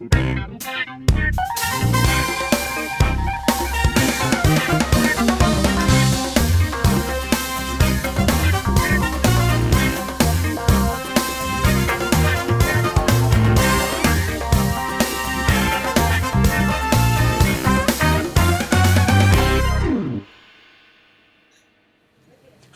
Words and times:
thank 0.00 0.42
you. 4.82 4.93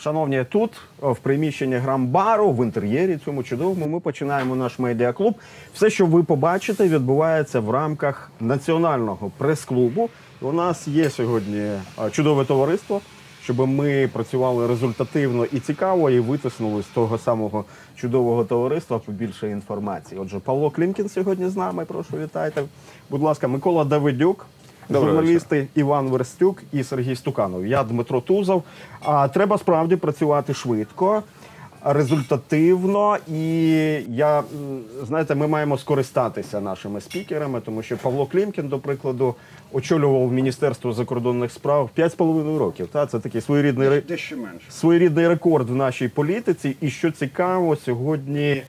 Шановні, 0.09 0.45
тут 0.49 0.71
в 1.03 1.17
приміщенні 1.17 1.77
грамбару, 1.77 2.51
в 2.51 2.65
інтер'єрі 2.65 3.19
цьому 3.25 3.43
чудовому, 3.43 3.87
ми 3.87 4.01
починаємо 4.01 4.57
наш 4.57 4.79
медіаклуб. 4.79 5.35
Все, 5.75 5.91
що 5.91 6.07
ви 6.07 6.23
побачите, 6.23 6.89
відбувається 6.89 7.61
в 7.61 7.71
рамках 7.71 8.31
національного 8.41 9.31
прес-клубу. 9.39 10.09
У 10.41 10.53
нас 10.53 10.89
є 10.89 11.11
сьогодні 11.11 11.71
чудове 12.11 12.45
товариство, 12.45 13.01
щоб 13.43 13.59
ми 13.69 14.09
працювали 14.13 14.67
результативно 14.67 15.45
і 15.45 15.61
цікаво, 15.61 16.11
і 16.11 16.21
витиснули 16.21 16.83
з 16.83 16.87
того 16.87 17.19
самого 17.19 17.65
чудового 17.97 18.45
товариства 18.45 18.99
побільше 18.99 19.51
інформації. 19.51 20.21
Отже, 20.21 20.39
Павло 20.39 20.71
Клімкін 20.71 21.09
сьогодні 21.09 21.49
з 21.49 21.57
нами. 21.57 21.85
Прошу 21.85 22.17
вітайте. 22.17 22.63
Будь 23.11 23.23
ласка, 23.23 23.49
Микола 23.49 23.85
Давидюк. 23.85 24.47
Доброго 24.91 25.17
журналісти 25.17 25.67
Іван 25.75 26.09
Верстюк 26.09 26.63
і 26.73 26.85
Сергій 26.85 27.17
Стуканов. 27.17 27.67
Я 27.67 27.85
Дмитро 27.85 28.21
Тузов. 28.21 28.63
А 29.01 29.29
треба 29.29 29.59
справді 29.59 29.97
працювати 29.97 30.55
швидко, 30.55 31.23
результативно. 31.85 33.17
І 33.33 33.69
я 34.09 34.43
знаєте, 35.07 35.35
ми 35.35 35.47
маємо 35.47 35.79
скористатися 35.79 36.61
нашими 36.61 37.01
спікерами, 37.01 37.61
тому 37.61 37.83
що 37.83 37.97
Павло 37.97 38.27
Клімкін, 38.27 38.69
до 38.69 38.79
прикладу, 38.79 39.35
очолював 39.73 40.33
Міністерство 40.33 40.93
закордонних 40.93 41.53
справ 41.53 41.91
5,5 41.97 42.59
років. 42.59 42.89
Та 42.93 43.07
це 43.07 43.19
такий 43.19 43.41
своєрідний 43.41 44.01
Дещо 44.01 44.37
менше. 44.37 44.67
своєрідний 44.71 45.29
рекорд 45.29 45.71
в 45.71 45.75
нашій 45.75 46.09
політиці. 46.09 46.77
І 46.81 46.91
що 46.91 47.11
цікаво, 47.11 47.77
сьогодні 47.77 48.63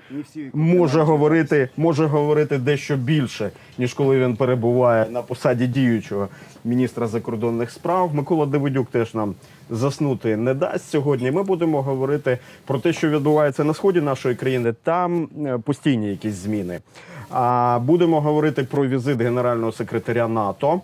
може 0.53 1.01
говорити, 1.01 1.69
може 1.77 2.05
говорити 2.05 2.57
дещо 2.57 2.95
більше, 2.95 3.51
ніж 3.77 3.93
коли 3.93 4.19
він 4.19 4.35
перебуває 4.35 5.05
на 5.09 5.21
посаді 5.21 5.67
діючого 5.67 6.27
міністра 6.65 7.07
закордонних 7.07 7.71
справ. 7.71 8.15
Микола 8.15 8.45
Давидюк 8.45 8.89
теж 8.89 9.13
нам 9.13 9.35
заснути 9.69 10.37
не 10.37 10.53
дасть 10.53 10.89
сьогодні. 10.89 11.31
Ми 11.31 11.43
будемо 11.43 11.81
говорити 11.81 12.37
про 12.65 12.79
те, 12.79 12.93
що 12.93 13.09
відбувається 13.09 13.63
на 13.63 13.73
сході 13.73 14.01
нашої 14.01 14.35
країни. 14.35 14.73
Там 14.83 15.29
е, 15.45 15.57
постійні 15.57 16.09
якісь 16.09 16.33
зміни. 16.33 16.79
А 17.29 17.79
будемо 17.83 18.21
говорити 18.21 18.63
про 18.63 18.87
візит 18.87 19.21
генерального 19.21 19.71
секретаря 19.71 20.27
НАТО. 20.27 20.81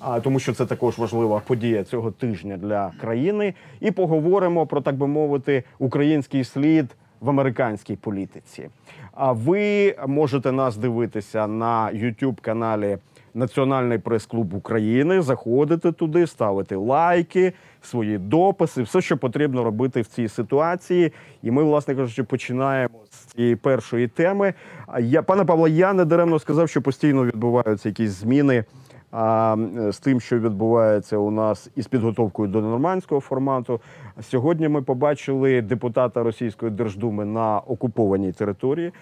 А 0.00 0.20
тому, 0.20 0.40
що 0.40 0.52
це 0.52 0.66
також 0.66 0.98
важлива 0.98 1.42
подія 1.46 1.84
цього 1.84 2.10
тижня 2.10 2.56
для 2.56 2.92
країни, 3.00 3.54
і 3.80 3.90
поговоримо 3.90 4.66
про 4.66 4.80
так 4.80 4.96
би 4.96 5.06
мовити 5.06 5.62
український 5.78 6.44
слід 6.44 6.86
в 7.20 7.30
американській 7.30 7.96
політиці. 7.96 8.68
А 9.12 9.32
ви 9.32 9.94
можете 10.06 10.52
нас 10.52 10.76
дивитися 10.76 11.46
на 11.46 11.90
youtube 11.92 12.40
каналі 12.40 12.98
Національний 13.34 13.98
прес-клуб 13.98 14.54
України. 14.54 15.22
Заходити 15.22 15.92
туди, 15.92 16.26
ставити 16.26 16.76
лайки, 16.76 17.52
свої 17.82 18.18
дописи, 18.18 18.82
все, 18.82 19.00
що 19.00 19.16
потрібно 19.16 19.64
робити 19.64 20.00
в 20.00 20.06
цій 20.06 20.28
ситуації. 20.28 21.12
І 21.42 21.50
ми, 21.50 21.62
власне 21.62 21.94
кажучи, 21.94 22.22
починаємо 22.22 22.98
з 23.10 23.16
цієї 23.16 23.56
першої 23.56 24.08
теми. 24.08 24.54
Я 25.00 25.22
пане 25.22 25.44
Павло, 25.44 25.68
я 25.68 25.92
не 25.92 26.04
даремно 26.04 26.38
сказав, 26.38 26.68
що 26.68 26.82
постійно 26.82 27.24
відбуваються 27.24 27.88
якісь 27.88 28.10
зміни 28.10 28.64
а, 29.12 29.56
з 29.90 29.98
тим, 29.98 30.20
що 30.20 30.38
відбувається 30.38 31.16
у 31.16 31.30
нас 31.30 31.70
із 31.76 31.86
підготовкою 31.86 32.48
до 32.48 32.60
нормандського 32.60 33.20
формату. 33.20 33.80
Сьогодні 34.22 34.68
ми 34.68 34.82
побачили 34.82 35.62
депутата 35.62 36.22
Російської 36.22 36.70
Держдуми 36.72 37.24
на 37.24 37.58
окупованій 37.58 38.32
території, 38.32 38.92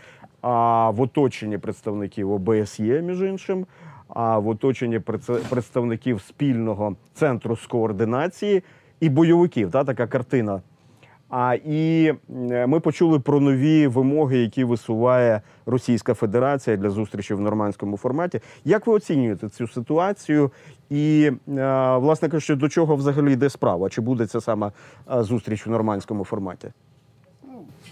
а 0.41 0.91
в 0.91 1.01
оточенні 1.01 1.59
представників 1.59 2.33
ОБСЄ, 2.33 3.03
між 3.03 3.23
іншим, 3.23 3.67
а 4.15 4.39
в 4.39 4.49
оточенні 4.49 5.01
представників 5.51 6.21
спільного 6.21 6.97
центру 7.15 7.57
з 7.57 7.67
координації 7.67 8.63
і 9.01 9.09
бойовиків. 9.09 9.71
Та, 9.71 9.85
така 9.85 10.07
картина 10.07 10.61
а 11.33 11.55
і 11.65 12.13
ми 12.67 12.81
почули 12.81 13.21
про 13.21 13.41
нові 13.41 13.87
вимоги, 13.87 14.39
які 14.39 14.65
висуває 14.65 15.41
Російська 15.67 16.15
Федерація 16.15 16.77
для 16.77 16.91
зустрічі 16.91 17.35
в 17.35 17.41
нормандському 17.41 17.97
форматі. 17.97 18.41
Як 18.65 18.87
ви 18.87 18.93
оцінюєте 18.93 19.49
цю 19.49 19.69
ситуацію? 19.69 20.51
І 20.91 21.31
е, 21.49 21.97
власне 21.97 22.29
кажучи, 22.29 22.55
до 22.55 22.69
чого 22.69 22.97
взагалі 22.97 23.33
йде 23.33 23.51
справа? 23.51 23.89
Чи 23.89 24.01
буде 24.01 24.27
це 24.27 24.41
саме 24.41 24.73
е, 25.13 25.23
зустріч 25.23 25.67
в 25.67 25.71
нормандському 25.71 26.25
форматі? 26.25 26.69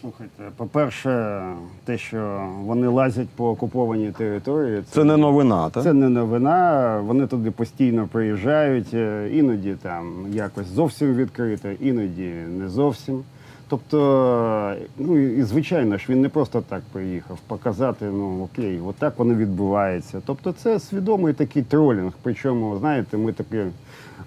Слухайте, 0.01 0.43
по-перше, 0.57 1.43
те, 1.85 1.99
що 1.99 2.49
вони 2.65 2.89
лазять 2.89 3.29
по 3.29 3.51
окупованій 3.51 4.13
території, 4.13 4.83
Це 4.91 5.05
не 5.05 5.17
новина, 5.17 5.71
так? 5.71 5.83
це 5.83 5.93
не 5.93 6.09
новина. 6.09 7.01
Вони 7.07 7.27
туди 7.27 7.51
постійно 7.51 8.09
приїжджають, 8.13 8.95
е, 8.95 9.31
іноді 9.33 9.75
там 9.83 10.27
якось 10.33 10.67
зовсім 10.67 11.15
відкрито, 11.15 11.69
іноді 11.81 12.33
не 12.59 12.69
зовсім. 12.69 13.23
Тобто, 13.69 14.75
ну 14.99 15.19
і 15.19 15.39
і, 15.39 15.43
звичайно 15.43 15.99
ж, 15.99 16.07
він 16.09 16.21
не 16.21 16.29
просто 16.29 16.63
так 16.69 16.83
приїхав 16.93 17.39
показати, 17.47 18.05
ну 18.05 18.43
окей, 18.45 18.81
отак 18.87 19.19
воно 19.19 19.35
відбувається. 19.35 20.21
Тобто, 20.27 20.53
це 20.53 20.81
свідомий 20.81 21.35
такий 21.35 21.63
тролінг. 21.63 22.13
Причому, 22.23 22.79
знаєте, 22.79 23.17
ми 23.17 23.33
таки 23.33 23.67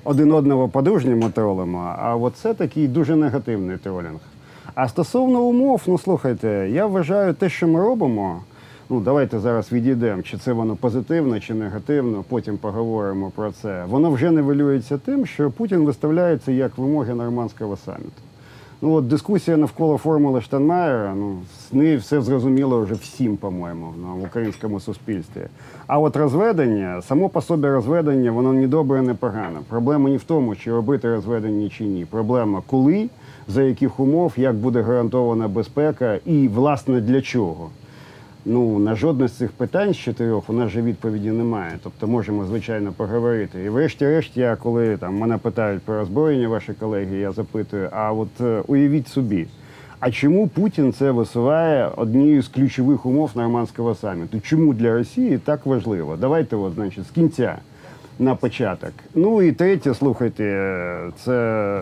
один 0.03 0.31
одного 0.31 0.69
по-дружньому 0.69 1.29
тролимо, 1.29 1.95
а 1.99 2.15
от 2.15 2.35
це 2.35 2.53
такий 2.53 2.87
дуже 2.87 3.15
негативний 3.15 3.77
тролінг. 3.77 4.19
А 4.75 4.87
стосовно 4.87 5.41
умов, 5.41 5.83
ну 5.87 5.97
слухайте, 5.97 6.69
я 6.71 6.85
вважаю 6.87 7.33
те, 7.33 7.49
що 7.49 7.67
ми 7.67 7.79
робимо. 7.79 8.41
Ну, 8.89 8.99
давайте 8.99 9.39
зараз 9.39 9.71
відійдемо, 9.71 10.21
чи 10.21 10.37
це 10.37 10.53
воно 10.53 10.75
позитивно, 10.75 11.39
чи 11.39 11.53
негативно. 11.53 12.23
Потім 12.29 12.57
поговоримо 12.57 13.31
про 13.35 13.51
це. 13.51 13.85
Воно 13.89 14.11
вже 14.11 14.31
нивелюється 14.31 14.97
тим, 14.97 15.25
що 15.25 15.51
Путін 15.51 15.85
виставляється 15.85 16.51
як 16.51 16.77
вимоги 16.77 17.13
нормандського 17.13 17.77
саміту. 17.77 18.21
Ну 18.81 18.93
от 18.93 19.07
дискусія 19.07 19.57
навколо 19.57 19.97
формули 19.97 20.41
Штанмаєра, 20.41 21.13
ну 21.15 21.37
з 21.69 21.73
неї 21.73 21.97
все 21.97 22.21
зрозуміло 22.21 22.81
вже 22.81 22.93
всім, 22.93 23.37
по-моєму, 23.37 23.93
в 24.15 24.23
українському 24.23 24.79
суспільстві. 24.79 25.41
А 25.87 25.99
от 25.99 26.15
розведення, 26.15 27.01
само 27.01 27.29
по 27.29 27.41
собі 27.41 27.67
розведення, 27.67 28.31
воно 28.31 28.53
ні 28.53 28.67
добре, 28.67 29.01
ні 29.01 29.13
погано. 29.13 29.59
Проблема 29.69 30.09
не 30.09 30.17
в 30.17 30.23
тому, 30.23 30.55
чи 30.55 30.71
робити 30.71 31.15
розведення 31.15 31.69
чи 31.69 31.83
ні. 31.83 32.05
Проблема 32.05 32.61
коли, 32.67 33.09
за 33.47 33.63
яких 33.63 33.99
умов, 33.99 34.33
як 34.37 34.55
буде 34.55 34.81
гарантована 34.81 35.47
безпека 35.47 36.19
і 36.25 36.47
власне 36.47 37.01
для 37.01 37.21
чого. 37.21 37.69
Ну, 38.45 38.79
на 38.79 38.95
жодне 38.95 39.27
з 39.27 39.31
цих 39.31 39.51
питань 39.51 39.93
з 39.93 39.97
чотирьох 39.97 40.49
у 40.49 40.53
нас 40.53 40.69
же 40.71 40.81
відповіді 40.81 41.31
немає. 41.31 41.71
Тобто 41.83 42.07
можемо, 42.07 42.45
звичайно, 42.45 42.91
поговорити. 42.91 43.63
І 43.63 43.69
врешті-решт, 43.69 44.37
я 44.37 44.55
коли 44.55 44.97
там 44.97 45.17
мене 45.17 45.37
питають 45.37 45.81
про 45.81 45.95
озброєння, 45.95 46.47
ваші 46.47 46.73
колеги, 46.73 47.17
я 47.17 47.31
запитую, 47.31 47.89
а 47.91 48.13
от 48.13 48.41
е, 48.41 48.63
уявіть 48.67 49.07
собі, 49.07 49.47
а 49.99 50.11
чому 50.11 50.47
Путін 50.47 50.93
це 50.93 51.11
висуває 51.11 51.89
однією 51.95 52.41
з 52.41 52.47
ключових 52.47 53.05
умов 53.05 53.31
нормандського 53.35 53.95
саміту? 53.95 54.39
Чому 54.39 54.73
для 54.73 54.93
Росії 54.93 55.37
так 55.37 55.65
важливо? 55.65 56.17
Давайте, 56.21 56.55
от, 56.55 56.73
значить, 56.73 57.07
з 57.07 57.11
кінця 57.11 57.57
на 58.19 58.35
початок. 58.35 58.91
Ну 59.15 59.41
і 59.41 59.51
третє, 59.51 59.93
слухайте, 59.93 60.43
це, 61.23 61.81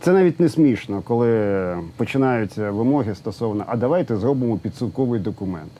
це 0.00 0.12
навіть 0.12 0.40
не 0.40 0.48
смішно, 0.48 1.02
коли 1.04 1.76
починаються 1.96 2.70
вимоги 2.70 3.14
стосовно, 3.14 3.64
а 3.66 3.76
давайте 3.76 4.16
зробимо 4.16 4.56
підсумковий 4.56 5.20
документ. 5.20 5.70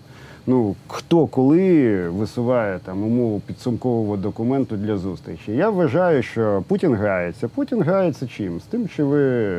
Ну, 0.46 0.74
хто 0.88 1.26
коли 1.26 2.08
висуває 2.08 2.78
там 2.84 3.02
умову 3.02 3.40
підсумкового 3.46 4.16
документу 4.16 4.76
для 4.76 4.96
зустрічі? 4.96 5.52
Я 5.52 5.70
вважаю, 5.70 6.22
що 6.22 6.64
Путін 6.68 6.94
грається. 6.94 7.48
Путін 7.48 7.82
грається 7.82 8.26
чим? 8.26 8.60
З 8.60 8.62
тим, 8.62 8.88
що 8.88 9.06
ви 9.06 9.56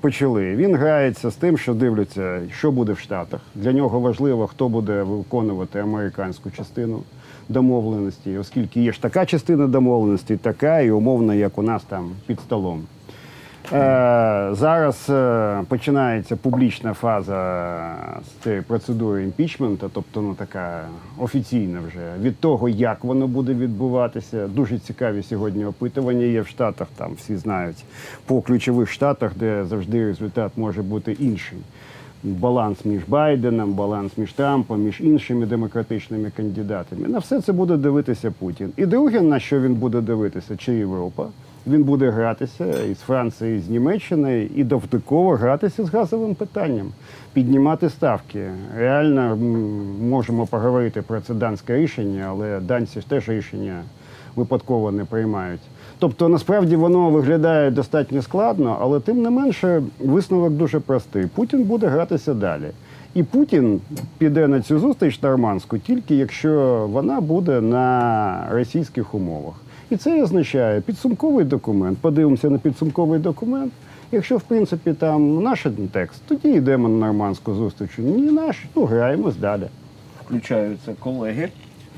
почали. 0.00 0.56
Він 0.56 0.76
грається 0.76 1.30
з 1.30 1.34
тим, 1.34 1.58
що 1.58 1.74
дивляться, 1.74 2.40
що 2.58 2.70
буде 2.70 2.92
в 2.92 2.98
Штатах. 2.98 3.40
Для 3.54 3.72
нього 3.72 4.00
важливо, 4.00 4.46
хто 4.46 4.68
буде 4.68 5.02
виконувати 5.02 5.78
американську 5.78 6.50
частину 6.50 7.02
домовленості, 7.48 8.38
оскільки 8.38 8.82
є 8.82 8.92
ж 8.92 9.02
така 9.02 9.26
частина 9.26 9.66
домовленості, 9.66 10.36
така 10.36 10.80
і 10.80 10.90
умовно, 10.90 11.34
як 11.34 11.58
у 11.58 11.62
нас 11.62 11.82
там 11.82 12.10
під 12.26 12.40
столом. 12.40 12.82
Е, 13.72 14.48
зараз 14.52 15.06
е, 15.10 15.62
починається 15.68 16.36
публічна 16.36 16.94
фаза 16.94 17.70
з 18.24 18.42
цієї 18.42 18.62
процедури 18.62 19.22
імпічменту, 19.22 19.90
тобто 19.94 20.22
ну 20.22 20.34
така 20.34 20.84
офіційна 21.18 21.80
вже 21.88 22.12
від 22.20 22.38
того, 22.38 22.68
як 22.68 23.04
воно 23.04 23.26
буде 23.26 23.54
відбуватися. 23.54 24.46
Дуже 24.46 24.78
цікаві 24.78 25.22
сьогодні 25.22 25.64
опитування 25.64 26.24
є 26.24 26.40
в 26.40 26.46
Штатах. 26.46 26.88
Там 26.96 27.14
всі 27.16 27.36
знають 27.36 27.84
по 28.26 28.40
ключових 28.40 28.90
штатах, 28.90 29.32
де 29.36 29.64
завжди 29.64 30.06
результат 30.06 30.52
може 30.56 30.82
бути 30.82 31.12
інший. 31.12 31.58
Баланс 32.26 32.84
між 32.84 33.02
Байденом, 33.08 33.72
баланс 33.72 34.18
між 34.18 34.32
Трампом, 34.32 34.82
між 34.82 35.00
іншими 35.00 35.46
демократичними 35.46 36.30
кандидатами. 36.36 37.08
На 37.08 37.18
все 37.18 37.40
це 37.40 37.52
буде 37.52 37.76
дивитися 37.76 38.30
Путін. 38.38 38.72
І 38.76 38.86
друге, 38.86 39.20
на 39.20 39.38
що 39.38 39.60
він 39.60 39.74
буде 39.74 40.00
дивитися, 40.00 40.56
чи 40.56 40.74
Європа. 40.74 41.26
Він 41.66 41.82
буде 41.82 42.10
гратися 42.10 42.82
із 42.82 42.98
Франції, 42.98 43.60
з 43.60 43.68
Німеччини 43.68 44.48
і 44.56 44.64
довтиково 44.64 45.34
гратися 45.34 45.84
з 45.84 45.90
газовим 45.90 46.34
питанням, 46.34 46.92
піднімати 47.32 47.90
ставки. 47.90 48.50
Реально 48.76 49.36
можемо 50.00 50.46
поговорити 50.46 51.02
про 51.02 51.20
це 51.20 51.34
данське 51.34 51.76
рішення, 51.76 52.26
але 52.28 52.60
данці 52.60 53.00
теж 53.08 53.28
рішення 53.28 53.82
випадково 54.36 54.92
не 54.92 55.04
приймають. 55.04 55.60
Тобто, 55.98 56.28
насправді 56.28 56.76
воно 56.76 57.10
виглядає 57.10 57.70
достатньо 57.70 58.22
складно, 58.22 58.78
але 58.80 59.00
тим 59.00 59.22
не 59.22 59.30
менше 59.30 59.82
висновок 60.00 60.52
дуже 60.52 60.80
простий. 60.80 61.26
Путін 61.26 61.62
буде 61.62 61.86
гратися 61.86 62.34
далі. 62.34 62.70
І 63.14 63.22
Путін 63.22 63.80
піде 64.18 64.48
на 64.48 64.60
цю 64.60 64.78
зустріч 64.78 65.22
нормандську 65.22 65.78
тільки 65.78 66.16
якщо 66.16 66.86
вона 66.92 67.20
буде 67.20 67.60
на 67.60 68.46
російських 68.50 69.14
умовах. 69.14 69.54
І 69.90 69.96
це 69.96 70.22
означає 70.22 70.80
підсумковий 70.80 71.44
документ. 71.44 71.98
Подивимося 71.98 72.50
на 72.50 72.58
підсумковий 72.58 73.20
документ. 73.20 73.72
Якщо 74.12 74.36
в 74.36 74.42
принципі 74.42 74.92
там 74.92 75.42
наш 75.42 75.66
текст, 75.92 76.22
тоді 76.28 76.48
йдемо 76.48 76.88
на 76.88 77.06
нормандську 77.06 77.54
зустріч. 77.54 77.90
Ні, 77.98 78.22
наш, 78.32 78.64
ну 78.74 78.84
граємось 78.84 79.36
далі. 79.36 79.66
Включаються 80.24 80.94
колеги. 80.98 81.48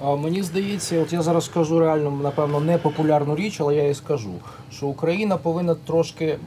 Мені 0.04 0.42
здається, 0.42 1.00
от 1.02 1.12
я 1.12 1.22
зараз 1.22 1.44
скажу 1.44 1.78
реально, 1.78 2.10
напевно, 2.10 2.60
непопулярну 2.60 3.36
річ, 3.36 3.60
але 3.60 3.74
я 3.74 3.82
її 3.82 3.94
скажу, 3.94 4.30
що 4.72 4.86
Україна 4.86 5.36
повинна 5.36 5.74
трошки 5.74 6.38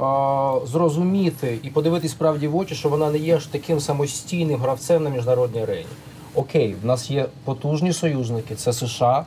а, 0.00 0.58
зрозуміти 0.66 1.58
і 1.62 1.70
подивитись 1.70 2.10
справді 2.10 2.48
в 2.48 2.56
очі, 2.56 2.74
що 2.74 2.88
вона 2.88 3.10
не 3.10 3.18
є 3.18 3.40
ж 3.40 3.52
таким 3.52 3.80
самостійним 3.80 4.60
гравцем 4.60 5.04
на 5.04 5.10
міжнародній 5.10 5.62
арені. 5.62 5.86
Окей, 6.34 6.76
в 6.82 6.86
нас 6.86 7.10
є 7.10 7.26
потужні 7.44 7.92
союзники, 7.92 8.54
це 8.54 8.72
США, 8.72 9.24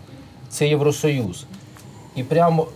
це 0.49 0.67
Євросоюз. 0.67 1.45
І 2.15 2.23
прямо 2.23 2.67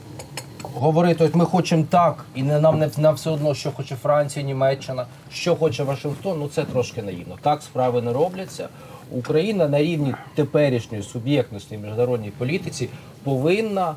говорити, 0.76 1.24
от 1.24 1.36
ми 1.36 1.46
хочемо 1.46 1.86
так, 1.90 2.26
і 2.36 2.44
не 2.44 2.60
нам 2.60 2.80
не 2.80 2.90
нам 2.98 3.16
все 3.16 3.30
одно, 3.30 3.54
що 3.56 3.72
хоче 3.72 3.96
Франція, 3.96 4.46
Німеччина, 4.46 5.06
що 5.32 5.56
хоче 5.56 5.84
Вашингтон, 5.84 6.40
ну 6.40 6.48
це 6.48 6.64
трошки 6.64 7.02
наївно. 7.02 7.38
Так 7.42 7.64
справи 7.64 8.02
не 8.02 8.14
робляться. 8.14 8.70
Україна 9.12 9.68
на 9.68 9.80
рівні 9.80 10.16
теперішньої 10.36 11.04
суб'єктності 11.04 11.78
міжнародній 11.78 12.32
політиці 12.38 12.90
повинна, 13.24 13.96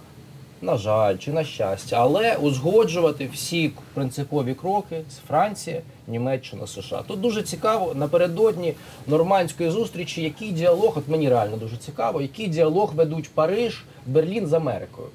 на 0.63 0.77
жаль, 0.77 1.17
чи 1.17 1.33
на 1.33 1.45
щастя, 1.45 1.97
але 2.01 2.37
узгоджувати 2.37 3.29
всі 3.33 3.71
принципові 3.95 4.55
кроки 4.55 5.03
з 5.11 5.17
Франції, 5.29 5.81
Німеччина, 6.09 6.67
США. 6.67 7.03
Тут 7.07 7.21
дуже 7.21 7.43
цікаво 7.43 7.95
напередодні 7.95 8.75
нормандської 9.07 9.71
зустрічі, 9.71 10.23
який 10.23 10.53
діалог, 10.53 10.99
от 10.99 11.09
мені 11.09 11.29
реально 11.29 11.57
дуже 11.57 11.77
цікаво, 11.77 12.21
який 12.21 12.49
діалог 12.49 12.95
ведуть 12.95 13.31
Париж, 13.31 13.85
Берлін 14.07 14.47
з 14.47 14.53
Америкою. 14.53 15.09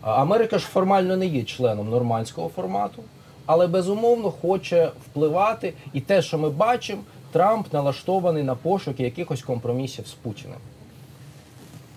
Америка 0.00 0.58
ж 0.58 0.66
формально 0.66 1.16
не 1.16 1.26
є 1.26 1.42
членом 1.42 1.90
нормандського 1.90 2.48
формату, 2.48 3.02
але 3.46 3.66
безумовно 3.66 4.30
хоче 4.30 4.90
впливати. 5.06 5.72
І 5.92 6.00
те, 6.00 6.22
що 6.22 6.38
ми 6.38 6.50
бачимо, 6.50 7.02
Трамп 7.32 7.72
налаштований 7.72 8.42
на 8.42 8.54
пошуки 8.54 9.02
якихось 9.02 9.42
компромісів 9.42 10.06
з 10.06 10.12
Путіним. 10.12 10.58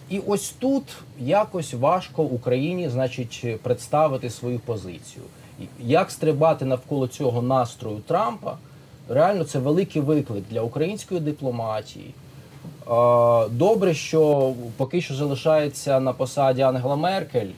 І 0.09 0.19
ось 0.19 0.49
тут 0.49 0.83
якось 1.19 1.73
важко 1.73 2.23
Україні, 2.23 2.89
значить, 2.89 3.45
представити 3.61 4.29
свою 4.29 4.59
позицію. 4.59 5.25
Як 5.79 6.11
стрибати 6.11 6.65
навколо 6.65 7.07
цього 7.07 7.41
настрою 7.41 7.97
Трампа, 8.07 8.57
реально 9.09 9.43
це 9.43 9.59
великий 9.59 10.01
виклик 10.01 10.43
для 10.51 10.61
української 10.61 11.19
дипломатії. 11.19 12.13
Добре, 13.49 13.93
що 13.93 14.53
поки 14.77 15.01
що 15.01 15.15
залишається 15.15 15.99
на 15.99 16.13
посаді 16.13 16.61
Ангела 16.61 16.95
Меркель, 16.95 17.49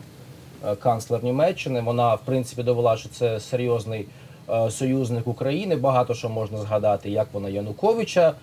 е, 0.66 0.76
канцлер 0.76 1.24
Німеччини. 1.24 1.82
Вона, 1.82 2.16
в 2.16 2.20
принципі, 2.26 2.64
довела, 2.64 2.98
що 2.98 3.10
це 3.10 3.40
серйозний 3.40 4.06
союзник 4.70 5.28
України. 5.28 5.76
Багато 5.76 6.14
що 6.14 6.30
можна 6.30 6.58
згадати, 6.58 7.10
як 7.10 7.28
вона 7.34 7.50
Януковича 7.50 8.28
е, 8.30 8.34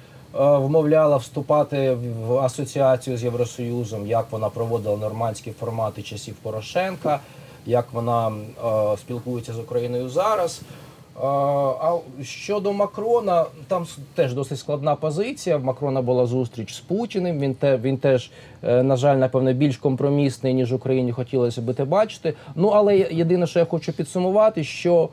вмовляла 0.56 1.16
вступати 1.16 1.96
в- 2.26 2.38
асоціацію 2.38 3.16
з 3.16 3.24
Євросоюзом, 3.24 4.06
як 4.06 4.26
вона 4.30 4.48
проводила 4.48 4.96
нормандські 4.96 5.50
формати 5.50 6.02
часів 6.02 6.34
Порошенка, 6.34 7.20
як 7.66 7.86
вона 7.92 8.28
е, 8.28 8.96
спілкується 8.96 9.52
з 9.52 9.58
Україною 9.58 10.08
зараз. 10.08 10.60
Е, 10.62 11.26
А 11.26 11.98
щодо 12.22 12.72
Макрона, 12.72 13.44
там 13.68 13.86
теж 14.14 14.34
досить 14.34 14.58
складна 14.58 14.94
позиція. 14.94 15.56
В 15.56 15.64
Макрона 15.64 16.02
була 16.02 16.26
зустріч 16.26 16.74
з 16.74 16.80
Путіним. 16.80 17.40
Він 17.40 17.54
те 17.54 17.76
він 17.76 17.96
теж, 17.98 18.30
е, 18.62 18.82
на 18.82 18.96
жаль, 18.96 19.16
напевно, 19.16 19.52
більш 19.52 19.76
компромісний 19.76 20.54
ніж 20.54 20.72
Україні 20.72 21.12
хотілося 21.12 21.60
би 21.62 21.74
те 21.74 21.84
бачити. 21.84 22.34
Ну 22.54 22.68
але 22.68 22.96
єдине, 22.98 23.46
що 23.46 23.58
я 23.58 23.64
хочу 23.64 23.92
підсумувати, 23.92 24.64
що 24.64 25.08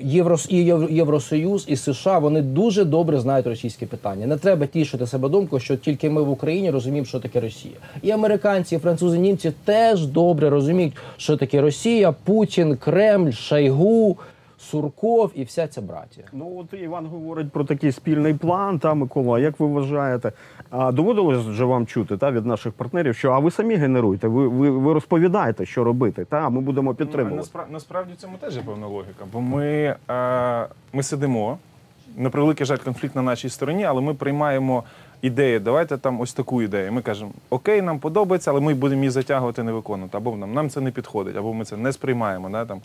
Єврос, 0.00 0.46
і 0.50 0.56
Євросоюз 0.90 1.64
і 1.68 1.76
США 1.76 2.18
вони 2.18 2.42
дуже 2.42 2.84
добре 2.84 3.20
знають 3.20 3.46
російське 3.46 3.86
питання. 3.86 4.26
Не 4.26 4.36
треба 4.36 4.66
тішити 4.66 5.06
себе 5.06 5.28
думкою, 5.28 5.60
що 5.60 5.76
тільки 5.76 6.10
ми 6.10 6.22
в 6.22 6.30
Україні 6.30 6.70
розуміємо, 6.70 7.06
що 7.06 7.20
таке 7.20 7.40
Росія. 7.40 7.74
І 8.02 8.10
американці, 8.10 8.76
і 8.76 8.78
французи, 8.78 9.18
німці 9.18 9.52
теж 9.64 10.06
добре 10.06 10.50
розуміють, 10.50 10.94
що 11.16 11.36
таке 11.36 11.60
Росія, 11.60 12.14
Путін, 12.24 12.76
Кремль, 12.76 13.30
Шойгу, 13.30 14.16
Сурков 14.58 15.30
і 15.34 15.44
вся 15.44 15.68
ця 15.68 15.80
братія. 15.80 16.26
Ну 16.32 16.52
от 16.58 16.80
Іван 16.80 17.06
говорить 17.06 17.52
про 17.52 17.64
такий 17.64 17.92
спільний 17.92 18.34
план. 18.34 18.78
Та 18.78 18.94
Микола, 18.94 19.38
як 19.38 19.60
ви 19.60 19.66
вважаєте? 19.66 20.32
А 20.70 20.92
доводилось 20.92 21.46
вже 21.46 21.64
вам 21.64 21.86
чути 21.86 22.16
та 22.16 22.30
від 22.30 22.46
наших 22.46 22.72
партнерів, 22.72 23.14
що 23.16 23.30
а 23.32 23.38
ви 23.38 23.50
самі 23.50 23.74
генеруєте, 23.74 24.28
ви, 24.28 24.48
ви, 24.48 24.70
ви 24.70 24.92
розповідаєте, 24.92 25.66
що 25.66 25.84
робити, 25.84 26.24
та 26.24 26.36
а 26.36 26.48
ми 26.48 26.60
будемо 26.60 26.90
Ну, 26.90 26.94
підтримувати. 26.96 27.42
наспра- 27.42 27.64
насправді 27.70 28.12
цьому 28.18 28.36
теж 28.36 28.56
є 28.56 28.62
певна 28.66 28.86
логіка, 28.86 29.24
бо 29.32 29.40
ми, 29.40 29.96
е, 30.10 30.66
ми 30.92 31.02
сидимо, 31.02 31.58
на 32.16 32.30
превеликий 32.30 32.66
жаль, 32.66 32.76
конфлікт 32.76 33.14
на 33.16 33.22
нашій 33.22 33.48
стороні, 33.48 33.84
але 33.84 34.00
ми 34.00 34.14
приймаємо 34.14 34.84
ідею, 35.22 35.60
давайте 35.60 35.98
там 35.98 36.20
ось 36.20 36.32
таку 36.32 36.62
ідею. 36.62 36.92
Ми 36.92 37.02
кажемо, 37.02 37.30
окей, 37.50 37.82
нам 37.82 37.98
подобається, 37.98 38.50
але 38.50 38.60
ми 38.60 38.74
будемо 38.74 39.00
її 39.02 39.10
затягувати, 39.10 39.62
не 39.62 39.72
виконувати. 39.72 40.16
Або 40.16 40.36
нам, 40.36 40.54
нам 40.54 40.70
це 40.70 40.80
не 40.80 40.90
підходить, 40.90 41.36
або 41.36 41.54
ми 41.54 41.64
це 41.64 41.76
не 41.76 41.92
сприймаємо. 41.92 42.48
Да, 42.50 42.64
там, 42.64 42.80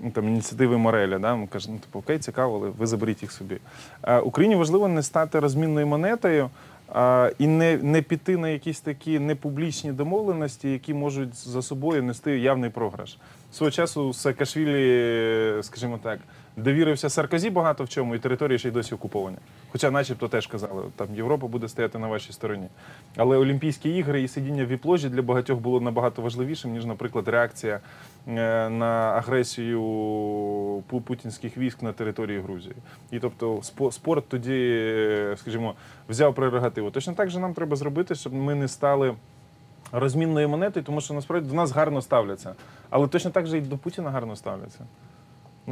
ну, 0.00 0.10
там, 0.10 0.28
ініціативи 0.28 0.78
Мореля. 0.78 1.18
Да? 1.18 1.34
Ми 1.36 1.46
кажемо, 1.46 1.74
ну, 1.74 1.80
типу, 1.80 1.98
окей, 1.98 2.18
цікаво, 2.18 2.56
але 2.56 2.70
ви 2.78 2.86
заберіть 2.86 3.22
їх 3.22 3.32
собі. 3.32 3.56
Е, 4.02 4.18
Україні 4.18 4.56
важливо 4.56 4.88
не 4.88 5.02
стати 5.02 5.40
розмінною 5.40 5.86
монетою. 5.86 6.50
е, 6.96 7.32
І 7.38 7.46
не, 7.46 7.76
не 7.76 8.02
піти 8.02 8.36
на 8.36 8.48
якісь 8.48 8.80
такі 8.80 9.18
непублічні 9.18 9.92
домовленості, 9.92 10.72
які 10.72 10.94
можуть 10.94 11.34
за 11.34 11.62
собою 11.62 12.02
нести 12.02 12.38
явний 12.38 12.70
програш. 12.70 13.18
Свого 13.52 13.70
часу 13.70 14.12
Саакашвілі, 14.12 15.62
скажімо 15.62 15.98
так, 16.02 16.18
довірився 16.56 17.10
Саркозі 17.10 17.50
багато 17.50 17.84
в 17.84 17.88
чому, 17.88 18.14
і 18.14 18.18
території 18.18 18.58
ще 18.58 18.68
й 18.68 18.72
досі 18.72 18.94
окуповані. 18.94 19.36
Хоча, 19.72 19.90
начебто, 19.90 20.28
теж 20.28 20.46
казали, 20.46 20.82
там 20.96 21.08
Європа 21.14 21.46
буде 21.46 21.68
стояти 21.68 21.98
на 21.98 22.06
вашій 22.06 22.32
стороні. 22.32 22.66
Але 23.16 23.36
Олімпійські 23.36 23.96
ігри 23.96 24.22
і 24.22 24.28
сидіння 24.28 24.64
в 24.64 24.66
віпложі 24.66 25.08
для 25.08 25.22
багатьох 25.22 25.60
було 25.60 25.80
набагато 25.80 26.22
важливішим, 26.22 26.72
ніж, 26.72 26.84
наприклад, 26.84 27.28
реакція 27.28 27.80
е, 28.28 28.68
на 28.68 29.12
агресію 29.16 29.80
путінських 31.04 31.56
військ 31.56 31.82
на 31.82 31.92
території 31.92 32.40
Грузії. 32.40 32.74
І 33.10 33.18
тобто 33.18 33.54
спо- 33.54 33.92
спорт 33.92 34.24
тоді, 34.28 34.80
е, 34.80 35.36
скажімо, 35.38 35.74
взяв 36.08 36.34
прерогативу. 36.34 36.90
Точно 36.90 37.12
так 37.12 37.30
же 37.30 37.40
нам 37.40 37.54
треба 37.54 37.76
зробити, 37.76 38.14
щоб 38.14 38.32
ми 38.34 38.54
не 38.54 38.68
стали 38.68 39.14
розмінною 39.92 40.48
монетою, 40.48 40.84
тому 40.84 41.00
що 41.00 41.14
насправді 41.14 41.48
до 41.48 41.54
нас 41.54 41.70
гарно 41.72 42.02
ставляться. 42.02 42.54
Але 42.90 43.08
точно 43.08 43.30
так 43.30 43.46
же 43.46 43.58
і 43.58 43.60
до 43.60 43.76
Путіна 43.78 44.10
гарно 44.10 44.36
ставляться. 44.36 44.80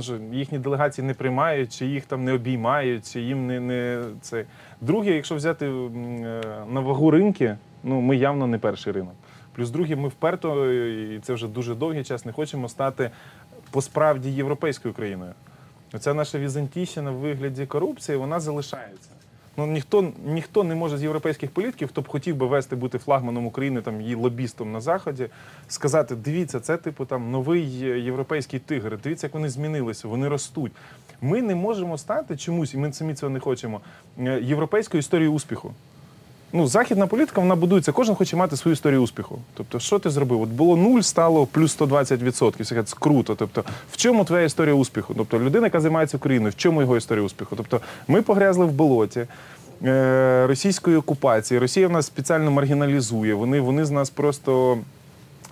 Ну, 0.08 0.32
їхні 0.32 0.58
делегації 0.58 1.06
не 1.06 1.14
приймають, 1.14 1.78
чи 1.78 1.86
їх 1.86 2.06
там 2.06 2.24
не 2.24 2.32
обіймають, 2.32 3.12
чи 3.12 3.20
їм 3.20 3.46
не, 3.46 3.60
не 3.60 4.04
це. 4.20 4.44
Друге, 4.80 5.14
якщо 5.14 5.34
взяти 5.34 5.66
е, 5.66 5.70
на 6.68 6.80
вагу 6.80 7.10
ринки, 7.10 7.56
ну 7.84 8.00
ми 8.00 8.16
явно 8.16 8.46
не 8.46 8.58
перший 8.58 8.92
ринок. 8.92 9.14
Плюс 9.54 9.70
друге, 9.70 9.96
ми 9.96 10.08
вперто, 10.08 10.72
і 10.72 11.20
це 11.20 11.34
вже 11.34 11.48
дуже 11.48 11.74
довгий 11.74 12.04
час, 12.04 12.24
не 12.24 12.32
хочемо 12.32 12.68
стати 12.68 13.10
по 13.70 13.82
справді 13.82 14.30
європейською 14.30 14.94
країною. 14.94 15.32
Оця 15.92 16.14
наша 16.14 16.38
візантійщина 16.38 17.10
в 17.10 17.14
вигляді 17.14 17.66
корупції, 17.66 18.18
вона 18.18 18.40
залишається. 18.40 19.10
Ну 19.58 19.66
ніхто 19.66 20.12
ніхто 20.26 20.64
не 20.64 20.74
може 20.74 20.98
з 20.98 21.02
європейських 21.02 21.50
політиків, 21.50 21.88
хто 21.88 22.00
б 22.00 22.08
хотів 22.08 22.36
би 22.36 22.46
вести 22.46 22.76
бути 22.76 22.98
флагманом 22.98 23.46
України, 23.46 23.82
там 23.82 24.00
її 24.00 24.14
лобістом 24.14 24.72
на 24.72 24.80
заході, 24.80 25.28
сказати: 25.68 26.16
дивіться, 26.16 26.60
це 26.60 26.76
типу 26.76 27.04
там 27.04 27.30
новий 27.30 27.70
європейський 28.04 28.60
тигр. 28.60 28.98
Дивіться, 29.02 29.26
як 29.26 29.34
вони 29.34 29.48
змінилися, 29.48 30.08
вони 30.08 30.28
ростуть. 30.28 30.72
Ми 31.20 31.42
не 31.42 31.54
можемо 31.54 31.98
стати 31.98 32.36
чомусь, 32.36 32.74
і 32.74 32.78
ми 32.78 32.92
самі 32.92 33.14
цього 33.14 33.30
не 33.30 33.40
хочемо. 33.40 33.80
е, 34.18 34.40
Європейською 34.42 34.98
історією 34.98 35.32
успіху. 35.32 35.74
Ну, 36.52 36.66
західна 36.66 37.06
політика 37.06 37.40
вона 37.40 37.54
будується, 37.56 37.92
кожен 37.92 38.14
хоче 38.14 38.36
мати 38.36 38.56
свою 38.56 38.72
історію 38.72 39.02
успіху. 39.02 39.38
Тобто, 39.54 39.80
що 39.80 39.98
ти 39.98 40.10
зробив? 40.10 40.40
От 40.42 40.48
було 40.48 40.76
нуль, 40.76 41.00
стало 41.00 41.46
плюс 41.46 41.78
120%. 41.78 42.62
Всі 42.62 42.74
кажуть, 42.74 42.88
це 42.88 42.96
круто. 43.00 43.34
Тобто, 43.34 43.64
в 43.92 43.96
чому 43.96 44.24
твоя 44.24 44.44
історія 44.44 44.74
успіху? 44.74 45.14
Тобто, 45.16 45.38
людина, 45.38 45.66
яка 45.66 45.80
займається 45.80 46.16
Україною, 46.16 46.50
в 46.50 46.56
чому 46.56 46.80
його 46.80 46.96
історія 46.96 47.24
успіху? 47.24 47.56
Тобто, 47.56 47.80
ми 48.08 48.22
погрязли 48.22 48.64
в 48.66 48.72
болоті. 48.72 49.26
е, 49.84 50.46
Російської 50.46 50.96
окупації, 50.96 51.60
Росія 51.60 51.88
в 51.88 51.90
нас 51.92 52.06
спеціально 52.06 52.50
маргіналізує. 52.50 53.34
Вони, 53.34 53.60
вони 53.60 53.84
з 53.84 53.90
нас 53.90 54.10
просто 54.10 54.78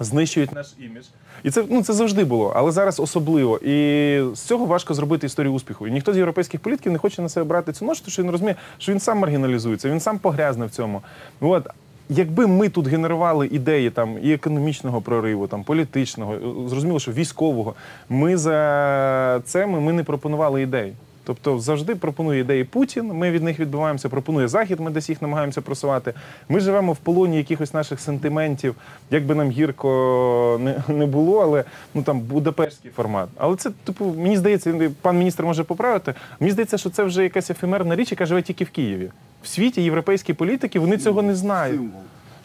знищують 0.00 0.52
наш 0.52 0.66
імідж. 0.78 1.04
І 1.46 1.50
це, 1.50 1.64
ну, 1.70 1.82
це 1.82 1.92
завжди 1.92 2.24
було, 2.24 2.52
але 2.56 2.70
зараз 2.70 3.00
особливо. 3.00 3.58
І 3.58 4.20
з 4.34 4.40
цього 4.40 4.66
важко 4.66 4.94
зробити 4.94 5.26
історію 5.26 5.52
успіху. 5.52 5.86
І 5.86 5.90
ніхто 5.90 6.12
з 6.12 6.16
європейських 6.16 6.60
політиків 6.60 6.92
не 6.92 6.98
хоче 6.98 7.22
на 7.22 7.28
себе 7.28 7.44
брати 7.44 7.72
цю 7.72 7.84
ношу, 7.84 8.00
тому 8.00 8.12
що 8.12 8.22
він 8.22 8.30
розуміє, 8.30 8.56
що 8.78 8.92
він 8.92 9.00
сам 9.00 9.18
маргіналізується, 9.18 9.90
він 9.90 10.00
сам 10.00 10.18
погрязне 10.18 10.66
в 10.66 10.70
цьому. 10.70 11.02
От. 11.40 11.66
Якби 12.08 12.46
ми 12.46 12.68
тут 12.68 12.86
генерували 12.86 13.46
ідеї 13.46 13.90
там 13.90 14.18
і 14.22 14.32
економічного 14.32 15.00
прориву, 15.00 15.46
там 15.46 15.64
політичного, 15.64 16.34
зрозуміло, 16.68 17.00
що 17.00 17.12
військового, 17.12 17.74
ми 18.08 18.36
за 18.36 19.40
це 19.44 19.66
ми, 19.66 19.80
ми 19.80 19.92
не 19.92 20.04
пропонували 20.04 20.62
ідей. 20.62 20.92
Тобто 21.26 21.58
завжди 21.58 21.94
пропонує 21.94 22.40
ідеї 22.40 22.64
Путін, 22.64 23.06
ми 23.06 23.30
від 23.30 23.42
них 23.42 23.60
відбиваємося, 23.60 24.08
пропонує 24.08 24.48
Захід, 24.48 24.80
ми 24.80 24.90
десь 24.90 25.08
їх 25.08 25.22
намагаємося 25.22 25.60
просувати. 25.60 26.14
Ми 26.48 26.60
живемо 26.60 26.92
в 26.92 26.96
полоні 26.96 27.36
якихось 27.36 27.74
наших 27.74 28.00
сентиментів, 28.00 28.74
як 29.10 29.26
би 29.26 29.34
нам 29.34 29.50
гірко 29.50 30.60
не, 30.60 30.94
не 30.94 31.06
було, 31.06 31.40
але 31.40 31.64
ну 31.94 32.02
там 32.02 32.20
будапештський 32.20 32.90
формат. 32.90 33.28
Але 33.36 33.56
це, 33.56 33.70
типу, 33.84 34.04
мені 34.04 34.36
здається, 34.36 34.90
пан 35.02 35.18
міністр 35.18 35.42
може 35.42 35.64
поправити. 35.64 36.14
Мені 36.40 36.52
здається, 36.52 36.78
що 36.78 36.90
це 36.90 37.02
вже 37.02 37.22
якась 37.22 37.50
ефемерна 37.50 37.96
річ, 37.96 38.10
яка 38.10 38.26
живе 38.26 38.42
тільки 38.42 38.64
в 38.64 38.70
Києві. 38.70 39.10
В 39.42 39.48
світі 39.48 39.82
європейські 39.82 40.34
політики 40.34 40.78
вони 40.78 40.98
цього 40.98 41.22
не 41.22 41.34
знають. 41.34 41.80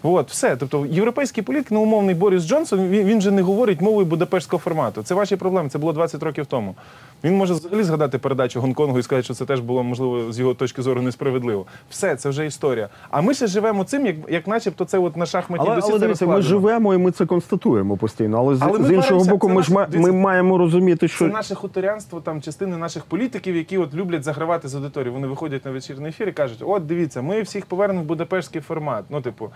От, 0.04 0.30
все. 0.32 0.56
Тобто, 0.56 0.86
європейський 0.86 1.44
політик, 1.44 1.72
неумовний 1.72 2.16
Борис 2.16 2.44
Джонсон, 2.44 2.88
він, 2.88 3.08
він 3.08 3.22
же 3.22 3.32
не 3.32 3.42
говорить 3.42 3.82
мовою 3.82 4.06
будапештського 4.06 4.60
формату. 4.60 5.04
Це 5.04 5.16
ваші 5.16 5.36
проблеми. 5.36 5.70
Це 5.70 5.78
було 5.78 5.94
20 5.94 6.24
років 6.24 6.46
тому. 6.46 6.76
Він 7.24 7.38
може 7.38 7.54
взагалі 7.54 7.84
згадати 7.84 8.18
передачу 8.18 8.62
Гонконгу 8.62 9.00
і 9.00 9.04
сказати, 9.04 9.24
що 9.24 9.34
це 9.34 9.46
теж 9.46 9.60
було, 9.60 9.84
можливо, 9.84 10.32
з 10.32 10.40
його 10.40 10.54
точки 10.54 10.82
зору 10.82 11.02
несправедливо. 11.02 11.66
Все, 11.90 12.16
це 12.16 12.30
вже 12.30 12.46
історія. 12.46 12.90
А 13.10 13.22
ми 13.22 13.34
ще 13.34 13.48
живемо 13.48 13.84
цим, 13.84 14.06
як, 14.06 14.16
як 14.30 14.48
начебто 14.48 14.86
це 14.86 14.98
от 15.00 15.18
на 15.18 15.26
шахматі 15.26 15.64
Але, 15.68 15.76
досі 15.76 15.88
але 15.92 16.00
дивіться, 16.00 16.26
ми 16.26 16.36
розкладено. 16.36 16.62
живемо 16.62 16.94
і 16.94 16.98
ми 16.98 17.12
це 17.12 17.26
констатуємо 17.26 17.98
постійно. 17.98 18.38
Але, 18.38 18.56
з, 18.56 18.62
Але 18.62 18.80
ми 18.80 18.88
з 18.88 18.92
іншого 18.92 19.24
боку, 19.26 19.48
це 19.48 19.54
ми 19.54 19.64
ж 19.64 19.70
наш- 19.74 19.76
ма- 19.76 19.88
дивіться, 19.92 20.12
ми 20.12 20.18
маємо 20.20 20.58
розуміти, 20.58 21.08
що 21.08 21.26
Це 21.26 21.32
наше 21.34 21.56
хуторянство, 21.56 22.22
там 22.22 22.42
частини 22.42 22.78
наших 22.78 23.04
політиків, 23.06 23.56
які 23.56 23.78
от 23.78 23.94
люблять 23.94 24.24
загравати 24.24 24.68
з 24.68 24.76
аудиторією. 24.76 25.14
Вони 25.14 25.28
виходять 25.28 25.66
на 25.66 25.72
вечірній 25.72 26.10
ефір 26.10 26.28
і 26.30 26.32
кажуть: 26.32 26.64
от 26.66 26.86
дивіться, 26.86 27.22
ми 27.22 27.42
всіх 27.42 27.66
повернемо 27.66 28.02
в 28.02 28.06
будапештський 28.06 28.62
формат. 28.62 29.06
Ну, 29.10 29.22
типу, 29.22 29.50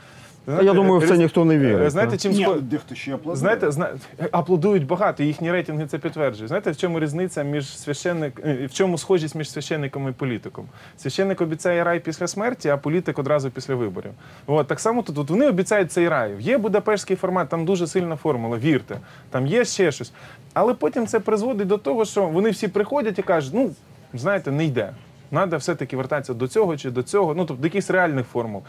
я 0.47 0.73
думаю, 0.73 0.99
в 0.99 1.07
це 1.07 1.17
ніхто 1.17 1.45
не 1.45 1.57
вірить, 1.57 1.87
е, 1.87 1.89
Знаєте, 1.89 2.17
чим 2.17 2.31
Ні, 2.31 2.47
схо- 2.47 2.61
дехто 2.61 2.95
ще 2.95 3.13
аплодує. 3.13 3.35
Знаєте, 3.35 3.71
зна... 3.71 3.89
аплодують 4.31 4.85
багато, 4.85 5.23
їхні 5.23 5.51
рейтинги 5.51 5.87
це 5.87 5.97
підтверджують. 5.97 6.47
Знаєте, 6.47 6.71
в 6.71 6.77
чому 6.77 6.99
різниця 6.99 7.43
між 7.43 7.77
священник, 7.77 8.41
е, 8.45 8.65
в 8.65 8.73
чому 8.73 8.97
схожість 8.97 9.35
між 9.35 9.49
священником 9.49 10.09
і 10.09 10.11
політиком? 10.11 10.65
Священник 10.97 11.41
обіцяє 11.41 11.83
рай 11.83 11.99
після 11.99 12.27
смерті, 12.27 12.69
а 12.69 12.77
політик 12.77 13.19
одразу 13.19 13.49
після 13.51 13.75
виборів. 13.75 14.11
От 14.47 14.67
так 14.67 14.79
само 14.79 15.01
тут. 15.01 15.17
От 15.17 15.29
вони 15.29 15.47
обіцяють 15.47 15.91
цей 15.91 16.09
рай. 16.09 16.35
Є 16.39 16.57
будапештський 16.57 17.15
формат, 17.15 17.49
там 17.49 17.65
дуже 17.65 17.87
сильна 17.87 18.15
формула, 18.15 18.57
вірте. 18.57 18.97
Там 19.29 19.47
є 19.47 19.65
ще 19.65 19.91
щось. 19.91 20.11
Але 20.53 20.73
потім 20.73 21.07
це 21.07 21.19
призводить 21.19 21.67
до 21.67 21.77
того, 21.77 22.05
що 22.05 22.25
вони 22.25 22.49
всі 22.49 22.67
приходять 22.67 23.19
і 23.19 23.21
кажуть, 23.21 23.53
ну 23.53 23.71
знаєте, 24.13 24.51
не 24.51 24.65
йде. 24.65 24.89
Надо 25.35 25.57
все-таки 25.57 25.97
вертатися 25.97 26.33
до 26.33 26.47
цього 26.47 26.77
чи 26.77 26.91
до 26.91 27.03
цього, 27.03 27.33
ну 27.33 27.45
тобто 27.45 27.61
до 27.61 27.67
якихось 27.67 27.89
реальних 27.89 28.25
формул. 28.25 28.63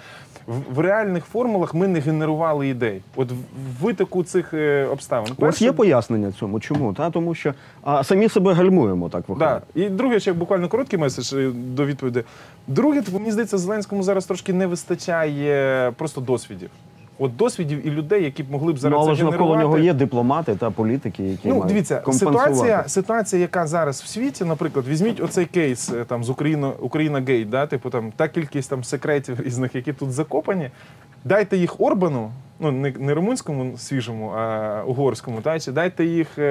В, 0.47 0.75
в 0.75 0.79
реальних 0.79 1.25
формулах 1.25 1.75
ми 1.75 1.89
не 1.89 2.01
генерували 2.01 2.69
ідей. 2.69 3.03
От 3.17 3.33
в 3.33 3.85
витоку 3.85 4.25
цих 4.25 4.55
е, 4.55 4.87
обставин. 4.87 5.33
у 5.39 5.43
вас 5.43 5.63
є 5.63 5.73
пояснення 5.73 6.33
цьому? 6.33 6.61
Чому? 6.61 6.95
Та? 6.95 7.11
Тому 7.11 7.35
що 7.35 7.55
а, 7.83 8.05
самі 8.05 8.29
себе 8.29 8.53
гальмуємо, 8.53 9.09
так 9.09 9.29
виходить. 9.29 9.63
Да. 9.75 9.81
І 9.83 9.89
друге, 9.89 10.21
ще 10.21 10.33
буквально 10.33 10.69
короткий 10.69 10.99
меседж 10.99 11.33
е, 11.33 11.51
до 11.55 11.87
відповіді. 11.87 12.23
Друге, 12.67 13.03
типу, 13.03 13.19
мені 13.19 13.31
здається, 13.31 13.59
Зеленському 13.59 14.03
зараз 14.03 14.27
трошки 14.27 14.53
не 14.53 14.67
вистачає 14.67 15.91
просто 15.97 16.21
досвідів. 16.21 16.71
От 17.19 17.37
досвідів 17.37 17.87
і 17.87 17.91
людей, 17.91 18.25
які 18.25 18.43
б 18.43 18.51
могли 18.51 18.73
б 18.73 18.79
зараз 18.79 18.99
Ну, 18.99 19.05
але 19.07 19.15
ж 19.15 19.25
навколо 19.25 19.57
нього 19.57 19.79
є 19.79 19.95
дипломати 19.95 20.55
та 20.57 20.71
політики, 20.71 21.23
які 21.23 21.49
Ну, 21.49 21.55
мають 21.55 21.69
дивіться, 21.69 22.03
ситуація, 22.13 22.85
ситуація, 22.89 23.43
яка 23.43 23.67
зараз 23.67 24.03
в 24.03 24.07
світі, 24.07 24.45
наприклад, 24.45 24.89
візьміть 24.89 25.21
оцей 25.21 25.47
кейс 25.47 25.93
е, 25.93 26.05
там 26.05 26.25
з 26.25 26.31
Україна, 26.31 26.73
Україна 26.81 27.21
Гейт, 27.21 27.51
да, 27.51 27.67
типу 27.67 27.91
там 27.91 28.13
та 28.17 28.29
кількість 28.29 28.71
там 28.71 28.85
секретів 28.85 29.41
різних, 29.47 29.75
які 29.75 29.93
тут 29.93 30.13
закопані. 30.13 30.71
Дайте 31.25 31.57
їх 31.57 31.81
Орбану, 31.81 32.31
ну 32.61 32.73
не, 32.73 32.91
не 32.99 33.15
румунському 33.15 33.79
свіжому, 33.79 34.29
а 34.31 34.83
угорському, 34.87 35.41
та 35.41 35.61
чи 35.61 35.73
дайте 35.73 36.05
їх 36.05 36.39
е, 36.39 36.43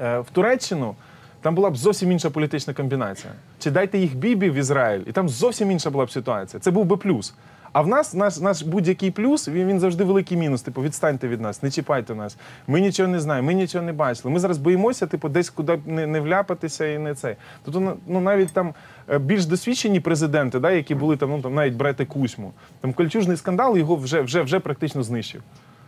е, 0.00 0.18
в 0.18 0.26
Туреччину. 0.32 0.94
Там 1.42 1.54
була 1.54 1.70
б 1.70 1.76
зовсім 1.76 2.12
інша 2.12 2.30
політична 2.30 2.74
комбінація. 2.74 3.32
Чи 3.58 3.70
дайте 3.70 3.98
їх 3.98 4.16
Бібі 4.16 4.50
в 4.50 4.54
Ізраїль, 4.54 5.00
і 5.06 5.12
там 5.12 5.28
зовсім 5.28 5.70
інша 5.70 5.90
була 5.90 6.04
б 6.04 6.10
ситуація. 6.10 6.60
Це 6.60 6.70
був 6.70 6.84
би 6.84 6.96
плюс. 6.96 7.34
А 7.72 7.82
в 7.82 7.88
нас 7.88 8.14
наш, 8.14 8.40
наш 8.40 8.62
будь-який 8.62 9.10
плюс, 9.10 9.48
він, 9.48 9.68
він 9.68 9.80
завжди 9.80 10.04
великий 10.04 10.38
мінус. 10.38 10.62
Типу, 10.62 10.82
відстаньте 10.82 11.28
від 11.28 11.40
нас, 11.40 11.62
не 11.62 11.70
чіпайте 11.70 12.14
нас. 12.14 12.36
Ми 12.66 12.80
нічого 12.80 13.08
не 13.08 13.20
знаємо, 13.20 13.46
ми 13.46 13.54
нічого 13.54 13.84
не 13.84 13.92
бачили. 13.92 14.34
Ми 14.34 14.40
зараз 14.40 14.58
боїмося, 14.58 15.06
типу, 15.06 15.28
десь 15.28 15.50
куди 15.50 15.78
не, 15.86 16.06
не 16.06 16.20
вляпатися 16.20 16.86
і 16.86 16.98
не 16.98 17.14
це. 17.14 17.36
Тобто, 17.64 17.80
ну, 17.80 17.96
ну 18.06 18.20
навіть 18.20 18.52
там 18.52 18.74
е, 19.08 19.18
більш 19.18 19.46
досвідчені 19.46 20.00
президенти, 20.00 20.58
да, 20.58 20.70
які 20.70 20.94
були 20.94 21.16
там, 21.16 21.30
ну 21.30 21.42
там 21.42 21.54
навіть 21.54 21.74
брати 21.74 22.04
Кузьму, 22.04 22.52
там 22.80 22.92
кольчужний 22.92 23.36
скандал 23.36 23.76
його 23.76 23.96
вже, 23.96 24.20
вже, 24.20 24.42
вже 24.42 24.60
практично 24.60 25.02
знищив. 25.02 25.42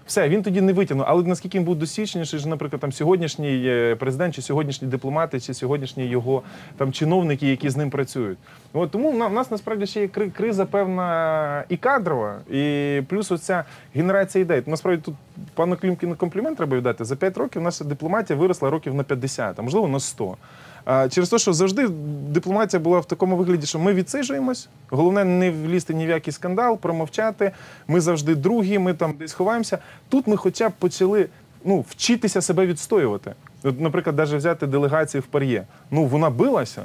Все, 0.07 0.29
він 0.29 0.43
тоді 0.43 0.61
не 0.61 0.73
витягнув. 0.73 1.07
Але 1.09 1.23
наскільки 1.23 1.59
він 1.59 1.65
був 1.65 1.77
досвідченіший, 1.77 2.41
ж, 2.41 2.49
наприклад, 2.49 2.81
там 2.81 2.93
сьогоднішній 2.93 3.63
е, 3.67 3.97
президент, 3.97 4.35
чи 4.35 4.43
сьогоднішні 4.43 4.89
дипломати, 4.89 5.41
чи 5.41 5.55
сьогоднішні 5.55 6.07
його 6.07 6.43
там 6.77 6.93
чиновники, 6.93 7.49
які 7.49 7.71
з 7.71 7.77
ним 7.77 7.91
працюють. 7.91 8.39
От 8.73 8.91
тому 8.91 9.11
в 9.13 9.17
на- 9.17 9.29
нас 9.29 9.51
насправді 9.51 9.87
ще 9.87 10.01
є 10.01 10.09
криза 10.09 10.67
певна 10.67 11.65
і 11.69 11.77
кадрова, 11.77 12.39
і 12.51 13.03
плюс 13.09 13.33
оця 13.33 13.65
генерація 13.95 14.43
ідей. 14.45 14.63
Насправді 14.67 15.03
тут 15.03 15.15
пану 15.55 15.77
Клімкіну 15.77 16.15
комплімент 16.15 16.57
треба 16.57 16.77
віддати. 16.77 17.05
За 17.05 17.17
5 17.17 17.37
років 17.39 17.63
наша 17.63 17.85
дипломатія 17.85 18.39
виросла 18.39 18.71
років 18.71 18.95
на 18.95 19.03
50, 19.03 19.59
а 19.59 19.63
можливо 19.63 19.89
на 19.89 20.01
100. 20.01 20.37
Через 20.85 21.29
те, 21.29 21.39
що 21.39 21.53
завжди 21.53 21.89
дипломатія 22.29 22.81
була 22.81 22.99
в 22.99 23.05
такому 23.05 23.37
вигляді, 23.37 23.67
що 23.67 23.79
ми 23.79 23.95
відсиджуємось. 23.95 24.69
Головне 24.91 25.25
не 25.25 25.51
влізти 25.51 25.95
ні 25.95 26.07
в 26.07 26.09
який 26.09 26.33
скандал, 26.33 26.79
промовчати. 26.79 27.51
Ми 27.89 28.01
завжди 28.01 28.35
другі, 28.35 28.79
ми 28.79 28.95
там 28.95 29.15
десь 29.19 29.33
ховаємося. 29.33 29.79
Тут 30.09 30.27
ми 30.27 30.37
хоча 30.37 30.69
б 30.69 30.73
почали 30.79 31.27
ну, 31.65 31.85
вчитися 31.89 32.41
себе 32.41 32.67
відстоювати. 32.67 33.33
Наприклад, 33.65 34.17
навіть 34.17 34.33
взяти 34.33 34.67
делегацію 34.67 35.21
в 35.21 35.27
Пар'є. 35.27 35.67
Ну, 35.91 36.05
вона 36.05 36.31
билася. 36.31 36.83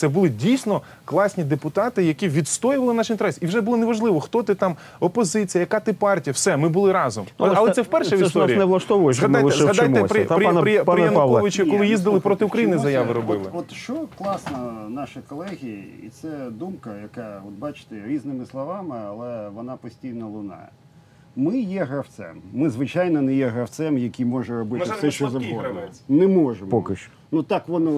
Це 0.00 0.08
були 0.08 0.28
дійсно 0.28 0.82
класні 1.04 1.44
депутати, 1.44 2.04
які 2.04 2.28
відстоювали 2.28 2.94
наш 2.94 3.10
інтерес. 3.10 3.38
І 3.40 3.46
вже 3.46 3.60
було 3.60 3.76
неважливо, 3.76 4.20
хто 4.20 4.42
ти 4.42 4.54
там, 4.54 4.76
опозиція, 5.00 5.60
яка 5.60 5.80
ти 5.80 5.92
партія. 5.92 6.32
Все, 6.32 6.56
ми 6.56 6.68
були 6.68 6.92
разом. 6.92 7.24
Ну, 7.38 7.46
але 7.46 7.54
Але 7.56 7.68
це- 7.68 7.74
це 7.74 7.82
вперше 7.82 8.10
це 8.10 8.24
ж 8.24 8.38
нас 8.38 8.50
не 8.50 8.64
влаштовує, 8.64 9.14
що 9.14 9.28
ми 9.28 9.38
згадайте, 9.38 9.64
лише 9.64 9.74
згадайте 9.74 10.08
при, 10.08 10.24
Та, 10.24 10.34
при, 10.34 10.44
пане- 10.44 10.60
при, 10.60 10.84
пане 10.84 10.96
при. 10.96 11.04
Януковичу, 11.04 11.70
коли 11.70 11.86
їздили 11.86 12.14
ну, 12.14 12.20
проти 12.20 12.44
України, 12.44 12.78
заяви 12.78 13.12
робили. 13.12 13.44
От, 13.52 13.64
от 13.70 13.72
що 13.76 13.94
класно, 14.18 14.86
наші 14.88 15.20
колеги, 15.28 15.84
і 16.06 16.08
це 16.08 16.28
думка, 16.50 16.90
яка, 17.02 17.42
от 17.48 17.52
бачите, 17.52 17.96
різними 18.06 18.46
словами, 18.46 18.96
але 19.08 19.48
вона 19.48 19.76
постійно 19.76 20.28
лунає. 20.28 20.68
Ми 21.36 21.58
є 21.58 21.84
гравцем. 21.84 22.42
Ми, 22.52 22.70
звичайно, 22.70 23.22
не 23.22 23.34
є 23.34 23.46
гравцем, 23.48 23.98
який 23.98 24.26
може 24.26 24.58
робити 24.58 24.78
Вважаємо, 24.78 24.98
все, 24.98 25.10
що 25.10 25.28
слабкий 25.30 25.50
завгодно. 25.50 25.72
гравець. 25.72 26.02
Не 26.08 26.26
можемо. 26.26 26.70
Поки 26.70 26.96
що. 26.96 27.10
Ну 27.32 27.42
так 27.42 27.68
воно 27.68 27.90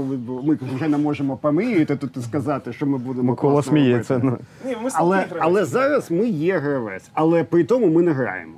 ми 0.45 0.59
вже 0.75 0.89
не 0.89 0.99
можемо 0.99 1.37
поміряти 1.37 1.97
тут 1.97 2.17
і 2.17 2.21
сказати, 2.21 2.73
що 2.73 2.87
ми 2.87 2.99
будемо. 2.99 3.31
Микола 3.31 3.63
сміється. 3.63 4.21
Ну. 4.25 4.39
Ні, 4.67 4.77
ми 4.85 4.91
Але, 4.95 5.27
але 5.39 5.65
зараз 5.65 6.11
ми 6.11 6.27
є 6.29 6.59
гравець, 6.59 7.11
але 7.13 7.45
при 7.45 7.65
тому 7.65 7.87
ми 7.89 8.03
не 8.03 8.13
граємо. 8.13 8.53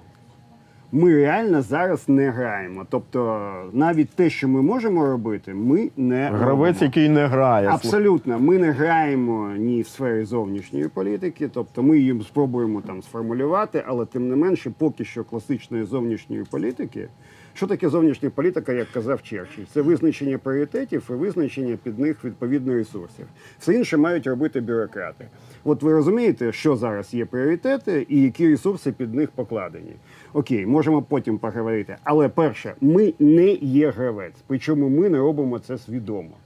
Ми 0.93 1.15
реально 1.15 1.63
зараз 1.63 2.09
не 2.09 2.31
граємо. 2.31 2.87
Тобто, 2.91 3.41
навіть 3.73 4.11
те, 4.11 4.31
що 4.31 4.49
ми 4.49 4.63
можемо 4.63 5.07
робити, 5.07 5.55
ми 5.55 5.91
не 5.97 6.27
Гравець, 6.29 6.49
робимо. 6.49 6.77
який 6.81 7.09
не 7.09 7.27
грає. 7.27 7.69
Абсолютно, 7.69 8.39
ми 8.39 8.59
не 8.59 8.71
граємо 8.71 9.51
ні 9.57 9.83
в 9.83 9.87
сфері 9.89 10.25
зовнішньої 10.25 10.89
політики, 10.89 11.51
тобто 11.55 11.83
ми 11.83 11.99
їм 11.99 12.23
спробуємо 12.23 12.81
там 12.81 13.03
сформулювати, 13.03 13.85
але 13.87 14.07
тим 14.07 14.29
не 14.29 14.37
менше, 14.37 14.73
поки 14.79 15.05
що 15.05 15.25
класичної 15.25 15.85
зовнішньої 15.85 16.45
політики. 16.51 17.09
Що 17.57 17.67
таке 17.67 17.89
зовнішня 17.89 18.31
політика, 18.31 18.73
як 18.73 18.91
казав 18.91 19.23
Черчилль? 19.23 19.65
Це 19.73 19.83
визначення 19.83 20.39
пріоритетів 20.39 21.07
і 21.11 21.13
визначення 21.13 21.79
під 21.83 21.99
них 21.99 22.25
відповідно 22.25 22.75
ресурсів. 22.75 23.27
Все 23.59 23.75
інше 23.75 23.97
мають 23.97 24.27
робити 24.27 24.61
бюрократи. 24.61 25.29
От 25.65 25.83
ви 25.83 25.93
розумієте, 25.93 26.53
що 26.53 26.77
зараз 26.77 27.15
є 27.15 27.25
пріоритети 27.25 28.07
і 28.09 28.23
які 28.23 28.49
ресурси 28.49 28.93
під 28.93 29.15
них 29.15 29.31
покладені. 29.31 29.97
Окей, 30.33 30.67
можемо 30.67 31.03
потім 31.03 31.39
поговорити. 31.39 31.97
Але 32.05 32.29
перше, 32.29 32.75
ми 32.81 33.15
не 33.19 33.49
є 33.53 33.91
гравець, 33.91 34.37
причому 34.47 34.89
ми 34.89 35.09
не 35.09 35.19
робимо 35.19 35.59
це 35.59 35.79
свідомо. 35.79 36.37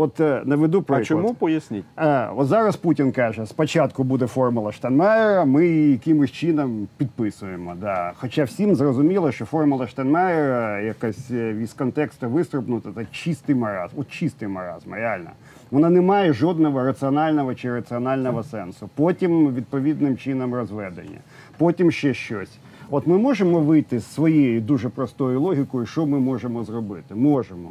От 0.00 0.20
е, 0.20 0.42
наведу 0.44 0.84
А 0.88 1.02
чому 1.02 1.34
поясніть? 1.34 1.84
Е, 1.96 2.28
от 2.36 2.46
зараз 2.46 2.76
Путін 2.76 3.12
каже, 3.12 3.46
спочатку 3.46 4.04
буде 4.04 4.26
формула 4.26 4.72
Штайнмаєра, 4.72 5.44
ми 5.44 5.66
її 5.66 5.90
якимось 5.90 6.30
чином 6.30 6.88
підписуємо. 6.96 7.74
Да. 7.80 8.12
Хоча 8.16 8.44
всім 8.44 8.74
зрозуміло, 8.74 9.32
що 9.32 9.44
формула 9.44 9.86
Штайнмаєра 9.86 10.80
якась 10.80 11.30
е, 11.30 11.56
із 11.62 11.72
контексту 11.72 12.28
вистрибнута, 12.28 12.90
це 12.94 13.06
чистий 13.12 13.54
маразм. 13.54 13.94
От 14.00 14.10
чистий 14.10 14.48
маразм, 14.48 14.94
реально. 14.94 15.30
Вона 15.70 15.90
не 15.90 16.00
має 16.00 16.32
жодного 16.32 16.84
раціонального 16.84 17.54
чи 17.54 17.72
раціонального 17.72 18.42
сенсу. 18.42 18.88
Потім 18.94 19.54
відповідним 19.54 20.16
чином 20.16 20.54
розведення, 20.54 21.18
потім 21.56 21.90
ще 21.90 22.14
щось. 22.14 22.58
От 22.90 23.06
ми 23.06 23.18
можемо 23.18 23.60
вийти 23.60 23.98
з 23.98 24.06
своєю 24.06 24.60
дуже 24.60 24.88
простою 24.88 25.40
логікою, 25.40 25.86
що 25.86 26.06
ми 26.06 26.18
можемо 26.18 26.64
зробити? 26.64 27.14
Можемо. 27.14 27.70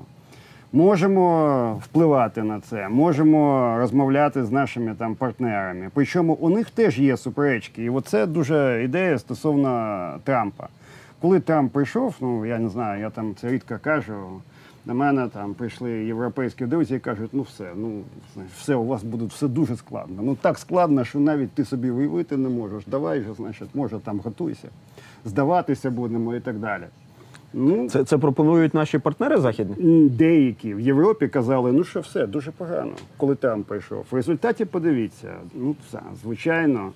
Можемо 0.73 1.81
впливати 1.83 2.43
на 2.43 2.59
це, 2.59 2.89
можемо 2.89 3.75
розмовляти 3.77 4.45
з 4.45 4.51
нашими 4.51 4.95
там 4.95 5.15
партнерами. 5.15 5.89
Причому 5.93 6.33
у 6.33 6.49
них 6.49 6.69
теж 6.69 6.99
є 6.99 7.17
суперечки. 7.17 7.83
І 7.83 7.89
оце 7.89 8.25
дуже 8.25 8.83
ідея 8.83 9.19
стосовно 9.19 10.13
Трампа. 10.23 10.67
Коли 11.21 11.39
Трамп 11.39 11.71
прийшов, 11.71 12.15
ну 12.21 12.45
я 12.45 12.59
не 12.59 12.69
знаю, 12.69 13.01
я 13.01 13.09
там 13.09 13.35
це 13.41 13.49
рідко 13.49 13.77
кажу. 13.81 14.41
До 14.85 14.93
мене 14.93 15.27
там 15.27 15.53
прийшли 15.53 15.91
європейські 15.91 16.65
друзі 16.65 16.95
і 16.95 16.99
кажуть, 16.99 17.29
ну 17.33 17.41
все, 17.41 17.71
ну 17.75 18.01
все, 18.57 18.75
у 18.75 18.85
вас 18.85 19.03
буде 19.03 19.25
все 19.25 19.47
дуже 19.47 19.75
складно. 19.75 20.21
Ну 20.21 20.35
так 20.35 20.57
складно, 20.57 21.05
що 21.05 21.19
навіть 21.19 21.51
ти 21.51 21.65
собі 21.65 21.91
уявити 21.91 22.37
не 22.37 22.49
можеш. 22.49 22.85
Давай 22.85 23.21
же, 23.21 23.33
значить, 23.33 23.69
може 23.73 23.99
там 23.99 24.19
готуйся, 24.19 24.67
здаватися 25.25 25.91
будемо 25.91 26.35
і 26.35 26.39
так 26.39 26.59
далі. 26.59 26.83
Ну, 27.53 27.89
Це, 27.89 28.03
це 28.03 28.17
пропонують 28.17 28.73
наші 28.73 28.97
партнери 28.97 29.37
західні? 29.37 30.09
Деякі 30.09 30.73
в 30.73 30.79
Європі 30.79 31.27
казали, 31.27 31.71
ну 31.71 31.83
що 31.83 31.99
все, 31.99 32.27
дуже 32.27 32.51
погано, 32.51 32.91
коли 33.17 33.35
там 33.35 33.63
прийшов. 33.63 34.05
В 34.11 34.15
результаті 34.15 34.65
подивіться, 34.65 35.33
ну 35.55 35.75
це, 35.91 35.99
звичайно, 36.23 36.91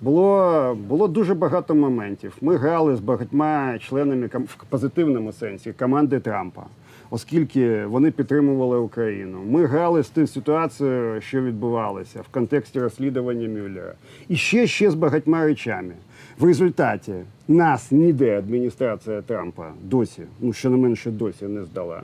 було, 0.00 0.76
було 0.88 1.08
дуже 1.08 1.34
багато 1.34 1.74
моментів. 1.74 2.36
Ми 2.40 2.56
грали 2.56 2.96
з 2.96 3.00
багатьма 3.00 3.78
членами 3.78 4.26
в 4.26 4.64
позитивному 4.68 5.32
сенсі 5.32 5.72
команди 5.72 6.20
Трампа, 6.20 6.62
оскільки 7.10 7.84
вони 7.86 8.10
підтримували 8.10 8.78
Україну. 8.78 9.38
Ми 9.48 9.66
грали 9.66 10.02
з 10.02 10.08
тією 10.08 10.28
ситуацією, 10.28 11.20
що 11.20 11.42
відбувалося 11.42 12.20
в 12.20 12.28
контексті 12.28 12.80
розслідування 12.80 13.48
Мюллера. 13.48 13.94
І 14.28 14.36
ще 14.36 14.66
ще 14.66 14.90
з 14.90 14.94
багатьма 14.94 15.44
речами. 15.44 15.94
В 16.38 16.44
результаті 16.44 17.12
нас 17.48 17.92
ніде 17.92 18.38
адміністрація 18.38 19.22
Трампа 19.22 19.72
досі, 19.82 20.22
ну 20.40 20.52
щонайменше 20.52 21.10
досі 21.10 21.44
не 21.44 21.64
здала. 21.64 22.02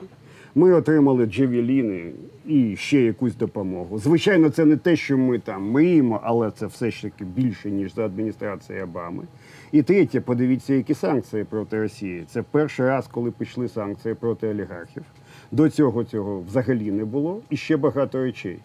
Ми 0.55 0.73
отримали 0.73 1.25
джевеліни 1.25 2.11
і 2.45 2.75
ще 2.75 3.01
якусь 3.01 3.35
допомогу. 3.35 3.99
Звичайно, 3.99 4.49
це 4.49 4.65
не 4.65 4.77
те, 4.77 4.95
що 4.95 5.17
ми 5.17 5.39
там 5.39 5.71
мріємо, 5.71 6.19
але 6.23 6.51
це 6.51 6.65
все 6.65 6.91
ж 6.91 7.01
таки 7.01 7.25
більше, 7.25 7.71
ніж 7.71 7.95
за 7.95 8.05
адміністрацією 8.05 8.83
Обами. 8.83 9.23
І 9.71 9.83
третє, 9.83 10.21
подивіться, 10.21 10.73
які 10.73 10.93
санкції 10.93 11.43
проти 11.43 11.79
Росії. 11.79 12.23
Це 12.29 12.43
перший 12.51 12.85
раз, 12.85 13.07
коли 13.11 13.31
пішли 13.31 13.69
санкції 13.69 14.15
проти 14.15 14.47
олігархів. 14.47 15.03
До 15.51 15.69
цього 15.69 16.03
цього 16.03 16.41
взагалі 16.47 16.91
не 16.91 17.05
було 17.05 17.41
і 17.49 17.57
ще 17.57 17.77
багато 17.77 18.23
речей. 18.23 18.57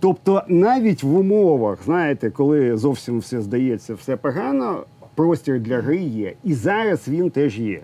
Тобто, 0.00 0.42
навіть 0.48 1.02
в 1.02 1.16
умовах, 1.16 1.78
знаєте, 1.84 2.30
коли 2.30 2.76
зовсім 2.76 3.18
все 3.18 3.40
здається, 3.40 3.94
все 3.94 4.16
погано, 4.16 4.84
простір 5.14 5.60
для 5.60 5.80
гри 5.80 5.98
є. 5.98 6.34
І 6.44 6.54
зараз 6.54 7.08
він 7.08 7.30
теж 7.30 7.58
є. 7.58 7.80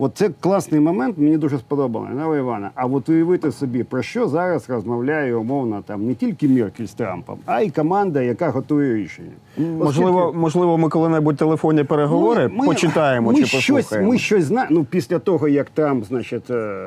От 0.00 0.10
це 0.14 0.30
класний 0.40 0.80
момент, 0.80 1.18
мені 1.18 1.36
дуже 1.36 1.58
сподобалося, 1.58 2.12
Нава 2.12 2.36
Івана. 2.38 2.70
А 2.74 2.86
от 2.86 3.08
уявити 3.08 3.52
собі, 3.52 3.84
про 3.84 4.02
що 4.02 4.28
зараз 4.28 4.70
розмовляє 4.70 5.34
умовно 5.34 5.82
там 5.86 6.06
не 6.06 6.14
тільки 6.14 6.48
Меркель 6.48 6.84
з 6.86 6.92
Трампом, 6.94 7.38
а 7.46 7.60
й 7.60 7.70
команда, 7.70 8.22
яка 8.22 8.48
готує 8.50 8.94
рішення. 8.94 9.30
Можливо, 9.58 10.18
Оскільки- 10.20 10.38
можливо, 10.38 10.78
ми 10.78 10.88
коли-небудь 10.88 11.36
телефонні 11.36 11.84
переговори 11.84 12.48
ми- 12.48 12.66
почитаємо 12.66 13.32
ми 13.32 13.38
чи 13.38 13.46
щось, 13.46 13.66
послухаємо. 13.66 14.12
Ми 14.12 14.18
щось 14.18 14.44
знаємо. 14.44 14.76
Ну, 14.78 14.84
після 14.90 15.18
того, 15.18 15.48
як 15.48 15.70
Трамп, 15.70 16.04
значить, 16.04 16.50
е, 16.50 16.86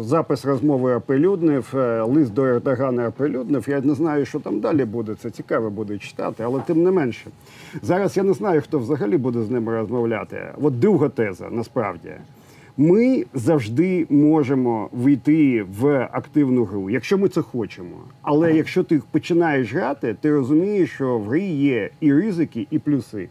запис 0.00 0.44
розмови 0.44 0.94
оприлюднив, 0.94 1.72
е, 1.74 2.02
лист 2.02 2.34
до 2.34 2.44
Ердогана 2.44 3.08
оприлюднив. 3.08 3.66
Я 3.68 3.80
не 3.80 3.94
знаю, 3.94 4.24
що 4.24 4.40
там 4.40 4.60
далі 4.60 4.84
буде. 4.84 5.14
Це 5.14 5.30
цікаво 5.30 5.70
буде 5.70 5.98
читати, 5.98 6.42
але 6.46 6.60
тим 6.66 6.82
не 6.82 6.90
менше. 6.90 7.26
Зараз 7.82 8.16
я 8.16 8.22
не 8.22 8.32
знаю, 8.32 8.60
хто 8.62 8.78
взагалі 8.78 9.16
буде 9.16 9.42
з 9.42 9.50
ними 9.50 9.72
розмовляти. 9.80 10.36
От 10.62 10.78
друга 10.78 11.08
теза, 11.08 11.44
насправді. 11.50 12.11
Ми 12.76 13.24
завжди 13.34 14.06
можемо 14.10 14.88
війти 14.92 15.66
в 15.80 16.08
активну 16.12 16.64
гру, 16.64 16.90
якщо 16.90 17.18
ми 17.18 17.28
це 17.28 17.42
хочемо. 17.42 17.96
Але 18.22 18.52
якщо 18.52 18.82
ти 18.84 19.02
починаєш 19.10 19.74
грати, 19.74 20.16
ти 20.20 20.32
розумієш, 20.32 20.90
що 20.94 21.18
в 21.18 21.24
грі 21.28 21.44
є 21.46 21.90
і 22.00 22.14
ризики, 22.14 22.66
і 22.70 22.78
плюси. 22.78 23.28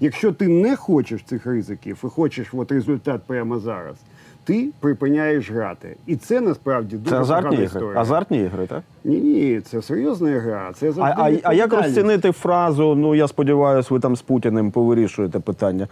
Якщо 0.00 0.32
ти 0.32 0.48
не 0.48 0.76
хочеш 0.76 1.22
цих 1.22 1.46
ризиків 1.46 1.98
і 2.04 2.06
хочеш 2.06 2.46
от 2.54 2.72
результат 2.72 3.20
прямо 3.26 3.58
зараз, 3.58 3.96
ти 4.44 4.68
припиняєш 4.80 5.50
грати. 5.50 5.96
І 6.06 6.16
це 6.16 6.40
насправді 6.40 6.96
дуже 6.96 7.10
Це 7.10 7.20
азартні 7.20 7.54
ігри. 7.54 7.64
історія. 7.66 8.00
Азартні 8.00 8.38
ігри, 8.38 8.66
так? 8.66 8.82
Ні, 9.04 9.16
ні, 9.16 9.60
це 9.60 9.82
серйозна 9.82 10.30
гра. 10.30 10.72
Це 10.74 10.92
А, 10.98 11.02
а, 11.02 11.32
а 11.42 11.54
як 11.54 11.72
розцінити 11.72 12.32
фразу? 12.32 12.94
Ну 12.94 13.14
я 13.14 13.28
сподіваюся, 13.28 13.88
ви 13.94 14.00
там 14.00 14.16
з 14.16 14.22
Путіним 14.22 14.70
повирішуєте 14.70 15.38
питання. 15.38 15.88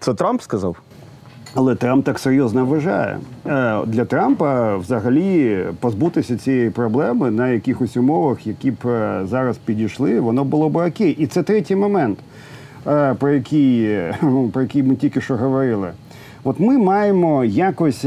Це 0.00 0.14
Трамп 0.14 0.42
сказав? 0.42 0.76
Але 1.58 1.74
Трамп 1.74 2.04
так 2.04 2.18
серйозно 2.18 2.66
вважає. 2.66 3.18
Е, 3.46 3.78
Для 3.86 4.04
Трампа 4.04 4.76
взагалі 4.76 5.58
позбутися 5.80 6.36
цієї 6.36 6.70
проблеми 6.70 7.30
на 7.30 7.48
якихось 7.48 7.96
умовах, 7.96 8.46
які 8.46 8.70
б 8.70 8.76
е, 8.86 9.20
зараз 9.30 9.56
підійшли, 9.56 10.20
воно 10.20 10.44
було 10.44 10.68
б 10.68 10.76
окей. 10.76 11.16
І 11.18 11.26
це 11.26 11.42
третій 11.42 11.76
момент, 11.76 12.18
е, 12.86 13.14
про 13.14 13.30
який, 13.30 13.98
ну, 14.22 14.48
про 14.52 14.62
який 14.62 14.82
ми 14.82 14.96
тільки 14.96 15.20
що 15.20 15.36
говорили. 15.36 15.88
От 16.44 16.60
ми 16.60 16.78
маємо 16.78 17.44
якось 17.44 18.06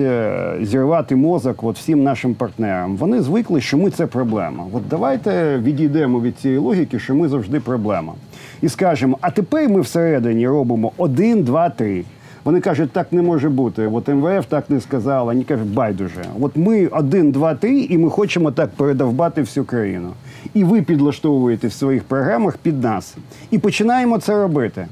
зірвати 0.61 1.15
мозок 1.15 1.63
от 1.63 1.77
всім 1.77 2.03
нашим 2.03 2.33
партнерам. 2.33 2.97
Вони 2.97 3.21
звикли, 3.21 3.61
що 3.61 3.77
ми 3.77 3.89
це 3.89 4.05
проблема. 4.05 4.63
От 4.73 4.81
давайте 4.89 5.57
відійдемо 5.57 6.21
від 6.21 6.39
цієї 6.39 6.59
логіки, 6.59 6.99
що 6.99 7.15
ми 7.15 7.27
завжди 7.27 7.59
проблема. 7.59 8.13
І 8.61 8.69
скажемо, 8.69 9.17
а 9.21 9.31
тепер 9.31 9.69
ми 9.69 9.81
всередині 9.81 10.47
робимо 10.47 10.91
один, 10.97 11.43
два, 11.43 11.69
три. 11.69 12.03
Вони 12.49 12.61
кажуть, 12.61 12.91
так 12.91 13.13
не 13.13 13.21
може 13.21 13.49
бути. 13.49 13.87
От 13.87 14.07
МВФ 14.07 14.45
так 14.45 14.69
не 14.69 14.81
сказав. 14.81 15.25
Вони 15.25 15.43
кажуть, 15.43 15.67
байдуже. 15.67 16.25
От 16.41 16.57
ми 16.57 16.87
один, 16.87 17.31
два, 17.31 17.55
три, 17.55 17.79
і 17.79 17.97
ми 17.97 18.09
хочемо 18.09 18.51
так 18.51 18.69
передовбати 18.69 19.41
всю 19.41 19.65
країну. 19.65 20.09
І 20.53 20.63
ви 20.63 20.81
підлаштовуєте 20.81 21.67
в 21.67 21.73
своїх 21.73 22.03
програмах 22.03 22.57
під 22.57 22.83
нас. 22.83 23.17
І 23.51 23.57
починаємо 23.57 24.17
це 24.17 24.41
робити. 24.41 24.87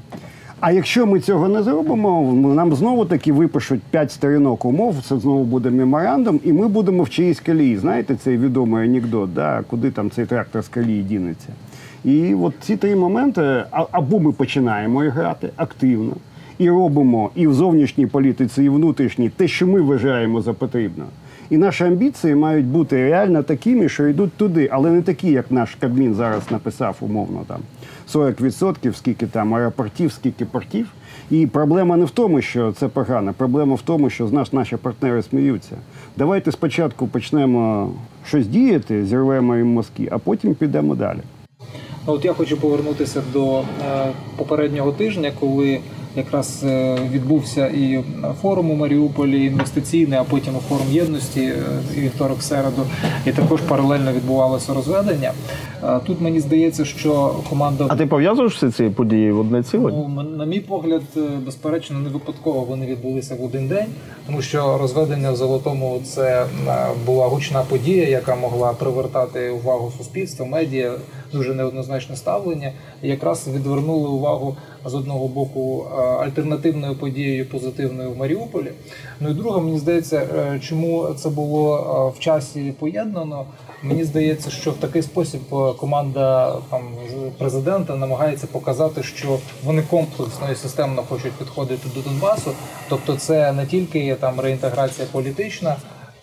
А 0.60 0.72
якщо 0.72 1.06
ми 1.06 1.20
цього 1.20 1.48
не 1.48 1.62
зробимо, 1.62 2.32
нам 2.54 2.74
знову 2.74 3.04
таки 3.04 3.32
випишуть 3.32 3.80
п'ять 3.90 4.12
сторінок 4.12 4.64
умов. 4.64 4.96
Це 5.08 5.18
знову 5.18 5.44
буде 5.44 5.70
меморандум, 5.70 6.40
і 6.44 6.52
ми 6.52 6.68
будемо 6.68 7.02
в 7.02 7.10
чиїсь 7.10 7.40
колії. 7.40 7.76
Знаєте, 7.76 8.16
цей 8.16 8.38
відомий 8.38 8.88
анекдот, 8.88 9.34
да? 9.34 9.64
куди 9.70 9.90
там 9.90 10.10
цей 10.10 10.26
трактор 10.26 10.62
з 10.62 10.68
колії 10.68 11.02
дінеться. 11.02 11.48
І 12.04 12.34
от 12.34 12.54
ці 12.60 12.76
три 12.76 12.96
моменти, 12.96 13.64
або 13.70 14.20
ми 14.20 14.32
починаємо 14.32 15.00
грати 15.00 15.50
активно 15.56 16.12
і 16.58 16.70
робимо 16.70 17.30
і 17.34 17.46
в 17.46 17.54
зовнішній 17.54 18.06
політиці, 18.06 18.64
і 18.64 18.68
внутрішній 18.68 19.28
те, 19.28 19.48
що 19.48 19.66
ми 19.66 19.80
вважаємо 19.80 20.40
за 20.40 20.52
потрібно. 20.52 21.04
І 21.50 21.56
наші 21.56 21.84
амбіції 21.84 22.34
мають 22.34 22.66
бути 22.66 22.96
реально 22.96 23.42
такими, 23.42 23.88
що 23.88 24.08
йдуть 24.08 24.32
туди, 24.32 24.68
але 24.72 24.90
не 24.90 25.02
такі, 25.02 25.30
як 25.30 25.50
наш 25.50 25.74
Кабмін 25.74 26.14
зараз 26.14 26.42
написав 26.50 26.96
умовно 27.00 27.44
там 27.46 27.60
40%, 28.14 28.94
скільки 28.94 29.26
там 29.26 29.54
аеропортів, 29.54 30.12
скільки 30.12 30.44
портів. 30.44 30.88
І 31.30 31.46
проблема 31.46 31.96
не 31.96 32.04
в 32.04 32.10
тому, 32.10 32.40
що 32.40 32.72
це 32.72 32.88
погано. 32.88 33.34
Проблема 33.36 33.74
в 33.74 33.82
тому, 33.82 34.10
що 34.10 34.26
з 34.26 34.32
нас 34.32 34.52
наші 34.52 34.76
партнери 34.76 35.22
сміються. 35.22 35.76
Давайте 36.16 36.52
спочатку 36.52 37.06
почнемо 37.06 37.90
щось 38.26 38.46
діяти, 38.46 39.04
зірвемо 39.04 39.56
їм 39.56 39.66
мозки, 39.66 40.08
а 40.10 40.18
потім 40.18 40.54
підемо 40.54 40.94
далі. 40.94 41.20
От 42.06 42.24
я 42.24 42.32
хочу 42.32 42.56
повернутися 42.56 43.22
до 43.32 43.58
е, 43.58 43.64
попереднього 44.36 44.92
тижня, 44.92 45.32
коли 45.40 45.80
якраз 46.18 46.64
е, 46.64 46.98
відбувся 47.12 47.66
і 47.66 48.04
форум 48.42 48.70
у 48.70 48.74
Маріуполі 48.74 49.44
інвестиційний, 49.44 50.18
а 50.18 50.24
потім 50.24 50.54
і 50.56 50.68
форум 50.68 50.86
єдності 50.90 51.40
е, 51.40 51.62
і 51.96 52.00
вівторок 52.00 52.42
середу, 52.42 52.82
і 53.26 53.32
також 53.32 53.60
паралельно 53.60 54.12
відбувалося 54.12 54.74
розведення. 54.74 55.32
Е, 55.84 56.00
Тут 56.06 56.20
мені 56.20 56.40
здається, 56.40 56.84
що 56.84 57.34
команда 57.48 57.86
А 57.88 57.96
ти 57.96 58.06
пов'язуєш 58.06 58.56
всі 58.56 58.70
ці 58.70 58.84
події 58.84 59.32
в 59.32 59.40
одне 59.40 59.62
ціле? 59.62 59.92
Ну, 59.92 60.22
на 60.22 60.44
мій 60.44 60.60
погляд, 60.60 61.02
безперечно, 61.44 61.98
не 61.98 62.08
випадково 62.08 62.60
вони 62.60 62.86
відбулися 62.86 63.34
в 63.34 63.44
один 63.44 63.68
день, 63.68 63.86
тому 64.26 64.42
що 64.42 64.78
розведення 64.78 65.32
в 65.32 65.36
золотому 65.36 66.00
це 66.04 66.46
була 67.06 67.26
гучна 67.26 67.62
подія, 67.68 68.08
яка 68.08 68.34
могла 68.36 68.72
привертати 68.72 69.50
увагу 69.50 69.92
суспільства, 69.98 70.46
медіа, 70.46 70.92
дуже 71.32 71.54
неоднозначне 71.54 72.16
ставлення. 72.16 72.72
І 73.02 73.08
якраз 73.08 73.48
відвернули 73.54 74.08
увагу 74.08 74.56
з 74.84 74.94
одного 74.94 75.28
боку 75.28 75.86
альтернативною 76.08 76.94
подією 76.94 77.46
позитивною 77.46 78.10
в 78.10 78.16
Маріуполі. 78.16 78.72
Ну 79.20 79.30
і 79.30 79.34
друге, 79.34 79.60
мені 79.60 79.78
здається, 79.78 80.16
е, 80.16 80.60
чому 80.60 81.08
це 81.16 81.28
було 81.28 81.76
е, 81.76 82.18
в 82.18 82.20
часі 82.20 82.74
поєднано. 82.78 83.44
Мені 83.82 84.04
здається, 84.04 84.50
що 84.50 84.70
в 84.70 84.74
такий 84.76 85.02
спосіб 85.02 85.40
е, 85.52 85.72
команда 85.72 86.56
там 86.70 86.82
президента 87.38 87.96
намагається 87.96 88.46
показати, 88.46 89.02
що 89.02 89.38
вони 89.64 89.82
комплексно 89.82 90.52
і 90.52 90.54
системно 90.54 91.02
хочуть 91.02 91.32
підходити 91.32 91.88
до 91.94 92.00
Донбасу. 92.00 92.50
Тобто, 92.88 93.16
це 93.16 93.52
не 93.52 93.66
тільки 93.66 94.14
там 94.14 94.40
реінтеграція 94.40 95.08
політична, 95.12 95.76